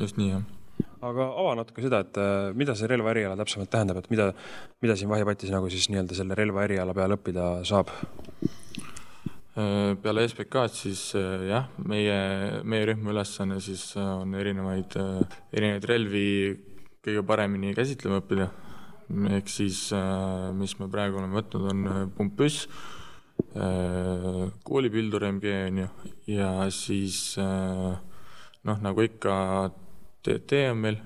just 0.00 0.16
nii, 0.16 0.30
jah 0.30 0.57
aga 1.04 1.26
ava 1.40 1.54
natuke 1.58 1.84
seda, 1.84 2.00
et 2.02 2.18
äh, 2.18 2.50
mida 2.58 2.74
see 2.78 2.88
relva 2.90 3.12
eriala 3.12 3.38
täpsemalt 3.38 3.70
tähendab, 3.70 4.00
et 4.00 4.10
mida, 4.12 4.30
mida 4.82 4.96
siin 4.98 5.10
Vahipatis 5.10 5.52
nagu 5.54 5.70
siis 5.70 5.86
nii-öelda 5.92 6.16
selle 6.18 6.38
relva 6.38 6.64
eriala 6.66 6.94
peal 6.96 7.14
õppida 7.14 7.48
saab? 7.68 7.92
Äh, 9.58 9.94
peale 10.02 10.26
SBK-d 10.26 10.74
siis 10.74 11.04
äh, 11.18 11.46
jah, 11.52 11.70
meie, 11.86 12.18
meie 12.66 12.90
rühma 12.90 13.14
ülesanne 13.14 13.60
siis 13.62 13.92
on 14.00 14.34
erinevaid, 14.38 14.98
erinevaid 15.54 15.88
relvi 15.90 16.28
kõige 17.04 17.24
paremini 17.26 17.74
käsitlema 17.78 18.22
õppida. 18.22 18.50
ehk 19.38 19.48
siis, 19.48 19.86
mis 20.58 20.74
me 20.82 20.88
praegu 20.92 21.16
oleme 21.16 21.38
võtnud, 21.38 21.68
on 21.70 22.10
pumppüss, 22.12 22.66
koolipildur 24.68 25.24
MG 25.30 25.54
on 25.70 25.78
ju, 25.80 25.86
ja 26.34 26.50
siis 26.74 27.38
noh, 27.38 28.82
nagu 28.84 29.06
ikka 29.06 29.38
TT 30.28 30.64
on 30.72 30.82
meil, 30.84 30.98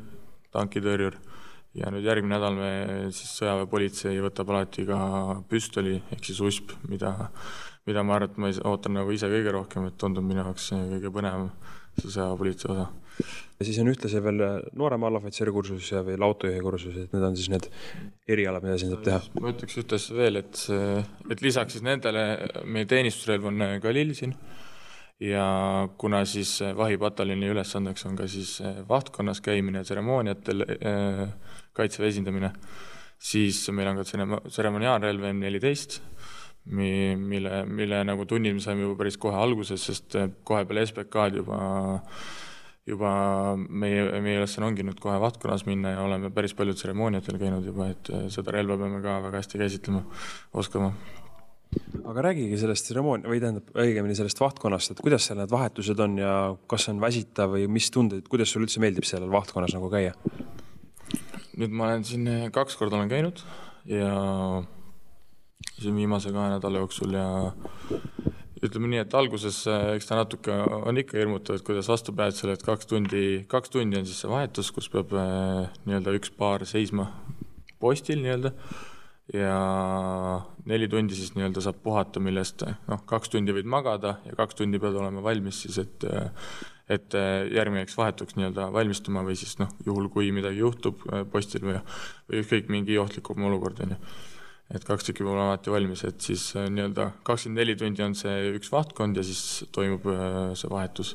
tankitõrjur, 0.53 1.19
ja 1.79 1.91
nüüd 1.93 2.07
järgmine 2.07 2.37
nädal 2.37 2.57
me 2.57 2.71
siis 3.15 3.37
sõjaväepolitsei 3.39 4.19
võtab 4.25 4.51
alati 4.53 4.85
ka 4.89 4.99
püstoli 5.49 5.99
ehk 6.13 6.27
siis 6.29 6.41
USP, 6.45 6.75
mida, 6.91 7.15
mida 7.89 8.03
ma 8.05 8.19
arvan, 8.19 8.33
et 8.33 8.41
ma 8.43 8.51
ootan 8.73 8.99
nagu 8.99 9.15
ise 9.15 9.31
kõige 9.33 9.55
rohkem, 9.55 9.87
et 9.89 9.97
tundub 10.01 10.27
minu 10.27 10.43
jaoks 10.43 10.73
kõige 10.75 11.13
põnevam 11.15 11.49
see 12.01 12.11
sõjaväepolitsei 12.11 12.73
osa. 12.73 12.89
ja 13.59 13.67
siis 13.69 13.79
on 13.83 13.91
ühtlasi 13.93 14.21
veel 14.25 14.43
noorema 14.79 15.09
allohvitseri 15.09 15.53
kursus 15.53 15.91
ja 15.93 16.01
veel 16.05 16.25
autojuhi 16.25 16.61
kursus, 16.65 16.97
et 16.97 17.13
need 17.13 17.27
on 17.29 17.37
siis 17.37 17.51
need 17.53 17.69
erialad, 18.29 18.65
mida 18.65 18.79
siin 18.81 18.93
saab 18.95 19.07
teha. 19.07 19.21
ma 19.41 19.53
ütleks 19.53 19.79
ühtlasi 19.85 20.17
veel, 20.17 20.41
et 20.43 20.67
et 21.33 21.45
lisaks 21.45 21.77
siis 21.77 21.87
nendele 21.87 22.27
meie 22.65 22.89
teenistusrelv 22.89 23.49
on 23.53 23.65
Galil 23.85 24.13
siin 24.19 24.37
ja 25.23 25.89
kuna 25.99 26.25
siis 26.27 26.57
vahipataljoni 26.77 27.51
ülesandeks 27.53 28.07
on 28.09 28.17
ka 28.19 28.27
siis 28.31 28.57
eh, 28.65 28.83
vahtkonnas 28.89 29.41
käimine, 29.45 29.85
tseremooniatel 29.87 30.65
äh, 30.67 31.27
kaitseväe 31.77 32.11
esindamine, 32.11 32.53
siis 33.23 33.63
meil 33.71 33.93
on 33.93 34.01
ka 34.01 34.07
tseremoniaalrelv 34.49 35.29
M14, 35.31 36.01
mi-, 36.75 37.17
mille, 37.17 37.65
mille 37.67 38.03
nagu 38.09 38.27
tunnid 38.27 38.57
me 38.57 38.65
saime 38.65 38.87
juba 38.87 38.99
päris 39.03 39.19
kohe 39.21 39.39
alguses, 39.39 39.87
sest 39.91 40.19
kohe 40.49 40.65
peale 40.67 40.87
SBK-d 40.89 41.43
juba 41.43 41.61
juba 42.83 43.11
meie, 43.55 44.09
meie 44.25 44.41
ülesanne 44.41 44.67
ongi 44.67 44.83
nüüd 44.83 44.99
kohe 44.99 45.15
vahtkonnas 45.23 45.69
minna 45.69 45.93
ja 45.95 46.03
oleme 46.03 46.33
päris 46.35 46.55
palju 46.59 46.75
tseremooniatel 46.75 47.39
käinud 47.39 47.67
juba, 47.69 47.93
et 47.95 48.11
seda 48.35 48.55
relva 48.57 48.75
peame 48.81 48.99
ka 49.05 49.21
väga 49.29 49.39
hästi 49.39 49.61
käsitlema, 49.63 50.03
oskama 50.59 50.91
aga 52.13 52.27
räägige 52.29 52.59
sellest 52.61 52.87
tseremoonia 52.89 53.31
või 53.31 53.41
tähendab 53.43 53.73
õigemini 53.83 54.17
sellest 54.19 54.41
vahtkonnast, 54.43 54.93
et 54.93 55.03
kuidas 55.05 55.27
seal 55.29 55.41
need 55.41 55.53
vahetused 55.53 56.05
on 56.05 56.19
ja 56.21 56.35
kas 56.71 56.89
on 56.93 57.01
väsitav 57.03 57.57
või 57.57 57.67
mis 57.73 57.89
tundeid, 57.95 58.29
kuidas 58.31 58.53
sulle 58.53 58.69
üldse 58.69 58.83
meeldib 58.85 59.09
seal 59.09 59.27
vahtkonnas 59.33 59.75
nagu 59.79 59.91
käia? 59.93 60.15
nüüd 61.59 61.75
ma 61.77 61.91
olen 61.91 62.05
siin 62.09 62.29
kaks 62.53 62.79
korda 62.81 62.97
olen 62.97 63.11
käinud 63.11 63.43
ja 63.89 64.13
siin 65.77 65.97
viimase 65.97 66.33
kahe 66.33 66.55
nädala 66.55 66.81
jooksul 66.81 67.13
ja 67.17 67.27
ütleme 68.63 68.93
nii, 68.93 69.03
et 69.03 69.15
alguses 69.19 69.59
äh, 69.71 69.89
eks 69.97 70.07
ta 70.09 70.19
natuke 70.21 70.55
on 70.55 71.01
ikka 71.01 71.19
hirmutav, 71.19 71.59
et 71.59 71.67
kuidas 71.67 71.89
vastu 71.91 72.15
pääseda, 72.15 72.55
et 72.55 72.63
kaks 72.67 72.89
tundi, 72.91 73.25
kaks 73.51 73.73
tundi 73.75 73.99
on 73.99 74.07
siis 74.07 74.23
see 74.23 74.31
vahetus, 74.31 74.71
kus 74.75 74.89
peab 74.93 75.15
äh, 75.19 75.67
nii-öelda 75.89 76.15
üks 76.19 76.31
paar 76.39 76.65
seisma 76.69 77.09
postil 77.83 78.23
nii-öelda 78.23 78.55
ja 79.33 79.57
neli 80.69 80.89
tundi 80.93 81.17
siis 81.17 81.33
nii-öelda 81.37 81.63
saab 81.65 81.79
puhata, 81.85 82.21
millest 82.21 82.67
noh, 82.67 83.05
kaks 83.09 83.33
tundi 83.33 83.55
võid 83.57 83.69
magada 83.71 84.19
ja 84.27 84.37
kaks 84.37 84.59
tundi 84.61 84.81
pead 84.83 84.99
olema 84.99 85.25
valmis 85.25 85.65
siis, 85.65 85.79
et 85.83 86.07
et 86.93 87.15
järgmiseks 87.55 87.95
vahetuks 87.97 88.37
nii-öelda 88.37 88.67
valmistuma 88.75 89.23
või 89.25 89.37
siis 89.39 89.55
noh, 89.61 89.71
juhul 89.87 90.11
kui 90.13 90.33
midagi 90.35 90.61
juhtub 90.61 91.01
äh, 91.09 91.23
postil 91.31 91.65
või, 91.65 91.79
või 92.29 92.43
ükskõik 92.43 92.69
mingi 92.75 92.99
ohtlikum 93.01 93.47
olukord 93.49 93.81
on 93.87 93.95
ju 93.95 94.01
et 94.73 94.85
kaks 94.89 95.07
tükki 95.07 95.25
peab 95.25 95.35
olema 95.35 95.53
alati 95.53 95.73
valmis, 95.73 96.03
et 96.09 96.21
siis 96.25 96.45
äh, 96.57 96.69
nii-öelda 96.73 97.11
kakskümmend 97.27 97.61
neli 97.61 97.77
tundi 97.79 98.05
on 98.05 98.17
see 98.19 98.53
üks 98.57 98.73
vahtkond 98.73 99.19
ja 99.19 99.25
siis 99.27 99.65
toimub 99.75 100.07
äh, 100.13 100.53
see 100.59 100.71
vahetus. 100.73 101.15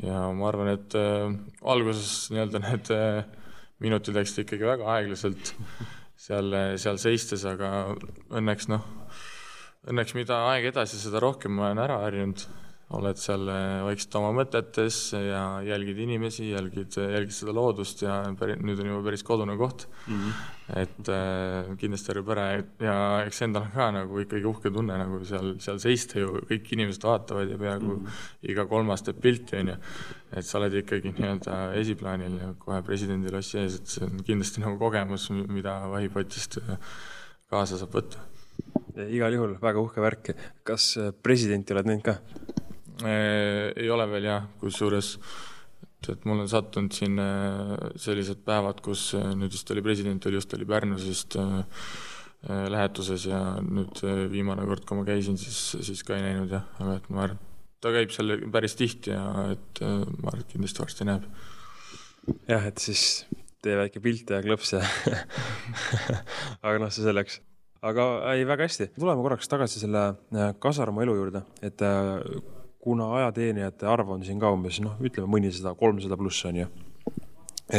ja 0.00 0.26
ma 0.36 0.48
arvan, 0.48 0.72
et 0.76 0.96
äh, 0.98 1.32
alguses 1.74 2.30
nii-öelda 2.34 2.62
need 2.66 2.92
äh, 2.94 3.22
minutid 3.80 4.16
läksid 4.16 4.44
ikkagi 4.44 4.68
väga 4.68 4.90
aeglaselt 4.96 5.54
seal, 6.20 6.56
seal 6.80 6.98
seistes, 7.00 7.44
aga 7.48 7.94
õnneks 8.36 8.68
noh, 8.70 8.84
õnneks 9.88 10.16
mida 10.18 10.42
aeg 10.50 10.70
edasi, 10.72 11.00
seda 11.00 11.22
rohkem 11.22 11.54
ma 11.56 11.70
olen 11.70 11.84
ära 11.86 12.00
harjunud 12.04 12.44
oled 12.96 13.18
seal 13.22 13.44
äh, 13.50 13.80
vaikselt 13.86 14.16
oma 14.18 14.30
mõtetes 14.34 14.96
ja 15.14 15.42
jälgid 15.62 15.98
inimesi, 16.02 16.48
jälgid, 16.50 16.96
jälgid 16.98 17.34
seda 17.36 17.52
loodust 17.54 18.02
ja 18.02 18.16
päri, 18.38 18.56
nüüd 18.58 18.80
on 18.82 18.88
juba 18.90 19.04
päris 19.06 19.22
kodune 19.26 19.54
koht 19.60 19.84
mm. 20.08 20.16
-hmm. 20.16 20.80
et 20.82 21.10
äh, 21.14 21.68
kindlasti 21.78 22.10
harjub 22.10 22.32
ära 22.34 22.46
ja 22.82 22.96
eks 23.26 23.42
endal 23.46 23.68
on 23.68 23.74
ka 23.74 23.86
nagu 23.94 24.22
ikkagi 24.24 24.48
uhke 24.50 24.72
tunne 24.74 24.96
nagu 24.98 25.20
seal, 25.28 25.52
seal 25.62 25.78
seista 25.82 26.18
ju, 26.18 26.32
kõik 26.48 26.72
inimesed 26.74 27.06
vaatavad 27.06 27.52
ja 27.52 27.58
peaaegu 27.58 27.92
mm 27.92 28.00
-hmm. 28.06 28.24
iga 28.54 28.66
kolmas 28.66 29.06
teeb 29.06 29.20
pilti, 29.22 29.56
on 29.56 29.70
ju. 29.74 29.76
et 30.32 30.46
sa 30.46 30.58
oled 30.58 30.74
ikkagi 30.82 31.14
nii-öelda 31.14 31.60
esiplaanil 31.78 32.38
ja 32.40 32.54
kohe 32.58 32.82
presidendi 32.82 33.30
lossi 33.30 33.58
ees, 33.58 33.76
et 33.80 33.86
see 33.86 34.04
on 34.06 34.24
kindlasti 34.26 34.60
nagu 34.60 34.78
kogemus, 34.78 35.30
mida 35.30 35.76
vahipotist 35.90 36.58
kaasa 37.50 37.78
saab 37.78 37.94
võtta. 37.94 38.18
igal 39.06 39.32
juhul 39.32 39.54
väga 39.62 39.78
uhke 39.78 40.00
värk. 40.00 40.34
kas 40.64 40.98
presidenti 41.22 41.72
oled 41.72 41.86
näinud 41.86 42.02
ka? 42.02 42.18
Äh, 43.00 43.72
ei 43.80 43.88
ole 43.90 44.04
veel 44.10 44.26
jah, 44.28 44.46
kusjuures 44.60 45.14
et, 45.16 46.10
et 46.12 46.24
mul 46.28 46.42
on 46.42 46.48
sattunud 46.50 46.92
siin 46.92 47.16
äh, 47.22 47.74
sellised 48.00 48.42
päevad, 48.44 48.82
kus 48.84 49.10
äh, 49.16 49.30
nüüd 49.38 49.52
vist 49.54 49.70
oli 49.72 49.84
president 49.84 50.26
oli 50.28 50.36
just 50.36 50.52
oli 50.56 50.68
Pärnus 50.68 51.06
vist 51.08 51.38
lähetuses 52.40 53.26
ja 53.28 53.38
nüüd 53.60 53.98
viimane 54.32 54.64
kord, 54.64 54.86
kui 54.88 54.96
ma 54.96 55.02
käisin, 55.04 55.36
siis, 55.36 55.58
siis 55.84 56.00
ka 56.08 56.14
ei 56.16 56.22
näinud 56.24 56.52
jah, 56.54 56.64
aga 56.80 56.94
et 56.96 57.10
ma 57.12 57.26
arvan, 57.26 57.42
ta 57.84 57.92
käib 57.92 58.14
seal 58.14 58.32
päris 58.52 58.78
tihti 58.80 59.12
ja 59.12 59.26
et 59.52 59.82
ma 59.84 60.32
arvan, 60.32 60.40
et 60.40 60.54
kindlasti 60.54 60.80
varsti 60.80 61.08
näeb. 61.08 61.26
jah, 62.48 62.64
et 62.64 62.80
siis 62.80 63.26
tee 63.60 63.76
väike 63.76 64.00
pilt 64.00 64.32
ja 64.32 64.40
klõps 64.40 64.72
ja 64.72 64.80
aga 66.64 66.78
noh, 66.80 66.88
see 66.88 67.04
selleks 67.04 67.42
aga 67.84 68.08
ei, 68.32 68.48
väga 68.48 68.70
hästi. 68.70 68.88
tuleme 68.96 69.20
korraks 69.28 69.52
tagasi 69.52 69.84
selle 69.84 70.06
kasarmu 70.64 71.04
elu 71.04 71.18
juurde, 71.20 71.44
et 71.60 71.84
kuna 72.80 73.10
ajateenijate 73.18 73.88
arv 73.88 74.14
on 74.16 74.24
siin 74.24 74.40
ka 74.40 74.52
umbes 74.54 74.80
noh, 74.84 74.96
ütleme 75.04 75.28
mõnisada, 75.30 75.74
kolmsada 75.78 76.16
pluss 76.20 76.46
on 76.48 76.62
ju. 76.62 76.68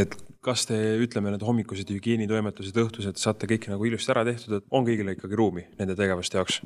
et 0.02 0.16
kas 0.42 0.66
te, 0.66 0.78
ütleme, 1.04 1.34
need 1.34 1.44
hommikused 1.46 1.90
hügieenitoimetused, 1.94 2.78
õhtused 2.84 3.20
saate 3.22 3.50
kõik 3.50 3.68
nagu 3.70 3.86
ilusti 3.86 4.14
ära 4.14 4.24
tehtud, 4.26 4.58
et 4.58 4.74
on 4.74 4.88
kõigil 4.88 5.14
ikkagi 5.14 5.38
ruumi 5.38 5.68
nende 5.80 5.98
tegevuste 5.98 6.40
jaoks? 6.40 6.62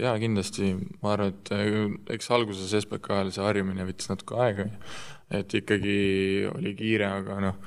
jaa, 0.00 0.16
kindlasti, 0.22 0.74
ma 1.02 1.14
arvan, 1.14 1.32
et 1.34 1.52
äh, 1.56 1.78
eks 2.16 2.30
alguses 2.32 2.74
SBK-l 2.82 3.32
see 3.34 3.44
harjumine 3.44 3.88
võttis 3.88 4.10
natuke 4.10 4.36
aega, 4.40 4.68
et 5.40 5.56
ikkagi 5.60 5.96
oli 6.52 6.76
kiire, 6.78 7.08
aga 7.20 7.40
noh 7.44 7.64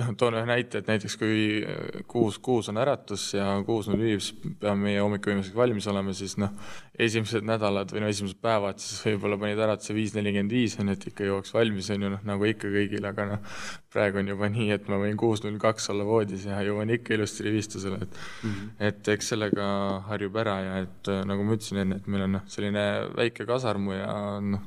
noh, 0.00 0.08
toon 0.18 0.34
ühe 0.34 0.46
näite, 0.48 0.80
et 0.80 0.88
näiteks 0.90 1.14
kui 1.20 1.42
äh, 1.62 2.00
kuus, 2.10 2.40
kuus 2.42 2.68
on 2.72 2.80
äratus 2.82 3.28
ja 3.36 3.46
kuus 3.66 3.86
null 3.90 4.02
viis 4.02 4.32
peame 4.60 4.88
meie 4.88 5.02
hommikuviimaseks 5.02 5.54
valmis 5.56 5.86
olema, 5.90 6.14
siis 6.16 6.34
noh, 6.42 6.50
esimesed 6.98 7.46
nädalad 7.46 7.94
või 7.94 8.02
no 8.02 8.10
esimesed 8.10 8.40
päevad 8.42 8.82
siis 8.82 9.04
võib-olla 9.06 9.38
panid 9.38 9.62
äratuse 9.66 9.94
viis 9.94 10.16
nelikümmend 10.16 10.54
viis, 10.54 10.74
on 10.82 10.90
ju, 10.90 10.98
et 10.98 11.06
ikka 11.10 11.28
jõuaks 11.28 11.54
valmis, 11.54 11.92
on 11.94 12.06
ju, 12.06 12.10
noh, 12.16 12.26
nagu 12.26 12.50
ikka 12.50 12.72
kõigil, 12.74 13.06
aga 13.10 13.28
noh, 13.30 13.62
praegu 13.94 14.18
on 14.22 14.34
juba 14.34 14.50
nii, 14.50 14.68
et 14.74 14.90
ma 14.90 14.98
võin 15.02 15.18
kuus 15.20 15.44
null 15.46 15.60
kaks 15.62 15.86
olla 15.94 16.06
voodis 16.08 16.48
ja 16.50 16.58
jõuan 16.66 16.90
ikka 16.94 17.14
ilusti 17.14 17.46
rivistusele, 17.46 18.02
et 18.02 18.18
mm 18.18 18.50
-hmm. 18.50 18.74
et 18.90 19.14
eks 19.14 19.30
sellega 19.34 19.66
harjub 20.10 20.42
ära 20.42 20.60
ja 20.60 20.76
et 20.82 21.12
äh, 21.14 21.22
nagu 21.26 21.46
ma 21.46 21.54
ütlesin 21.54 21.84
enne, 21.84 22.02
et 22.02 22.10
meil 22.10 22.26
on 22.26 22.38
noh, 22.40 22.46
selline 22.50 22.84
väike 23.14 23.46
kasarmu 23.46 23.94
ja 23.94 24.14
noh, 24.42 24.66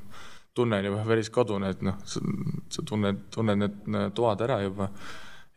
tunne 0.58 0.82
on 0.82 0.90
juba 0.90 1.06
päris 1.08 1.32
kodune, 1.34 1.72
et 1.76 1.86
noh, 1.86 2.02
sa, 2.10 2.22
tunned, 2.82 3.28
tunned 3.34 3.64
need 3.64 3.96
toad 4.18 4.44
ära 4.48 4.60
juba 4.66 4.92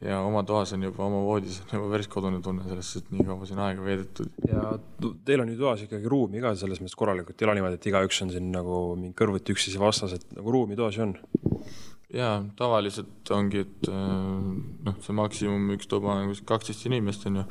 ja 0.01 0.23
oma 0.25 0.43
toas 0.49 0.73
on 0.73 0.85
juba, 0.87 1.05
oma 1.05 1.21
voodis 1.25 1.59
on 1.67 1.75
juba 1.77 1.91
päris 1.93 2.09
kodune 2.09 2.41
tunne 2.45 2.65
sellest, 2.65 2.97
et 3.03 3.11
nii 3.13 3.27
kaua 3.29 3.49
siin 3.49 3.61
aega 3.61 3.85
veedetud. 3.85 4.31
ja 4.49 4.63
teil 5.29 5.45
on 5.45 5.53
ju 5.53 5.59
toas 5.61 5.85
ikkagi 5.85 6.09
ruumi 6.09 6.41
ka 6.41 6.55
selles 6.57 6.81
mõttes 6.81 6.97
korralikult, 6.97 7.37
ei 7.37 7.49
ole 7.49 7.59
niimoodi, 7.59 7.77
et 7.81 7.89
igaüks 7.93 8.23
on 8.25 8.33
siin 8.33 8.49
nagu 8.55 8.81
mingi 8.97 9.17
kõrvuti 9.19 9.57
üksteise 9.57 9.83
vastas, 9.83 10.17
et 10.17 10.25
nagu 10.39 10.57
ruumi 10.57 10.79
toas 10.79 10.97
ju 10.97 11.05
on? 11.05 11.15
jaa, 12.11 12.39
tavaliselt 12.59 13.31
ongi, 13.37 13.67
et 13.67 13.91
noh, 13.91 14.97
see 15.05 15.15
maksimum 15.15 15.69
üks 15.77 15.91
tuba 15.91 16.17
on 16.17 16.33
kuskil 16.33 16.49
kaksteist 16.49 16.89
inimest, 16.89 17.29
on 17.29 17.43
ju, 17.43 17.45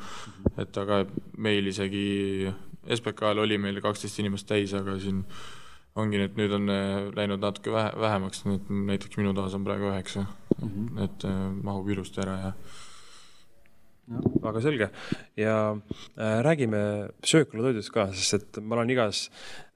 et 0.60 0.82
aga 0.82 1.04
meil 1.38 1.70
isegi 1.70 2.50
SBK-l 2.90 3.44
oli 3.44 3.60
meil 3.62 3.78
kaksteist 3.84 4.20
inimest 4.20 4.48
täis, 4.50 4.74
aga 4.76 4.98
siin 5.00 5.22
ongi 6.00 6.20
nüüd, 6.20 6.36
nüüd 6.40 6.54
on 6.56 6.68
äh, 6.72 7.08
läinud 7.16 7.42
natuke 7.42 7.72
vähe, 7.74 7.94
vähemaks, 8.00 8.44
nüüd 8.48 8.70
näiteks 8.90 9.20
minu 9.20 9.34
toas 9.36 9.56
on 9.56 9.66
praegu 9.66 9.90
üheksa. 9.92 10.26
Mm, 10.60 10.68
-hmm. 10.68 11.04
et 11.04 11.24
äh, 11.24 11.42
mahub 11.62 11.88
ilusti 11.88 12.20
ära 12.24 12.38
ja 12.44 12.52
väga 14.42 14.60
selge. 14.60 14.90
Ja 15.38 15.54
äh, 16.16 16.40
räägime 16.42 16.82
sööklatoidust 17.22 17.92
ka, 17.94 18.08
sest 18.16 18.34
et 18.38 18.60
ma 18.62 18.76
olen 18.78 18.90
igas 18.90 19.28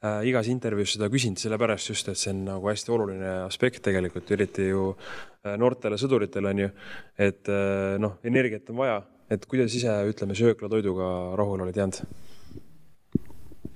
äh,, 0.03 0.25
igas 0.29 0.49
intervjuus 0.51 0.97
seda 0.97 1.09
küsinud 1.13 1.41
sellepärast 1.41 1.93
just, 1.93 2.09
et 2.11 2.19
see 2.19 2.33
on 2.35 2.45
nagu 2.49 2.69
hästi 2.71 2.95
oluline 2.95 3.33
aspekt 3.45 3.85
tegelikult, 3.87 4.31
eriti 4.35 4.69
ju 4.73 4.91
äh, 4.95 5.55
noortele 5.61 5.99
sõduritele 6.01 6.51
on 6.51 6.65
ju, 6.67 6.71
et 7.19 7.53
äh, 7.53 7.97
noh, 8.03 8.19
energiat 8.27 8.71
on 8.75 8.83
vaja, 8.83 9.03
et 9.31 9.47
kuidas 9.51 9.75
ise, 9.77 9.95
ütleme, 10.11 10.37
sööklatoiduga 10.39 11.11
rahule 11.39 11.69
oled 11.69 11.83
jäänud? 11.83 12.03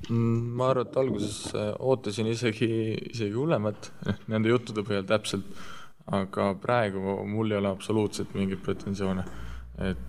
Mm, 0.09 0.55
ma 0.57 0.71
arvan, 0.73 0.87
et 0.88 0.97
alguses 0.97 1.35
äh, 1.53 1.73
ootasin 1.85 2.31
isegi, 2.33 2.68
isegi 3.11 3.35
hullemat 3.37 3.90
nende 4.33 4.53
juttude 4.53 4.85
põhjal 4.87 5.05
täpselt, 5.09 5.51
aga 6.16 6.55
praegu 6.62 7.18
mul 7.29 7.53
ei 7.53 7.59
ole 7.59 7.68
absoluutselt 7.75 8.33
mingeid 8.37 8.62
pretensioone. 8.64 9.27
et 9.79 10.01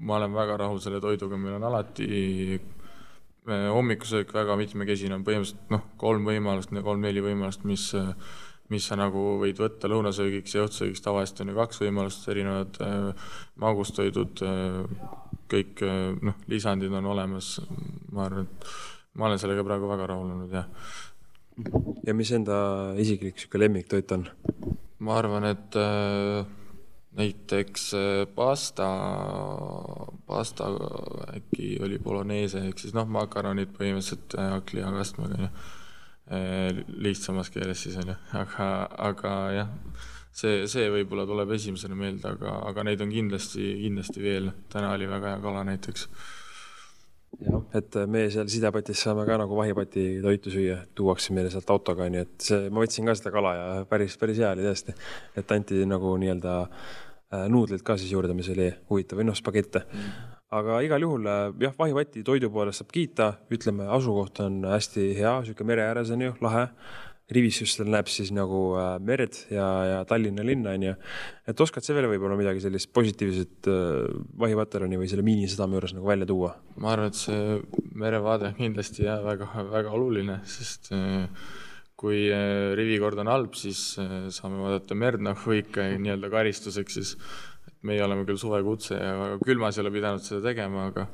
ma 0.00 0.16
olen 0.16 0.32
väga 0.32 0.54
rahul 0.62 0.78
selle 0.80 1.00
toiduga, 1.02 1.36
meil 1.36 1.58
on 1.58 1.66
alati 1.68 2.06
äh, 2.54 3.66
hommikusöök 3.74 4.32
väga 4.34 4.56
mitmekesine, 4.56 5.18
on 5.18 5.26
põhimõtteliselt 5.26 5.74
noh, 5.74 5.84
kolm 6.00 6.30
võimalust, 6.30 6.72
kolm-neli 6.72 7.26
võimalust, 7.26 7.66
mis 7.68 7.90
mis 8.72 8.86
sa 8.88 8.96
nagu 8.98 9.36
võid 9.40 9.58
võtta 9.60 9.90
lõunasöögiks 9.90 10.54
ja 10.56 10.64
õhtusöögiks, 10.66 11.02
tavaliselt 11.04 11.42
on 11.44 11.52
ju 11.52 11.58
kaks 11.58 11.82
võimalust, 11.82 12.28
erinevad 12.32 12.78
äh, 12.84 13.34
magustoidud 13.62 14.42
äh,, 14.46 14.78
kõik 15.52 15.82
äh, 15.84 15.98
noh, 16.28 16.38
lisandid 16.50 16.94
on 16.96 17.10
olemas, 17.12 17.54
ma 18.12 18.26
arvan, 18.28 18.48
et 18.48 18.70
ma 19.14 19.28
olen 19.28 19.40
sellega 19.40 19.64
praegu 19.66 19.90
väga 19.90 20.08
rahul 20.12 20.30
olnud, 20.32 20.52
jah. 20.52 20.68
ja 22.06 22.14
mis 22.16 22.32
enda 22.32 22.56
isiklik 23.00 23.36
niisugune 23.36 23.66
lemmiktoit 23.66 24.12
on? 24.16 24.26
ma 25.02 25.18
arvan, 25.18 25.48
et 25.50 25.76
äh, 25.76 26.46
näiteks 27.18 27.88
äh, 27.98 28.22
pasta, 28.34 28.88
pasta 30.26 30.70
äkki 31.36 31.74
oli 31.84 31.98
bolognese 32.02 32.62
ehk 32.68 32.80
siis 32.80 32.94
noh, 32.96 33.08
makaronid 33.10 33.74
põhimõtteliselt 33.76 34.38
äh, 34.38 34.52
hakkliha-kastmega 34.56 35.40
onju 35.40 35.50
äh,. 35.50 36.82
lihtsamas 37.02 37.50
keeles 37.52 37.82
siis 37.84 37.98
onju, 38.00 38.16
aga, 38.38 38.68
aga 39.10 39.34
jah, 39.58 39.72
see, 40.32 40.62
see 40.70 40.86
võib-olla 40.94 41.26
tuleb 41.28 41.52
esimesena 41.58 41.98
meelde, 41.98 42.30
aga, 42.30 42.62
aga 42.70 42.86
neid 42.88 43.02
on 43.04 43.12
kindlasti, 43.12 43.66
kindlasti 43.82 44.24
veel. 44.24 44.52
täna 44.72 44.94
oli 44.96 45.10
väga 45.10 45.34
hea 45.34 45.42
kala 45.44 45.66
näiteks 45.68 46.08
jah, 47.40 47.62
et 47.78 47.96
me 48.10 48.24
seal 48.32 48.50
sidepotis 48.52 49.00
saame 49.04 49.24
ka 49.28 49.38
nagu 49.40 49.56
vahipoti 49.56 50.06
toitu 50.24 50.52
süüa, 50.52 50.80
tuuakse 50.98 51.34
meile 51.36 51.52
sealt 51.52 51.70
autoga, 51.72 52.08
nii 52.12 52.24
et 52.24 52.34
see, 52.48 52.68
ma 52.70 52.82
võtsin 52.82 53.08
ka 53.08 53.16
seda 53.18 53.32
kala 53.34 53.54
ja 53.56 53.70
päris, 53.88 54.16
päris 54.20 54.42
hea 54.42 54.52
oli 54.52 54.66
tõesti. 54.66 54.94
et 55.38 55.54
anti 55.56 55.86
nagu 55.88 56.14
nii-öelda 56.20 56.58
äh, 56.62 57.46
nuudleid 57.52 57.84
ka 57.86 57.96
siis 58.00 58.12
juurde, 58.12 58.36
mis 58.36 58.50
oli 58.52 58.68
huvitav, 58.90 59.20
või 59.20 59.30
noh, 59.30 59.38
spagette 59.38 59.84
mm. 59.86 60.18
aga 60.58 60.82
igal 60.86 61.06
juhul 61.06 61.30
äh, 61.30 61.46
jah, 61.66 61.78
vahipoti 61.78 62.24
toidu 62.26 62.52
poolest 62.52 62.82
saab 62.82 62.92
kiita, 62.94 63.32
ütleme, 63.54 63.88
asukoht 63.98 64.42
on 64.44 64.62
hästi 64.68 65.12
hea, 65.18 65.38
sihuke 65.46 65.66
mere 65.68 65.88
ääres 65.88 66.12
on 66.14 66.28
ju, 66.28 66.36
lahe 66.44 66.68
rivistustel 67.34 67.90
näeb 67.92 68.10
siis 68.10 68.32
nagu 68.34 68.60
äh, 68.80 68.94
merd 69.04 69.36
ja, 69.52 69.66
ja 69.88 69.98
Tallinna 70.08 70.44
linna, 70.46 70.74
on 70.76 70.86
ju. 70.88 70.94
et 71.48 71.64
oskad 71.64 71.84
sa 71.84 71.96
veel 71.96 72.08
võib-olla 72.12 72.38
midagi 72.38 72.62
sellist 72.64 72.92
positiivset 72.94 73.68
äh, 73.70 74.06
Vahipataljoni 74.42 75.00
või 75.00 75.10
selle 75.10 75.26
miinisadama 75.26 75.78
juures 75.78 75.96
nagu 75.96 76.08
välja 76.08 76.28
tuua? 76.28 76.54
ma 76.82 76.94
arvan, 76.94 77.12
et 77.12 77.20
see 77.20 77.60
merevaade 77.98 78.50
on 78.50 78.58
kindlasti 78.58 79.06
jah, 79.06 79.22
väga, 79.24 79.50
väga 79.70 79.94
oluline, 79.98 80.40
sest 80.48 80.92
äh, 80.96 81.24
kui 82.02 82.24
rivikord 82.74 83.20
on 83.22 83.28
halb, 83.30 83.52
siis 83.54 83.92
saame 84.34 84.56
vaadata 84.58 84.96
merd 84.98 85.22
nagu 85.22 85.52
ikka 85.54 85.84
nii-öelda 86.02 86.32
karistuseks 86.32 86.96
siis. 86.98 87.12
meie 87.86 88.02
oleme 88.02 88.22
küll 88.26 88.38
suvekutse 88.38 88.94
ja 88.94 89.36
külmas 89.42 89.78
ei 89.78 89.82
ole 89.82 89.90
pidanud 89.94 90.22
seda 90.22 90.40
tegema, 90.44 90.88
aga 90.90 91.06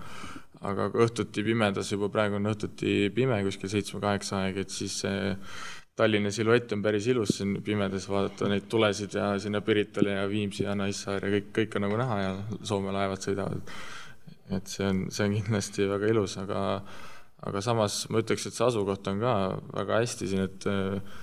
aga 0.67 0.89
õhtuti 1.05 1.45
pimedas, 1.47 1.91
juba 1.93 2.09
praegu 2.13 2.39
on 2.39 2.51
õhtuti 2.51 3.11
pime, 3.15 3.39
kuskil 3.47 3.71
seitsme-kaheksa 3.73 4.43
aeg, 4.43 4.63
et 4.65 4.75
siis 4.75 5.01
see 5.05 5.35
Tallinna 5.99 6.31
siluett 6.31 6.73
on 6.77 6.83
päris 6.83 7.09
ilus 7.11 7.33
siin 7.41 7.57
pimedas 7.67 8.05
vaadata 8.07 8.47
neid 8.51 8.69
tulesid 8.71 9.17
ja 9.19 9.33
sinna 9.43 9.61
Piritale 9.67 10.15
ja 10.15 10.29
Viimsi 10.31 10.63
ja 10.63 10.77
Naissaar 10.79 11.25
ja 11.27 11.33
kõik, 11.33 11.49
kõik 11.57 11.75
on 11.75 11.87
nagu 11.89 11.99
näha 11.99 12.19
ja 12.23 12.35
Soome 12.63 12.95
laevad 12.95 13.25
sõidavad. 13.25 13.73
et 14.55 14.71
see 14.71 14.87
on, 14.87 15.01
see 15.13 15.27
on 15.27 15.35
kindlasti 15.35 15.89
väga 15.91 16.13
ilus, 16.13 16.39
aga, 16.41 16.61
aga 17.51 17.61
samas 17.61 18.05
ma 18.09 18.23
ütleks, 18.23 18.47
et 18.47 18.55
see 18.55 18.65
asukoht 18.65 19.11
on 19.11 19.19
ka 19.21 19.33
väga 19.75 19.99
hästi 20.05 20.29
siin, 20.31 20.47
et 20.47 20.69
äh, 20.71 21.19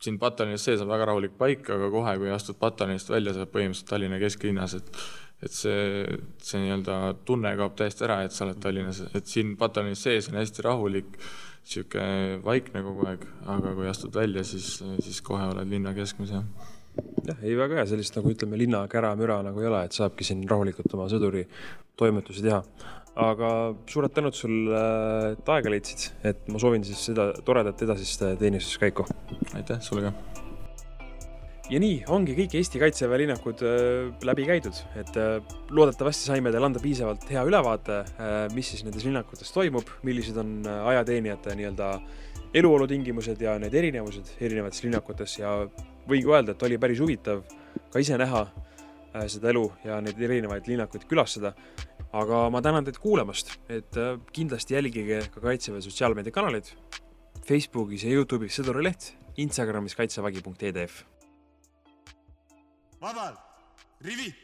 siin 0.00 0.18
pataljonis 0.22 0.64
sees 0.64 0.80
on 0.80 0.88
väga 0.88 1.10
rahulik 1.10 1.34
paik, 1.38 1.66
aga 1.74 1.90
kohe, 1.92 2.16
kui 2.22 2.30
astud 2.32 2.58
pataljonist 2.62 3.10
välja, 3.10 3.34
sa 3.34 3.42
oled 3.42 3.52
põhimõtteliselt 3.52 3.90
Tallinna 3.90 4.22
kesklinnas, 4.22 4.78
et 4.78 5.02
et 5.44 5.52
see, 5.52 6.04
see 6.42 6.62
nii-öelda 6.62 7.16
tunne 7.28 7.52
kaob 7.58 7.74
täiesti 7.76 8.06
ära, 8.06 8.22
et 8.24 8.34
sa 8.34 8.46
oled 8.46 8.60
Tallinnas, 8.62 9.02
et 9.14 9.28
siin 9.28 9.54
pataljonis 9.60 10.06
sees 10.06 10.30
on 10.30 10.40
hästi 10.40 10.64
rahulik 10.64 11.18
niisugune 11.66 12.38
vaikne 12.46 12.82
kogu 12.86 13.08
aeg, 13.10 13.24
aga 13.52 13.74
kui 13.74 13.88
astud 13.90 14.14
välja, 14.14 14.44
siis, 14.46 14.78
siis 15.02 15.18
kohe 15.26 15.48
oled 15.50 15.68
linna 15.70 15.92
keskmes, 15.96 16.30
jah. 16.30 16.44
jah, 17.26 17.42
ei 17.42 17.56
väga 17.58 17.80
hea, 17.80 17.88
sellist 17.90 18.16
nagu 18.16 18.30
ütleme, 18.30 18.60
linna 18.60 18.84
kära-müra 18.92 19.40
nagu 19.44 19.64
ei 19.64 19.68
ole, 19.72 19.82
et 19.88 19.98
saabki 19.98 20.24
siin 20.24 20.46
rahulikult 20.48 20.94
oma 20.94 21.08
sõduri 21.12 21.44
toimetusi 21.98 22.46
teha. 22.46 22.62
aga 23.26 23.50
suured 23.88 24.12
tänud 24.14 24.36
sulle, 24.36 24.80
et 25.34 25.52
aega 25.56 25.72
leidsid, 25.72 26.10
et 26.30 26.48
ma 26.52 26.62
soovin 26.62 26.84
siis 26.86 27.08
seda 27.10 27.32
toredat 27.44 27.82
edasist 27.82 28.24
teenistuskäiku. 28.38 29.08
aitäh 29.54 29.82
sulle 29.82 30.10
ka 30.10 30.44
ja 31.70 31.80
nii 31.82 31.96
ongi 32.12 32.34
kõik 32.36 32.54
Eesti 32.60 32.80
Kaitseväe 32.80 33.22
linnakud 33.24 33.62
äh, 33.66 34.10
läbi 34.26 34.46
käidud, 34.46 34.76
et 34.98 35.16
äh, 35.18 35.38
loodetavasti 35.74 36.28
saime 36.28 36.52
teile 36.54 36.68
anda 36.68 36.82
piisavalt 36.82 37.26
hea 37.30 37.42
ülevaate, 37.46 38.02
äh, 38.22 38.36
mis 38.54 38.70
siis 38.72 38.84
nendes 38.86 39.06
linnakutes 39.06 39.50
toimub, 39.54 39.90
millised 40.06 40.38
on 40.42 40.60
ajateenijate 40.66 41.56
nii-öelda 41.58 41.90
eluolutingimused 42.56 43.42
ja 43.42 43.56
need 43.62 43.74
erinevused 43.74 44.36
erinevates 44.40 44.84
linnakutes. 44.86 45.40
Ja 45.40 45.56
võin 46.06 46.22
ka 46.22 46.36
öelda, 46.36 46.54
et 46.54 46.62
oli 46.68 46.78
päris 46.80 47.02
huvitav 47.02 47.42
ka 47.92 48.02
ise 48.02 48.18
näha 48.20 48.46
seda 49.32 49.50
elu 49.50 49.64
ja 49.84 49.98
neid 50.04 50.20
erinevaid 50.22 50.68
linnakuid 50.70 51.08
külastada. 51.10 51.54
aga 52.16 52.46
ma 52.48 52.62
tänan 52.62 52.84
teid 52.84 52.96
kuulamast, 53.02 53.50
et 53.68 53.98
kindlasti 54.32 54.74
jälgige 54.74 55.18
ka 55.34 55.40
Kaitseväe 55.40 55.82
sotsiaalmeediakanaleid. 55.84 56.70
Facebookis 57.44 58.06
ja 58.06 58.14
Youtube'is 58.14 58.56
Sõdurileht, 58.56 59.12
Instagramis 59.36 59.98
kaitsevägi.edf 59.98 61.15
Вавал, 63.00 63.38
Rivi. 64.00 64.34